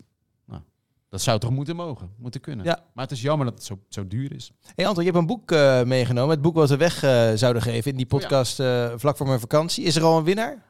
Dat 1.13 1.21
zou 1.23 1.39
toch 1.39 1.51
moeten 1.51 1.77
mogen, 1.77 2.11
moeten 2.19 2.41
kunnen. 2.41 2.65
Ja. 2.65 2.85
Maar 2.95 3.05
het 3.05 3.13
is 3.15 3.23
jammer 3.23 3.47
dat 3.47 3.55
het 3.55 3.65
zo, 3.65 3.79
zo 3.89 4.07
duur 4.07 4.35
is. 4.35 4.53
Hey 4.75 4.87
Anton, 4.87 5.05
je 5.05 5.11
hebt 5.11 5.21
een 5.23 5.27
boek 5.29 5.51
eh, 5.51 5.83
meegenomen. 5.83 6.31
Het 6.31 6.43
boek 6.43 6.55
wat 6.55 6.69
we 6.69 6.77
weg 6.77 7.03
eh, 7.03 7.31
zouden 7.35 7.63
geven 7.63 7.91
in 7.91 7.97
die 7.97 8.07
Oh 8.07 8.13
ja. 8.13 8.19
podcast 8.19 8.61
eh, 8.61 8.93
vlak 8.97 9.17
voor 9.17 9.27
mijn 9.27 9.41
vakantie. 9.41 9.85
Is 9.85 9.97
er 9.97 10.03
al 10.03 10.19
een 10.19 10.25
winnaar? 10.25 10.63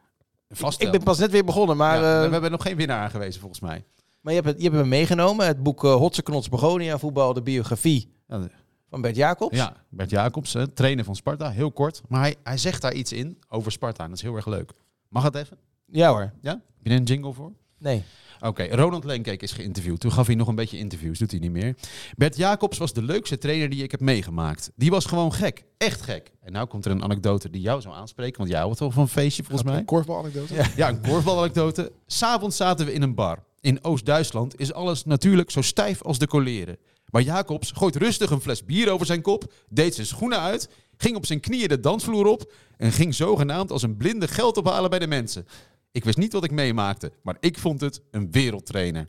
Vast 0.48 0.82
Ik 0.82 0.90
ben 0.90 1.02
pas 1.02 1.18
net 1.18 1.30
weer 1.30 1.44
begonnen, 1.44 1.76
maar, 1.76 1.94
ja, 1.94 2.26
we 2.26 2.32
hebben 2.32 2.50
nog 2.50 2.62
geen 2.62 2.76
winnaar 2.76 2.98
aangewezen 3.00 3.40
volgens 3.40 3.60
mij. 3.60 3.84
maar 4.20 4.32
je, 4.32 4.40
hebt 4.40 4.52
het, 4.52 4.58
je 4.62 4.64
hebt 4.68 4.76
hem 4.80 4.88
meegenomen. 4.88 5.46
Het 5.46 5.62
boek 5.62 5.80
Hotse 5.82 6.22
Knots 6.22 6.48
Begonia 6.48 6.98
voetbal, 6.98 7.32
de 7.32 7.42
biografie 7.42 8.12
de- 8.26 8.50
van 8.90 9.00
Bert 9.00 9.16
Jacobs. 9.16 9.56
Ja, 9.56 9.76
Bert 9.88 10.10
Jacobs, 10.10 10.56
trainer 10.74 11.04
van 11.04 11.16
Sparta, 11.16 11.50
heel 11.50 11.72
kort. 11.72 12.02
Maar 12.08 12.20
hij, 12.20 12.36
hij 12.42 12.58
zegt 12.58 12.82
daar 12.82 12.92
iets 12.92 13.12
in 13.12 13.38
over 13.48 13.72
Sparta 13.72 14.02
en 14.02 14.08
dat 14.08 14.18
is 14.18 14.24
heel 14.24 14.36
erg 14.36 14.46
leuk. 14.46 14.72
Mag 15.08 15.22
het 15.22 15.34
even? 15.34 15.58
Ja 15.86 16.08
hoor. 16.10 16.32
Ja? 16.40 16.50
Heb 16.50 16.60
je 16.82 16.90
er 16.90 16.96
een 16.96 17.02
jingle 17.04 17.32
voor? 17.32 17.52
Nee. 17.78 18.04
Oké, 18.42 18.66
Ronald 18.70 19.04
Lenkeek 19.04 19.42
is 19.42 19.52
geïnterviewd. 19.52 20.00
Toen 20.00 20.12
gaf 20.12 20.26
hij 20.26 20.34
nog 20.34 20.48
een 20.48 20.54
beetje 20.54 20.78
interviews, 20.78 21.18
doet 21.18 21.30
hij 21.30 21.40
niet 21.40 21.50
meer. 21.50 21.76
Bert 22.16 22.36
Jacobs 22.36 22.78
was 22.78 22.92
de 22.92 23.02
leukste 23.02 23.38
trainer 23.38 23.70
die 23.70 23.82
ik 23.82 23.90
heb 23.90 24.00
meegemaakt. 24.00 24.70
Die 24.76 24.90
was 24.90 25.04
gewoon 25.04 25.32
gek, 25.32 25.64
echt 25.78 26.02
gek. 26.02 26.32
En 26.40 26.52
nou 26.52 26.66
komt 26.66 26.84
er 26.84 26.90
een 26.90 27.02
anekdote 27.02 27.50
die 27.50 27.60
jou 27.60 27.80
zou 27.80 27.94
aanspreken, 27.94 28.38
want 28.38 28.50
jij 28.50 28.60
houdt 28.60 28.78
wel 28.78 28.90
van 28.90 29.02
een 29.02 29.08
feestje 29.08 29.42
volgens 29.42 29.68
mij. 29.68 29.78
Een 29.78 29.84
korfbalanekdote? 29.84 30.54
Ja. 30.54 30.66
Ja, 30.76 30.88
een 30.88 31.00
korfbalanekdote. 31.00 31.92
S'avonds 32.06 32.56
zaten 32.56 32.86
we 32.86 32.92
in 32.92 33.02
een 33.02 33.14
bar. 33.14 33.44
In 33.60 33.84
Oost-Duitsland 33.84 34.60
is 34.60 34.72
alles 34.72 35.04
natuurlijk 35.04 35.50
zo 35.50 35.60
stijf 35.60 36.02
als 36.02 36.18
de 36.18 36.26
koleren. 36.26 36.76
Maar 37.10 37.22
Jacobs 37.22 37.70
gooit 37.70 37.96
rustig 37.96 38.30
een 38.30 38.40
fles 38.40 38.64
bier 38.64 38.90
over 38.90 39.06
zijn 39.06 39.22
kop, 39.22 39.52
deed 39.68 39.94
zijn 39.94 40.06
schoenen 40.06 40.40
uit, 40.40 40.68
ging 40.96 41.16
op 41.16 41.26
zijn 41.26 41.40
knieën 41.40 41.68
de 41.68 41.80
dansvloer 41.80 42.26
op 42.26 42.52
en 42.76 42.92
ging 42.92 43.14
zogenaamd 43.14 43.70
als 43.70 43.82
een 43.82 43.96
blinde 43.96 44.28
geld 44.28 44.56
ophalen 44.56 44.90
bij 44.90 44.98
de 44.98 45.06
mensen. 45.06 45.46
Ik 45.92 46.04
wist 46.04 46.18
niet 46.18 46.32
wat 46.32 46.44
ik 46.44 46.50
meemaakte, 46.50 47.12
maar 47.22 47.36
ik 47.40 47.58
vond 47.58 47.80
het 47.80 48.00
een 48.10 48.30
wereldtrainer. 48.30 49.06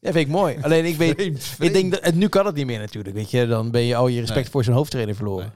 Ja, 0.00 0.12
vind 0.12 0.26
ik 0.26 0.32
mooi. 0.32 0.56
Alleen 0.60 0.84
ik 0.84 0.96
weet, 0.96 1.14
Vreemd, 1.14 1.56
ik 1.58 1.72
denk 1.72 2.02
dat 2.02 2.14
nu 2.14 2.28
kan 2.28 2.46
het 2.46 2.54
niet 2.54 2.66
meer 2.66 2.78
natuurlijk. 2.78 3.14
Weet 3.14 3.30
je, 3.30 3.46
dan 3.46 3.70
ben 3.70 3.82
je 3.82 3.96
al 3.96 4.08
je 4.08 4.20
respect 4.20 4.42
Nee. 4.42 4.50
voor 4.50 4.64
zijn 4.64 4.76
hoofdtrainer 4.76 5.14
verloren. 5.14 5.52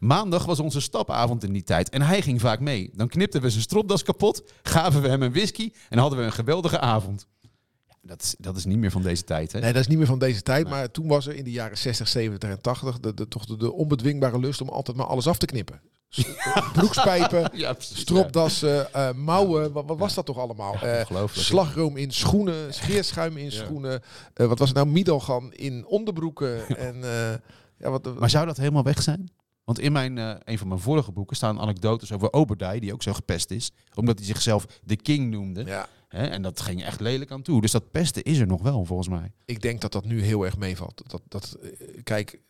Maandag 0.00 0.44
was 0.44 0.60
onze 0.60 0.80
stapavond 0.80 1.44
in 1.44 1.52
die 1.52 1.62
tijd 1.62 1.88
en 1.88 2.02
hij 2.02 2.22
ging 2.22 2.40
vaak 2.40 2.60
mee. 2.60 2.90
Dan 2.94 3.08
knipten 3.08 3.40
we 3.40 3.50
zijn 3.50 3.62
stropdas 3.62 4.02
kapot, 4.02 4.42
gaven 4.62 5.02
we 5.02 5.08
hem 5.08 5.22
een 5.22 5.32
whisky 5.32 5.72
en 5.88 5.98
hadden 5.98 6.18
we 6.18 6.24
een 6.24 6.32
geweldige 6.32 6.78
avond. 6.80 7.26
Ja, 7.40 7.94
dat, 8.02 8.22
is, 8.22 8.34
dat 8.38 8.56
is 8.56 8.64
niet 8.64 8.78
meer 8.78 8.90
van 8.90 9.02
deze 9.02 9.24
tijd, 9.24 9.52
hè? 9.52 9.60
Nee, 9.60 9.72
dat 9.72 9.80
is 9.80 9.88
niet 9.88 9.98
meer 9.98 10.06
van 10.06 10.18
deze 10.18 10.42
tijd. 10.42 10.62
Nee. 10.64 10.72
Maar 10.72 10.90
toen 10.90 11.08
was 11.08 11.26
er 11.26 11.34
in 11.34 11.44
de 11.44 11.50
jaren 11.50 11.78
60, 11.78 12.08
70 12.08 12.50
en 12.50 12.60
80 12.60 13.00
de, 13.00 13.14
de, 13.14 13.28
toch 13.28 13.44
de, 13.46 13.56
de 13.56 13.72
onbedwingbare 13.72 14.38
lust 14.38 14.60
om 14.60 14.68
altijd 14.68 14.96
maar 14.96 15.06
alles 15.06 15.26
af 15.26 15.38
te 15.38 15.46
knippen. 15.46 15.80
Broekspijpen, 16.72 17.50
Ja, 17.52 17.72
precies, 17.72 17.98
stropdassen, 17.98 18.92
eh, 18.92 19.12
mouwen. 19.12 19.72
Wat, 19.72 19.84
wat 19.86 19.98
was 19.98 20.14
dat 20.14 20.26
toch 20.26 20.38
allemaal? 20.38 20.74
Eh, 20.74 21.26
slagroom 21.32 21.96
in 21.96 22.10
schoenen, 22.10 22.74
scheerschuim 22.74 23.36
in 23.36 23.52
schoenen. 23.52 24.02
Eh, 24.34 24.46
wat 24.46 24.58
was 24.58 24.68
het 24.68 24.76
nou? 24.76 24.88
Middelgan 24.88 25.52
in 25.52 25.86
onderbroeken. 25.86 26.76
En 26.76 26.94
eh, 26.94 27.34
ja, 27.78 27.90
wat, 27.90 28.18
Maar 28.18 28.30
zou 28.30 28.46
dat 28.46 28.56
helemaal 28.56 28.82
weg 28.82 29.02
zijn? 29.02 29.30
Want 29.64 29.78
in 29.80 29.92
mijn, 29.92 30.18
eh, 30.18 30.34
een 30.44 30.58
van 30.58 30.68
mijn 30.68 30.80
vorige 30.80 31.12
boeken 31.12 31.36
staan 31.36 31.60
anekdotes 31.60 32.12
over 32.12 32.32
Oberdai, 32.32 32.80
die 32.80 32.92
ook 32.92 33.02
zo 33.02 33.12
gepest 33.12 33.50
is. 33.50 33.70
Omdat 33.94 34.18
hij 34.18 34.26
zichzelf 34.26 34.66
de 34.84 34.96
king 34.96 35.30
noemde. 35.30 35.64
ja, 35.64 35.88
Hè? 36.08 36.26
En 36.26 36.42
dat 36.42 36.60
ging 36.60 36.84
echt 36.84 37.00
lelijk 37.00 37.30
aan 37.30 37.42
toe. 37.42 37.60
Dus 37.60 37.70
dat 37.70 37.90
pesten 37.90 38.22
is 38.22 38.38
er 38.38 38.46
nog 38.46 38.62
wel, 38.62 38.84
volgens 38.84 39.08
mij. 39.08 39.32
ik 39.44 39.60
denk 39.60 39.80
dat 39.80 39.92
dat 39.92 40.04
nu 40.04 40.22
heel 40.22 40.44
erg 40.44 40.56
meevalt. 40.56 41.02
Dat, 41.06 41.22
dat, 41.28 41.56
kijk, 42.02 42.40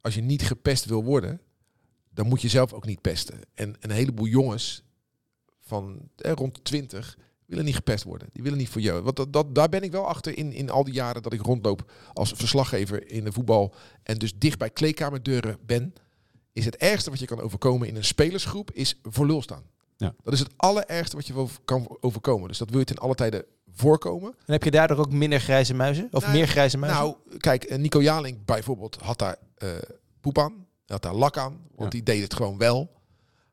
als 0.00 0.14
je 0.14 0.20
niet 0.20 0.42
gepest 0.42 0.84
wil 0.84 1.04
worden, 1.04 1.40
dan 2.14 2.26
moet 2.26 2.42
je 2.42 2.48
zelf 2.48 2.72
ook 2.72 2.86
niet 2.86 3.00
pesten. 3.00 3.40
En 3.54 3.76
een 3.80 3.90
heleboel 3.90 4.26
jongens 4.26 4.82
van 5.60 6.08
eh, 6.16 6.32
rond 6.32 6.54
de 6.54 6.62
20 6.62 7.18
willen 7.46 7.64
niet 7.64 7.74
gepest 7.74 8.04
worden. 8.04 8.28
Die 8.32 8.42
willen 8.42 8.58
niet 8.58 8.68
voor 8.68 8.80
jou. 8.80 9.02
Want 9.02 9.16
dat, 9.16 9.32
dat, 9.32 9.54
daar 9.54 9.68
ben 9.68 9.82
ik 9.82 9.92
wel 9.92 10.06
achter 10.06 10.38
in, 10.38 10.52
in 10.52 10.70
al 10.70 10.84
die 10.84 10.94
jaren 10.94 11.22
dat 11.22 11.32
ik 11.32 11.40
rondloop 11.42 11.92
als 12.12 12.32
verslaggever 12.32 13.10
in 13.10 13.24
de 13.24 13.32
voetbal. 13.32 13.74
En 14.02 14.18
dus 14.18 14.38
dicht 14.38 14.58
bij 14.58 14.70
kleedkamerdeuren 14.70 15.58
ben. 15.66 15.94
Is 16.52 16.64
het 16.64 16.76
ergste 16.76 17.10
wat 17.10 17.18
je 17.18 17.26
kan 17.26 17.40
overkomen 17.40 17.88
in 17.88 17.96
een 17.96 18.04
spelersgroep 18.04 18.70
is 18.70 18.98
voor 19.02 19.26
lul 19.26 19.42
staan. 19.42 19.62
Ja. 19.96 20.14
Dat 20.22 20.32
is 20.32 20.38
het 20.38 20.52
allerergste 20.56 21.16
wat 21.16 21.26
je 21.26 21.46
kan 21.64 21.96
overkomen. 22.00 22.48
Dus 22.48 22.58
dat 22.58 22.70
wil 22.70 22.78
je 22.78 22.84
ten 22.84 22.98
alle 22.98 23.14
tijde 23.14 23.46
voorkomen. 23.74 24.34
En 24.46 24.52
heb 24.52 24.64
je 24.64 24.70
daardoor 24.70 24.98
ook 24.98 25.12
minder 25.12 25.40
grijze 25.40 25.74
muizen? 25.74 26.08
Of 26.10 26.22
Nou, 26.22 26.34
meer 26.34 26.46
grijze 26.48 26.78
muizen? 26.78 27.02
Nou, 27.02 27.16
kijk, 27.38 27.64
eh, 27.64 27.78
Nico 27.78 28.02
Jaling 28.02 28.44
bijvoorbeeld 28.44 28.96
had 29.00 29.18
daar 29.18 29.36
eh, 29.54 29.68
poep 30.20 30.38
aan. 30.38 30.66
Had 30.86 31.02
daar 31.02 31.14
lak 31.14 31.36
aan, 31.36 31.52
want 31.52 31.82
Ja. 31.82 31.88
die 31.88 32.02
deed 32.02 32.22
het 32.22 32.34
gewoon 32.34 32.58
wel. 32.58 33.00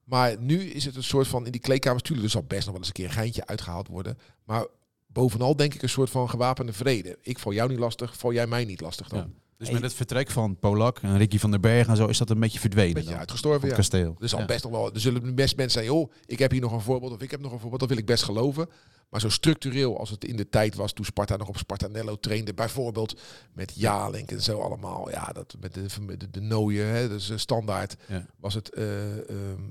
Maar 0.04 0.40
nu 0.40 0.62
is 0.64 0.86
het 0.86 0.96
een 0.96 1.04
soort 1.04 1.28
van, 1.28 1.46
in 1.46 1.52
die 1.52 1.62
kleedkamers, 1.62 2.04
tuurlijk, 2.04 2.26
er 2.26 2.32
zal 2.32 2.44
best 2.44 2.62
nog 2.62 2.70
wel 2.70 2.78
eens 2.78 2.88
een 2.88 2.94
keer 2.94 3.06
een 3.06 3.12
geintje 3.12 3.46
uitgehaald 3.48 3.88
worden. 3.88 4.18
Maar 4.44 4.66
bovenal 5.08 5.56
denk 5.56 5.74
ik 5.74 5.82
een 5.82 5.90
soort 5.90 6.10
van 6.10 6.30
gewapende 6.30 6.74
vrede. 6.74 7.18
Ik 7.22 7.40
val 7.40 7.54
jou 7.54 7.70
niet 7.70 7.80
lastig, 7.80 8.18
val 8.18 8.34
jij 8.34 8.48
mij 8.48 8.66
niet 8.66 8.82
lastig 8.82 9.08
dan. 9.10 9.20
Ja. 9.20 9.28
Dus 9.60 9.68
Hey. 9.68 9.78
met 9.78 9.88
het 9.90 9.94
vertrek 9.98 10.30
van 10.32 10.58
Polak 10.60 11.00
en 11.00 11.18
Ricky 11.18 11.38
van 11.40 11.52
der 11.52 11.60
Berg 11.60 11.88
en 11.88 11.96
zo 11.96 12.08
is 12.08 12.18
dat 12.18 12.30
een 12.30 12.40
beetje 12.40 12.60
verdwenen. 12.60 12.94
Beetje 12.94 13.10
dan, 13.10 13.20
uitgestorven, 13.20 13.62
ja. 13.62 13.68
het 13.68 13.76
kasteel. 13.76 14.16
Zal 14.20 14.40
Ja. 14.40 14.46
best 14.46 14.64
nog 14.64 14.72
wel, 14.72 14.94
er 14.94 15.00
zullen 15.00 15.36
best 15.36 15.56
mensen 15.56 15.82
zijn, 15.82 15.86
joh, 15.96 16.12
ik 16.26 16.40
heb 16.40 16.52
hier 16.52 16.62
nog 16.62 16.72
een 16.72 16.82
voorbeeld 16.82 17.12
of 17.12 17.22
ik 17.22 17.32
heb 17.32 17.40
nog 17.42 17.52
een 17.52 17.60
voorbeeld, 17.60 17.80
dat 17.80 17.90
wil 17.90 17.98
ik 17.98 18.06
best 18.06 18.24
geloven. 18.24 18.70
Maar 19.10 19.20
zo 19.22 19.30
structureel 19.30 20.00
als 20.00 20.10
het 20.10 20.26
in 20.26 20.36
de 20.36 20.50
tijd 20.50 20.76
was 20.76 20.94
toen 20.94 21.06
Sparta 21.06 21.36
nog 21.36 21.48
op 21.48 21.58
Spartanello 21.58 22.16
trainde, 22.20 22.54
bijvoorbeeld 22.54 23.20
met 23.54 23.72
Jalink 23.76 24.32
en 24.32 24.42
zo 24.42 24.60
allemaal, 24.60 25.10
ja, 25.10 25.26
dat 25.34 25.56
met 25.60 25.74
de, 25.74 25.86
de, 26.18 26.30
de 26.30 26.42
nooien, 26.42 26.88
hè, 26.88 27.08
dus 27.08 27.32
standaard, 27.36 27.96
Ja. 28.08 28.26
was 28.40 28.54
het 28.54 28.70
eh, 28.74 29.18
ehm, 29.18 29.62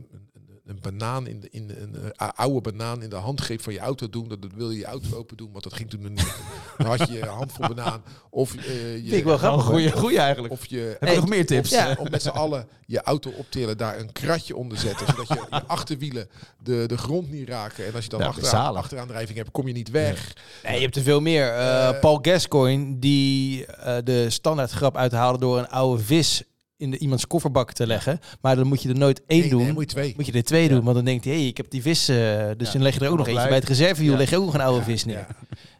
een, 0.68 0.78
banaan 0.82 1.26
in 1.26 1.40
de, 1.40 1.48
in 1.50 1.66
de- 1.66 1.80
een 1.80 1.96
eh, 2.16 2.28
oude 2.34 2.60
banaan 2.70 3.02
in 3.02 3.10
de 3.10 3.16
handgreep 3.16 3.60
van 3.62 3.72
je 3.72 3.78
auto 3.78 4.08
doen, 4.08 4.28
dat, 4.28 4.42
dat 4.42 4.50
wil 4.54 4.70
je 4.70 4.78
je 4.78 4.84
auto 4.84 5.16
open 5.16 5.36
doen, 5.36 5.48
want 5.52 5.64
dat 5.64 5.72
ging 5.74 5.90
toen 5.90 6.12
niet. 6.12 6.34
Dan 6.78 6.86
had 6.86 7.08
je 7.10 7.20
een 7.22 7.28
handvol 7.28 7.68
banaan 7.74 8.02
of 8.30 8.54
eh, 8.54 8.94
je, 8.96 9.00
Vind 9.02 9.12
ik 9.12 9.24
wel 9.24 9.38
grappig. 9.38 9.64
Goeie, 9.64 9.92
goeie 9.92 10.18
eigenlijk. 10.18 10.52
of 10.52 10.66
je 10.66 10.96
Heb 11.00 11.08
je 11.08 11.14
nog 11.16 11.28
meer 11.28 11.46
tips? 11.46 11.70
Ja. 11.70 11.96
om 12.00 12.10
met 12.10 12.22
z'n 12.22 12.28
allen 12.28 12.68
je 12.86 13.00
auto 13.02 13.30
optillen, 13.30 13.76
daar 13.76 13.98
een 13.98 14.12
kratje 14.12 14.56
onder 14.56 14.78
zetten, 14.78 15.06
zodat 15.06 15.28
je, 15.28 15.34
je 15.50 15.62
achterwielen 15.66 16.28
de, 16.62 16.84
de 16.86 16.96
grond 16.98 17.30
niet 17.30 17.48
raken. 17.48 17.86
En 17.86 17.94
als 17.94 18.04
je 18.04 18.10
dan 18.10 18.22
achteraan, 18.22 18.50
zalig. 18.50 18.78
achteraandrijving 18.80 19.38
hebt, 19.38 19.50
kom 19.50 19.66
je 19.66 19.72
niet 19.72 19.90
weg. 19.90 20.32
Nee, 20.64 20.74
je 20.74 20.80
hebt 20.82 20.96
er 20.96 21.02
veel 21.02 21.20
meer. 21.20 21.48
Eh, 21.48 21.88
Eh, 21.88 22.00
Paul 22.00 22.18
Gascoigne, 22.22 22.98
die 22.98 23.66
eh, 23.66 23.96
de 24.04 24.30
standaard 24.30 24.70
grap 24.70 24.96
uithaalde 24.96 25.38
door 25.38 25.58
een 25.58 25.68
oude 25.68 26.02
vis 26.02 26.42
in 26.78 26.90
de, 26.90 26.98
iemands 26.98 27.26
kofferbak 27.26 27.72
te 27.72 27.86
leggen. 27.86 28.20
Maar 28.40 28.56
dan 28.56 28.66
moet 28.66 28.82
je 28.82 28.88
er 28.88 28.98
nooit 28.98 29.22
één 29.26 29.40
Nee, 29.40 29.48
doen. 29.50 29.62
nee, 29.62 29.72
moet 29.72 29.82
je 29.82 29.88
twee. 29.88 30.14
Moet 30.16 30.26
je 30.26 30.32
er 30.32 30.42
twee 30.44 30.68
doen, 30.68 30.82
want 30.82 30.96
dan 30.96 31.04
denkt 31.04 31.24
hij, 31.24 31.34
hey, 31.34 31.46
ik 31.46 31.56
heb 31.56 31.70
die 31.70 31.82
vis, 31.82 32.08
eh, 32.08 32.16
dus 32.56 32.66
Ja, 32.66 32.72
dan 32.72 32.82
leg 32.82 32.94
je 32.94 33.00
er 33.04 33.10
ook 33.10 33.18
nog 33.18 33.26
eentje. 33.28 33.46
Bij 33.48 33.56
het 33.56 33.68
reservewiel 33.68 34.12
Ja. 34.12 34.18
leg 34.18 34.30
je 34.30 34.36
ook 34.38 34.44
nog 34.44 34.54
een 34.54 34.60
oude 34.60 34.78
Ja, 34.78 34.84
vis 34.84 35.04
neer. 35.04 35.16
ja. 35.16 35.26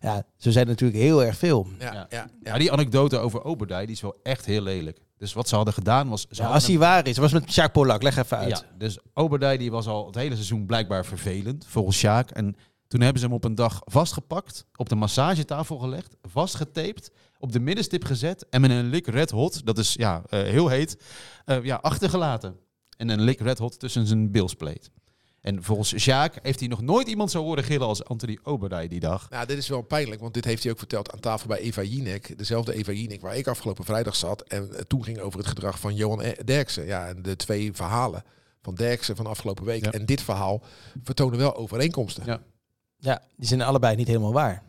Ja. 0.01 0.23
zo 0.37 0.51
zijn 0.51 0.65
er 0.65 0.71
natuurlijk 0.71 0.99
heel 1.01 1.25
erg 1.25 1.37
veel. 1.37 1.67
Ja, 1.79 1.85
Ja. 1.85 1.93
ja. 1.95 2.07
ja. 2.11 2.29
Ja, 2.43 2.59
die 2.59 2.73
anekdote 2.73 3.19
over 3.19 3.45
Oberdai 3.45 3.87
die 3.87 3.95
is 3.95 4.01
wel 4.01 4.21
echt 4.23 4.45
heel 4.47 4.63
lelijk. 4.63 4.99
Dus 5.19 5.33
wat 5.33 5.49
ze 5.49 5.55
hadden 5.55 5.75
gedaan 5.75 6.09
was... 6.09 6.21
Ze 6.21 6.27
Ja, 6.31 6.35
hadden 6.37 6.55
als 6.55 6.63
hem- 6.63 6.73
die 6.73 6.81
waar 6.81 7.07
is, 7.07 7.17
was 7.19 7.33
met 7.33 7.53
Sjaak 7.53 7.73
Polak, 7.73 8.03
leg 8.03 8.17
even 8.17 8.37
uit. 8.37 8.49
Ja, 8.49 8.63
dus 8.79 8.99
Oberdai 9.15 9.59
die 9.59 9.71
was 9.71 9.87
al 9.87 10.07
het 10.07 10.15
hele 10.15 10.35
seizoen 10.35 10.67
blijkbaar 10.67 11.05
vervelend, 11.05 11.65
volgens 11.69 11.97
Sjaak. 11.99 12.31
En 12.31 12.57
toen 12.89 13.01
hebben 13.01 13.21
ze 13.21 13.27
hem 13.27 13.35
op 13.37 13.45
een 13.45 13.55
dag 13.55 13.81
vastgepakt, 13.85 14.67
op 14.77 14.89
de 14.89 14.95
massagetafel 14.95 15.79
gelegd, 15.79 16.17
vastgetaped, 16.23 17.11
op 17.39 17.53
de 17.53 17.61
middenstip 17.61 18.05
gezet 18.05 18.49
en 18.49 18.61
met 18.61 18.71
een 18.71 18.89
lik 18.89 19.07
red 19.07 19.31
hot, 19.31 19.67
dat 19.67 19.79
is 19.79 19.93
ja, 19.93 20.23
eh, 20.29 20.43
heel 20.43 20.69
heet, 20.69 20.97
eh, 21.45 21.65
ja, 21.65 21.77
achtergelaten. 21.77 22.57
En 22.97 23.09
een 23.09 23.21
lik 23.21 23.41
red 23.41 23.59
hot 23.59 23.79
tussen 23.79 24.07
zijn 24.07 24.31
bilspleet. 24.31 24.91
En 25.41 25.63
volgens 25.63 25.97
Sjaak 25.99 26.39
heeft 26.43 26.59
hij 26.61 26.69
nog 26.69 26.81
nooit 26.81 27.09
iemand 27.09 27.31
zo 27.31 27.43
horen 27.43 27.65
gillen 27.65 27.87
als 27.87 28.05
Anthony 28.05 28.39
Oberdai 28.43 28.89
die 28.89 29.01
dag. 29.01 29.31
Nou, 29.31 29.47
dit 29.47 29.59
is 29.59 29.69
wel 29.69 29.83
pijnlijk, 29.83 30.21
want 30.21 30.35
dit 30.35 30.45
heeft 30.45 30.63
hij 30.63 30.73
ook 30.73 30.79
verteld 30.79 31.13
aan 31.13 31.21
tafel 31.21 31.49
bij 31.49 31.59
Eva 31.59 31.83
Jinek. 31.83 32.39
Dezelfde 32.39 32.75
Eva 32.75 32.93
Jinek 32.93 33.21
waar 33.21 33.37
ik 33.37 33.47
afgelopen 33.47 33.85
vrijdag 33.85 34.17
zat. 34.17 34.43
En 34.43 34.87
toen 34.87 35.05
ging 35.05 35.19
over 35.19 35.39
het 35.39 35.49
gedrag 35.49 35.79
van 35.81 35.95
Johan 35.95 36.21
E- 36.21 36.45
Derksen. 36.45 36.87
Ja, 36.87 37.07
en 37.09 37.23
de 37.23 37.37
twee 37.37 37.73
verhalen 37.73 38.23
van 38.63 38.75
Derksen 38.75 39.17
van 39.17 39.27
afgelopen 39.27 39.65
week. 39.65 39.85
Ja. 39.85 39.93
En 39.93 40.07
dit 40.07 40.23
verhaal 40.23 40.63
vertonen 41.03 41.39
wel 41.39 41.57
overeenkomsten. 41.57 42.25
Ja. 42.27 42.41
Ja, 42.97 43.23
die 43.37 43.49
zijn 43.49 43.63
allebei 43.63 43.97
niet 43.97 44.07
helemaal 44.07 44.33
waar. 44.33 44.63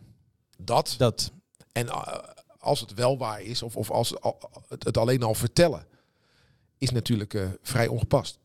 Dat. 0.58 0.94
Dat, 0.98 1.32
En 1.72 1.88
eh, 1.88 2.18
als 2.60 2.80
het 2.80 2.94
wel 2.94 3.18
waar 3.18 3.42
is, 3.42 3.62
of, 3.62 3.76
of 3.76 3.90
als 3.90 4.20
al- 4.20 4.50
het, 4.68 4.84
het 4.84 4.96
alleen 4.96 5.22
al 5.22 5.34
vertellen, 5.34 5.86
is 6.78 6.90
natuurlijk 6.90 7.34
eh, 7.34 7.48
vrij 7.62 7.86
ongepast. 7.88 8.38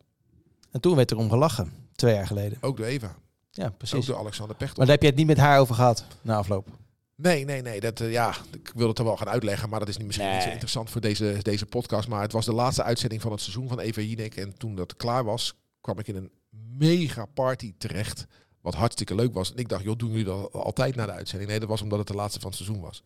en 0.71 0.81
toen 0.81 0.95
werd 0.95 1.11
er 1.11 1.17
om 1.17 1.29
gelachen, 1.29 1.73
twee 1.95 2.13
jaar 2.13 2.27
geleden. 2.27 2.57
Ook 2.61 2.77
door 2.77 2.85
Eva. 2.85 3.15
Ja, 3.51 3.65
Ook 3.65 3.77
precies. 3.77 4.05
door 4.05 4.17
Alexander 4.17 4.55
Pechtel. 4.55 4.77
Maar 4.77 4.85
daar 4.85 4.95
heb 4.95 5.03
je 5.03 5.09
het 5.09 5.17
niet 5.17 5.27
met 5.27 5.37
haar 5.37 5.59
over 5.59 5.75
gehad, 5.75 6.05
na 6.21 6.35
afloop. 6.37 6.67
Nee, 7.15 7.45
nee, 7.45 7.61
nee. 7.61 7.79
Dat, 7.79 7.99
eh, 7.99 8.11
ja, 8.11 8.35
ik 8.53 8.71
wil 8.75 8.87
het 8.87 8.97
er 8.99 9.05
wel 9.05 9.17
gaan 9.17 9.29
uitleggen, 9.29 9.69
maar 9.69 9.79
dat 9.79 9.87
is 9.89 9.97
niet 9.97 10.05
misschien 10.05 10.31
niet 10.33 10.41
zo 10.41 10.49
interessant 10.49 10.89
voor 10.89 11.01
deze, 11.01 11.37
deze 11.41 11.65
podcast. 11.65 12.07
Maar 12.07 12.21
het 12.21 12.31
was 12.31 12.45
de 12.45 12.53
laatste 12.53 12.83
uitzending 12.83 13.21
van 13.21 13.31
het 13.31 13.41
seizoen 13.41 13.67
van 13.67 13.79
Eva 13.79 14.01
Jinek. 14.01 14.35
En 14.35 14.57
toen 14.57 14.75
dat 14.75 14.95
klaar 14.95 15.23
was, 15.23 15.53
kwam 15.81 15.99
ik 15.99 16.07
in 16.07 16.15
een 16.15 16.31
mega 16.77 17.25
party 17.25 17.73
terecht. 17.77 18.25
Wat 18.61 18.73
hartstikke 18.73 19.15
leuk 19.15 19.33
was. 19.33 19.51
En 19.51 19.57
ik 19.57 19.69
dacht, 19.69 19.83
joh, 19.83 19.97
doen 19.97 20.09
jullie 20.09 20.25
dat 20.25 20.51
altijd 20.53 20.95
na 20.95 21.05
de 21.05 21.11
uitzending? 21.11 21.49
Nee, 21.49 21.59
dat 21.59 21.69
was 21.69 21.81
omdat 21.81 21.99
het 21.99 22.07
de 22.07 22.13
laatste 22.15 22.39
van 22.39 22.49
het 22.49 22.59
seizoen 22.59 22.81
was. 22.81 23.03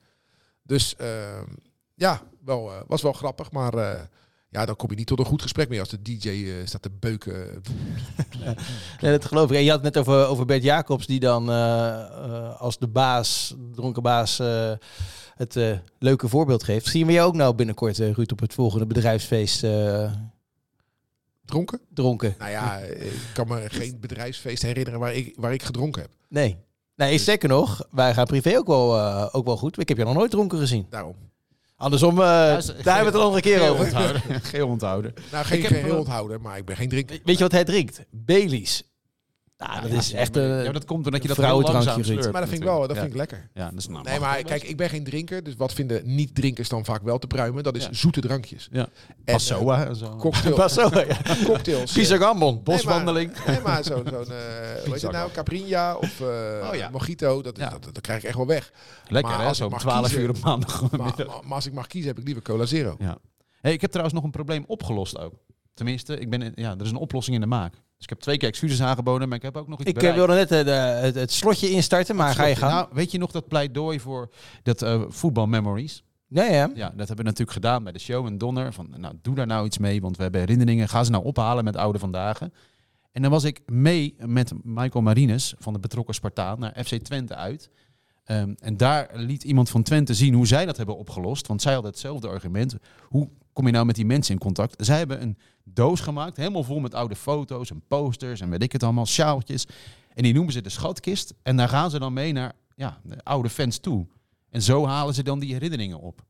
Dus 0.70 0.96
ehm, 0.96 1.46
ja, 1.96 2.22
wel, 2.46 2.72
eh, 2.72 2.82
was 2.88 3.02
wel 3.02 3.14
grappig. 3.14 3.52
Maar 3.52 3.74
eh, 3.74 4.02
ja, 4.50 4.66
dan 4.66 4.76
kom 4.76 4.90
je 4.90 4.96
niet 4.96 5.08
tot 5.08 5.20
een 5.20 5.26
goed 5.26 5.42
gesprek 5.42 5.70
meer 5.70 5.80
als 5.80 5.90
de 5.90 6.02
DJ 6.02 6.30
eh, 6.30 6.54
staat 6.66 6.82
te 6.82 6.92
beuken. 7.00 7.48
Nee, 9.02 9.12
dat 9.12 9.26
geloof 9.26 9.50
ik. 9.50 9.56
En 9.56 9.64
je 9.64 9.70
had 9.70 9.84
het 9.84 9.94
net 9.94 10.08
over, 10.08 10.28
over 10.28 10.46
Bert 10.46 10.64
Jacobs, 10.64 11.06
die 11.06 11.20
dan 11.20 11.50
als 12.58 12.78
de 12.78 12.88
baas, 12.88 13.56
dronken 13.72 14.04
baas, 14.04 14.38
het 15.36 15.60
leuke 16.00 16.28
voorbeeld 16.28 16.64
geeft. 16.64 16.88
Zien 16.88 17.06
we 17.06 17.12
je 17.12 17.22
ook 17.22 17.36
nou 17.36 17.56
binnenkort, 17.56 17.98
Ruud, 17.98 18.32
op 18.32 18.40
het 18.40 18.54
volgende 18.54 18.86
bedrijfsfeest 18.86 19.66
dronken? 21.46 21.82
Dronken. 21.94 22.36
Nou 22.38 22.52
ja, 22.52 22.78
ik 22.78 23.30
kan 23.34 23.48
me 23.48 23.70
geen 23.70 24.00
bedrijfsfeest 24.00 24.62
herinneren 24.62 25.00
waar 25.00 25.14
ik, 25.14 25.36
waar 25.36 25.54
ik 25.54 25.64
gedronken 25.64 26.02
heb. 26.02 26.12
Nee. 26.28 26.58
Nee, 27.00 27.12
dus... 27.12 27.24
zeker 27.24 27.50
nog. 27.50 27.88
Wij 27.91 28.14
gaan 28.14 28.26
privé 28.26 28.58
ook 28.58 28.68
wel, 28.68 29.02
ook 29.32 29.45
wel 29.45 29.58
goed. 29.58 29.80
Ik 29.80 29.88
heb 29.88 29.97
je 29.97 30.04
nog 30.04 30.14
nooit 30.14 30.32
dronken 30.32 30.60
gezien. 30.60 30.86
Daarom. 30.89 31.16
Andersom, 31.80 32.14
uh, 32.14 32.26
daar 32.26 32.58
hebben 32.58 32.84
we 32.84 33.06
het 33.06 33.14
een 33.14 33.22
andere 33.22 33.41
keer 33.41 33.70
over. 33.70 33.86
Onthouden. 33.86 34.22
Geel 34.41 34.68
onthouden. 34.68 35.14
Nou, 35.32 35.45
geen 35.45 35.64
geheel 35.64 35.97
onthouden, 35.97 36.41
maar 36.41 36.58
ik 36.58 36.66
ben 36.66 36.76
geen 36.76 36.89
drinker. 36.89 37.20
Weet 37.24 37.38
je 37.38 37.43
wat 37.43 37.52
hij 37.52 37.64
drinkt? 37.64 38.06
Baileys. 38.10 38.84
Nou, 39.68 39.82
dat 39.82 39.91
is 39.91 40.14
echt 40.14 40.36
een 40.36 40.64
ja, 40.64 40.72
dat 40.72 40.86
komt 40.86 41.05
omdat 41.05 41.22
je 41.22 41.28
dat 41.28 41.38
vrouwendrankje 41.38 42.03
slurpt. 42.03 42.32
Maar 42.32 42.41
dat 42.41 42.49
vind 42.49 42.62
ik 42.62 42.68
wel, 42.68 42.88
dat 42.88 42.97
vind 42.97 43.10
ik 43.10 43.16
lekker. 43.16 43.49
Ja, 43.53 43.70
dat 43.70 43.80
is 43.80 43.88
nou, 43.88 44.03
nee, 44.03 44.20
maar 44.20 44.43
kijk, 44.43 44.64
ik 44.64 44.78
ben 44.78 44.89
geen 44.89 45.03
drinker, 45.03 45.43
dus 45.43 45.55
wat 45.55 45.74
vinden 45.74 46.16
niet-drinkers 46.16 46.70
dan 46.70 46.86
vaak 46.86 47.01
wel 47.03 47.18
te 47.18 47.28
pruimen? 47.28 47.64
Dat 47.64 47.76
is 47.76 47.89
zoete 47.89 48.22
drankjes. 48.22 48.68
Ja. 48.72 48.88
En, 49.07 49.34
Passoa 49.34 49.86
en 49.86 49.95
zo. 49.95 50.16
Cocktail, 50.16 50.55
Passoa, 50.66 50.99
ja. 50.99 51.18
Cocktails. 51.45 51.91
Pisagambon, 51.91 52.64
boswandeling. 52.64 53.32
Nee, 53.34 53.45
maar, 53.45 53.53
nee, 53.53 53.64
maar 53.64 53.84
zo'n, 53.84 54.03
zo 54.14 54.22
uh, 54.22 54.28
hoe 54.84 54.93
heet 54.93 55.01
het 55.01 55.12
nou, 55.12 55.32
Caprinha 55.32 55.95
of 55.95 56.20
uh, 56.20 56.28
oh, 56.70 56.76
ja. 56.76 56.89
Mojito, 56.89 57.41
dat, 57.41 57.55
dat, 57.55 57.72
dat, 57.72 57.84
dat, 57.84 58.01
krijg 58.01 58.20
ik 58.20 58.26
echt 58.26 58.38
wel 58.38 58.47
weg. 58.47 58.72
Lekker 59.07 59.38
maar 59.38 59.45
hè, 59.45 59.53
zo'n 59.53 59.78
12 59.78 60.14
uur 60.16 60.30
op 60.30 60.39
maandag. 60.39 60.91
Maar, 60.91 61.14
maar, 61.43 61.55
als 61.55 61.66
ik 61.66 61.74
mag 61.74 61.88
kiezen, 61.88 62.10
heb 62.10 62.20
ik 62.20 62.26
liever 62.26 62.43
Cola 62.43 62.66
Zero. 62.66 62.95
Ja. 62.99 63.18
Hey, 63.62 63.74
ik 63.74 63.82
heb 63.82 63.89
trouwens 63.89 64.16
nog 64.16 64.26
een 64.26 64.32
probleem 64.32 64.64
opgelost 64.68 65.18
ook. 65.18 65.34
Tenminste, 65.74 66.20
ik 66.20 66.30
ben, 66.30 66.51
ja, 66.55 66.72
er 66.72 66.86
is 66.86 66.91
een 66.91 66.97
oplossing 66.97 67.36
in 67.36 67.41
de 67.41 67.47
maak. 67.47 67.74
Dus 68.00 68.08
ik 68.08 68.14
heb 68.14 68.20
twee 68.20 68.38
keer 68.38 68.50
excuses 68.50 68.82
aangeboden, 68.82 69.28
maar 69.28 69.38
ik 69.38 69.43
heb 69.43 69.58
ook 69.58 69.68
nog 69.68 69.80
iets 69.80 69.89
Ik 69.89 70.04
uh, 70.04 70.14
wilde 70.14 70.34
net 70.34 70.52
uh, 70.52 70.64
de, 70.64 70.72
het, 70.72 71.16
het, 71.16 71.32
slotje 71.32 71.70
instarten, 71.70 72.16
maar 72.16 72.36
ga 72.36 72.45
je 72.45 72.56
gaan? 72.56 72.70
Nou, 72.70 72.88
weet 72.91 73.12
je 73.12 73.18
nog 73.18 73.32
dat 73.32 73.47
pleidooi 73.47 74.00
voor 74.00 74.30
dat 74.64 74.82
uh, 74.82 75.02
voetbal 75.08 75.47
memories? 75.47 76.04
Ja, 76.28 76.43
ja. 76.43 76.72
Ja, 76.76 76.89
dat 76.89 77.08
hebben 77.08 77.18
we 77.18 77.24
natuurlijk 77.24 77.52
gedaan 77.52 77.84
bij 77.84 77.91
de 77.91 78.00
show 78.00 78.26
en 78.26 78.38
Donner. 78.38 78.74
Van, 78.74 78.93
nou, 78.97 79.14
doe 79.22 79.36
daar 79.36 79.47
nou 79.47 79.66
iets 79.66 79.78
mee, 79.78 80.02
want 80.02 80.18
we 80.18 80.22
hebben 80.24 80.41
herinneringen. 80.41 80.89
Ga 80.89 81.04
ze 81.04 81.12
nou 81.12 81.24
ophalen 81.24 81.64
met 81.64 81.76
oude 81.76 82.00
vandaag. 82.00 82.39
En 83.12 83.22
dan 83.22 83.32
was 83.32 83.43
ik 83.43 83.62
mee 83.66 84.16
met 84.26 84.52
Michael 84.64 85.04
Marines 85.04 85.54
van 85.58 85.74
de 85.74 85.80
betrokken 85.80 86.14
Spartaan 86.14 86.60
naar 86.60 86.84
FC 86.86 86.95
Twente 86.95 87.36
uit. 87.36 87.70
Um, 88.26 88.56
en 88.60 88.78
daar 88.78 89.10
liet 89.14 89.43
iemand 89.43 89.70
van 89.70 89.84
Twente 89.84 90.14
zien 90.14 90.34
hoe 90.34 90.47
zij 90.47 90.66
dat 90.66 90.78
hebben 90.78 90.97
opgelost. 90.97 91.47
Want 91.47 91.62
zij 91.62 91.74
hadden 91.74 91.91
hetzelfde 91.91 92.28
argument. 92.28 92.76
Hoe 93.08 93.30
kom 93.60 93.68
je 93.68 93.74
nou 93.74 93.88
met 93.88 93.95
die 93.95 94.05
mensen 94.05 94.34
in 94.34 94.39
contact? 94.39 94.86
Zij 94.86 94.97
hebben 94.97 95.22
een 95.22 95.38
doos 95.64 95.99
gemaakt, 95.99 96.38
helemaal 96.38 96.64
vol 96.64 96.80
met 96.80 96.93
oude 96.93 97.16
foto's 97.16 97.72
en 97.72 97.82
posters 97.88 98.41
en 98.41 98.49
weet 98.49 98.64
ik 98.64 98.72
het 98.72 98.84
allemaal, 98.84 99.05
sjaaltjes. 99.05 99.66
En 100.14 100.24
die 100.24 100.34
noemen 100.34 100.53
ze 100.53 100.62
de 100.62 100.70
schatkist. 100.70 101.34
En 101.41 101.57
daar 101.57 101.70
gaan 101.70 101.89
ze 101.89 101.99
dan 101.99 102.14
mee 102.14 102.32
naar 102.32 102.53
ja, 102.76 102.99
de 103.03 103.24
oude 103.24 103.49
fans 103.49 103.78
toe. 103.78 104.07
En 104.49 104.62
zo 104.62 104.86
halen 104.86 105.14
ze 105.14 105.24
dan 105.24 105.39
die 105.39 105.53
herinneringen 105.53 105.99
op. 105.99 106.26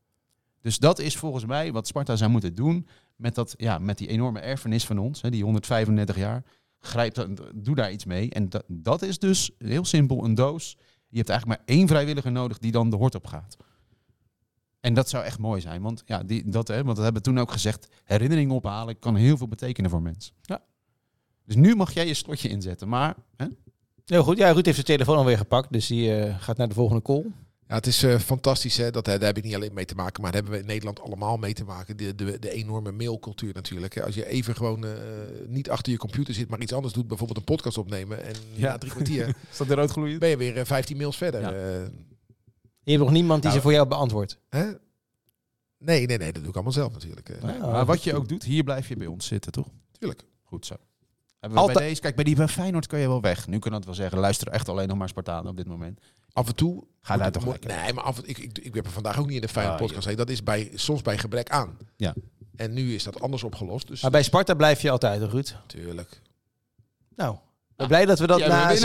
Dus 0.60 0.78
dat 0.78 0.98
is 0.98 1.16
volgens 1.16 1.46
mij 1.46 1.72
wat 1.72 1.86
Sparta 1.86 2.16
zou 2.16 2.30
moeten 2.30 2.54
doen 2.54 2.86
met, 3.16 3.34
dat, 3.34 3.54
ja, 3.56 3.78
met 3.78 3.98
die 3.98 4.08
enorme 4.08 4.40
erfenis 4.40 4.86
van 4.86 4.98
ons, 4.98 5.22
hè, 5.22 5.30
die 5.30 5.42
135 5.42 6.16
jaar. 6.16 6.44
Grijp, 6.80 7.28
doe 7.54 7.74
daar 7.74 7.92
iets 7.92 8.04
mee. 8.04 8.30
En 8.30 8.48
dat, 8.48 8.64
dat 8.66 9.02
is 9.02 9.18
dus 9.18 9.50
heel 9.58 9.84
simpel 9.84 10.24
een 10.24 10.34
doos. 10.34 10.76
Je 11.08 11.16
hebt 11.16 11.28
eigenlijk 11.28 11.60
maar 11.60 11.76
één 11.76 11.88
vrijwilliger 11.88 12.32
nodig 12.32 12.58
die 12.58 12.72
dan 12.72 12.90
de 12.90 12.96
hort 12.96 13.14
op 13.14 13.26
gaat. 13.26 13.56
En 14.80 14.94
dat 14.94 15.08
zou 15.08 15.24
echt 15.24 15.38
mooi 15.38 15.60
zijn. 15.60 15.82
Want, 15.82 16.02
ja, 16.06 16.22
die, 16.22 16.48
dat, 16.48 16.68
hè, 16.68 16.74
want 16.74 16.96
dat 16.96 17.04
hebben 17.04 17.22
we 17.22 17.28
toen 17.28 17.38
ook 17.38 17.52
gezegd. 17.52 17.88
Herinneringen 18.04 18.54
ophalen 18.54 18.98
kan 18.98 19.16
heel 19.16 19.36
veel 19.36 19.48
betekenen 19.48 19.90
voor 19.90 20.02
mensen. 20.02 20.34
Ja. 20.42 20.62
Dus 21.44 21.56
nu 21.56 21.74
mag 21.74 21.92
jij 21.92 22.06
je 22.06 22.14
slotje 22.14 22.48
inzetten. 22.48 22.88
Maar... 22.88 23.14
Hè? 23.36 23.46
Heel 24.04 24.22
goed. 24.22 24.38
Ja, 24.38 24.50
Ruud 24.50 24.64
heeft 24.64 24.74
zijn 24.74 24.86
telefoon 24.86 25.16
alweer 25.16 25.36
gepakt. 25.36 25.72
Dus 25.72 25.86
die 25.86 26.18
uh, 26.18 26.34
gaat 26.38 26.56
naar 26.56 26.68
de 26.68 26.74
volgende 26.74 27.02
call. 27.02 27.24
Ja, 27.68 27.74
het 27.74 27.86
is 27.86 28.04
uh, 28.04 28.18
fantastisch. 28.18 28.76
Hè? 28.76 28.90
Dat, 28.90 29.04
daar 29.04 29.20
heb 29.20 29.36
ik 29.36 29.44
niet 29.44 29.54
alleen 29.54 29.74
mee 29.74 29.84
te 29.84 29.94
maken, 29.94 30.22
maar 30.22 30.32
daar 30.32 30.40
hebben 30.40 30.58
we 30.58 30.64
in 30.64 30.72
Nederland 30.72 31.00
allemaal 31.00 31.36
mee 31.36 31.52
te 31.52 31.64
maken. 31.64 31.96
De, 31.96 32.14
de, 32.14 32.38
de 32.38 32.50
enorme 32.50 32.92
mailcultuur 32.92 33.54
natuurlijk. 33.54 34.00
Als 34.00 34.14
je 34.14 34.26
even 34.26 34.56
gewoon 34.56 34.84
uh, 34.84 34.90
niet 35.46 35.70
achter 35.70 35.92
je 35.92 35.98
computer 35.98 36.34
zit, 36.34 36.48
maar 36.48 36.60
iets 36.60 36.72
anders 36.72 36.94
doet, 36.94 37.08
bijvoorbeeld 37.08 37.38
een 37.38 37.54
podcast 37.54 37.78
opnemen. 37.78 38.24
En 38.24 38.34
ja. 38.52 38.68
na 38.68 38.78
drie 38.78 38.92
kwartier 38.92 39.34
Staat 39.50 39.70
er 39.70 39.76
rood 39.76 40.18
ben 40.18 40.28
je 40.28 40.36
weer 40.36 40.56
uh, 40.56 40.64
15 40.64 40.96
mails 40.96 41.16
verder. 41.16 41.40
Ja. 41.40 41.88
Je 42.82 42.90
hebt 42.90 43.02
nog 43.02 43.12
niemand 43.12 43.42
die 43.42 43.50
nou, 43.50 43.54
ze 43.54 43.66
voor 43.66 43.72
jou 43.72 43.88
beantwoordt? 43.88 44.38
Hè? 44.48 44.64
Nee, 45.78 46.06
nee, 46.06 46.18
nee, 46.18 46.32
dat 46.32 46.34
doe 46.34 46.48
ik 46.48 46.54
allemaal 46.54 46.72
zelf 46.72 46.92
natuurlijk. 46.92 47.42
Nee, 47.42 47.58
maar 47.58 47.84
wat 47.84 48.04
je 48.04 48.14
ook 48.14 48.28
doet, 48.28 48.44
hier 48.44 48.64
blijf 48.64 48.88
je 48.88 48.96
bij 48.96 49.06
ons 49.06 49.26
zitten, 49.26 49.52
toch? 49.52 49.66
Tuurlijk. 49.98 50.24
Goed 50.42 50.66
zo. 50.66 50.76
Altijd. 51.40 51.78
Bij 51.78 51.88
deze, 51.88 52.00
kijk, 52.00 52.14
bij 52.14 52.24
die 52.24 52.36
bij 52.36 52.48
Feyenoord 52.48 52.86
kun 52.86 52.98
je 52.98 53.08
wel 53.08 53.20
weg. 53.20 53.46
Nu 53.46 53.58
kan 53.58 53.72
het 53.72 53.84
wel 53.84 53.94
zeggen, 53.94 54.18
luister 54.18 54.48
echt 54.48 54.68
alleen 54.68 54.88
nog 54.88 54.96
maar 54.96 55.08
Spartanen 55.08 55.50
op 55.50 55.56
dit 55.56 55.66
moment. 55.66 56.00
Af 56.32 56.48
en 56.48 56.54
toe... 56.54 56.84
Ga 57.00 57.16
daar 57.16 57.32
toch 57.32 57.44
moet, 57.44 57.64
Nee, 57.66 57.92
maar 57.92 58.04
af 58.04 58.18
en, 58.18 58.28
ik, 58.28 58.38
ik, 58.38 58.58
ik 58.58 58.74
heb 58.74 58.86
er 58.86 58.92
vandaag 58.92 59.18
ook 59.18 59.26
niet 59.26 59.34
in 59.34 59.40
de 59.40 59.48
Feyenoord 59.48 59.80
ah, 59.80 59.86
podcast. 59.86 60.16
Dat 60.16 60.30
is 60.30 60.42
bij, 60.42 60.70
soms 60.74 61.02
bij 61.02 61.18
gebrek 61.18 61.50
aan. 61.50 61.78
Ja. 61.96 62.14
En 62.56 62.72
nu 62.72 62.94
is 62.94 63.02
dat 63.04 63.20
anders 63.20 63.42
opgelost. 63.42 63.86
Dus 63.88 64.02
maar 64.02 64.10
bij 64.10 64.22
Sparta 64.22 64.54
blijf 64.54 64.82
je 64.82 64.90
altijd, 64.90 65.22
Ruud? 65.22 65.54
Tuurlijk. 65.66 66.20
Nou, 67.16 67.36
ben 67.80 67.88
blij 67.88 68.06
dat 68.06 68.18
we 68.18 68.26
dat 68.26 68.46
na 68.46 68.76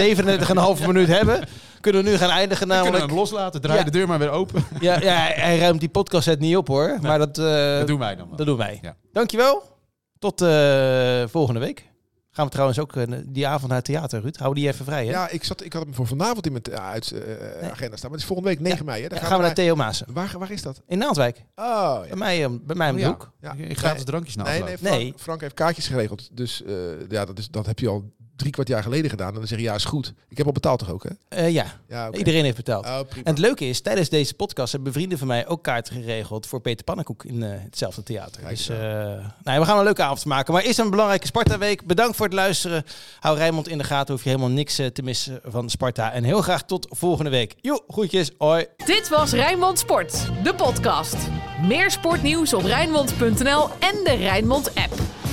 37,5 0.80 0.86
minuut 0.88 1.08
hebben. 1.08 1.48
Kunnen 1.82 2.04
we 2.04 2.10
nu 2.10 2.18
gaan 2.18 2.30
eindigen 2.30 2.68
namelijk... 2.68 2.94
We 2.94 3.00
kunnen 3.00 3.16
hem 3.16 3.18
loslaten, 3.18 3.62
draai 3.62 3.84
de 3.84 3.92
deur 3.92 4.08
maar 4.08 4.20
weer 4.20 4.30
open. 4.30 4.64
Ja, 4.80 5.02
ja 5.02 5.16
hij, 5.16 5.58
ruimt 5.60 5.80
die 5.80 5.90
podcast 5.90 6.26
het 6.26 6.40
niet 6.40 6.58
op 6.58 6.68
hoor. 6.68 6.98
Maar 7.02 7.18
dat, 7.18 7.38
uh, 7.38 7.78
dat 7.78 7.88
doen 7.88 8.00
wij 8.00 8.16
dan 8.16 8.28
wel. 8.28 8.38
Dat 8.38 8.46
doen 8.46 8.58
wij. 8.58 8.80
Ja. 8.82 8.96
Dankjewel. 9.12 9.64
Tot 10.20 10.42
uh, 10.42 11.24
volgende 11.28 11.60
week. 11.60 11.90
Gaan 12.32 12.46
we 12.46 12.52
trouwens 12.52 12.80
ook 12.80 12.96
uh, 12.96 13.04
die 13.26 13.48
avond 13.48 13.68
naar 13.68 13.78
het 13.78 13.86
theater, 13.86 14.22
Ruud? 14.22 14.38
Hou 14.38 14.54
die 14.54 14.68
even 14.68 14.86
vrij, 14.86 15.06
hè? 15.06 15.12
Ja, 15.12 15.30
ik, 15.30 15.44
zat, 15.44 15.64
ik 15.64 15.74
had 15.74 15.84
hem 15.84 15.94
voor 15.94 16.08
vanavond 16.08 16.46
in 16.46 16.52
mijn 16.52 16.80
uit, 16.80 17.14
agenda 17.72 17.96
staan. 17.96 18.10
Maar 18.10 18.12
het 18.12 18.20
is 18.20 18.26
volgende 18.26 18.50
week 18.50 18.60
9 18.60 18.78
ja. 18.78 18.84
mei, 18.84 19.02
hè? 19.02 19.10
Dan 19.10 19.18
gaan, 19.18 19.28
gaan 19.28 19.38
we 19.38 19.44
naar 19.44 19.54
Theo 19.54 19.76
Maassen. 19.76 20.08
Waar, 20.14 20.36
waar 20.40 20.52
is 20.52 20.62
dat? 20.62 20.82
In 20.88 20.98
Naaldwijk. 20.98 21.38
Oh, 21.56 22.00
ja. 22.04 22.08
Bij 22.08 22.18
mij, 22.18 22.60
bij 22.62 22.76
mij 22.76 22.90
in 22.90 23.08
oh, 23.08 23.20
ja. 23.42 23.56
Ja. 23.58 23.74
Gratis 23.76 24.04
drankjes 24.04 24.36
naar 24.36 24.46
nee, 24.46 24.64
nee, 24.64 24.78
Frank, 24.78 24.94
nee, 24.94 25.14
Frank 25.18 25.42
heeft 25.42 25.54
kaartjes 25.54 25.88
geregeld. 25.88 26.30
Dus 26.32 26.64
ja, 27.10 27.26
dat, 27.26 27.38
is, 27.38 27.50
dat 27.50 27.66
heb 27.66 27.80
je 27.80 27.88
al 27.88 28.14
drie 28.36 28.52
kwart 28.52 28.68
jaar 28.68 28.84
geleden 28.84 29.10
gedaan. 29.10 29.28
En 29.28 29.34
dan 29.34 29.48
zeg 29.48 29.58
je, 29.58 29.64
ja, 29.64 29.76
is 29.76 29.86
goed. 29.86 30.14
Ik 30.30 30.38
heb 30.38 30.46
al 30.46 30.52
betaald 30.52 30.80
toch 30.80 30.92
ook, 30.92 31.04
hè? 31.04 31.44
Uh, 31.44 31.50
ja, 31.50 31.66
ja 31.88 32.08
okay. 32.08 32.20
iedereen 32.20 32.44
heeft 32.44 32.56
betaald. 32.56 32.86
Oh, 32.86 33.00
en 33.00 33.24
het 33.24 33.38
leuke 33.38 33.66
is, 33.66 33.82
tijdens 33.82 34.10
deze 34.10 34.34
podcast 34.34 34.72
hebben 34.72 34.94
vrienden 34.94 35.18
van 35.18 35.28
mij 35.28 35.48
ook 35.48 35.64
kaarten 35.64 35.94
geregeld 35.94 36.48
voor 36.48 36.62
Peter 36.62 36.84
Pannenkoek 36.84 37.24
in 37.24 37.42
uh, 37.42 37.50
hetzelfde 37.52 38.04
theater. 38.04 38.42
Kijk, 38.42 38.56
dus 38.56 38.70
uh, 38.70 38.78
nou, 39.44 39.60
we 39.60 39.66
gaan 39.66 39.78
een 39.78 39.84
leuke 39.84 40.04
avond 40.04 40.26
maken. 40.26 40.54
Maar 40.54 40.64
is 40.64 40.78
een 40.78 40.90
belangrijke 40.90 41.26
Sparta-week. 41.26 41.86
Bedankt 41.86 42.16
voor 42.16 42.26
het 42.26 42.36
luisteren. 42.36 42.84
Hou 43.20 43.38
Rijmond 43.38 43.68
in 43.68 43.78
de 43.78 43.84
gaten, 43.84 44.14
hoef 44.14 44.24
je 44.24 44.30
helemaal 44.30 44.52
niks 44.52 44.76
te 44.76 45.02
missen 45.04 45.40
van 45.44 45.70
Sparta. 45.70 46.12
En 46.12 46.24
heel 46.24 46.42
graag 46.42 46.64
tot 46.64 46.88
volgende 46.90 47.30
week. 47.30 47.56
Jo, 47.62 47.84
groetjes, 47.88 48.32
hoi. 48.38 48.66
Dit 48.86 49.10
was 49.10 49.32
Rijnmond 49.32 49.80
Sport, 49.80 50.30
de 50.44 50.56
podcast. 50.56 51.16
Meer 51.62 51.92
sportnieuws 51.92 52.54
op 52.54 52.64
Rijnmond.nl 52.64 53.70
en 53.80 54.04
de 54.04 54.16
Rijnmond 54.20 54.76
app. 54.76 55.25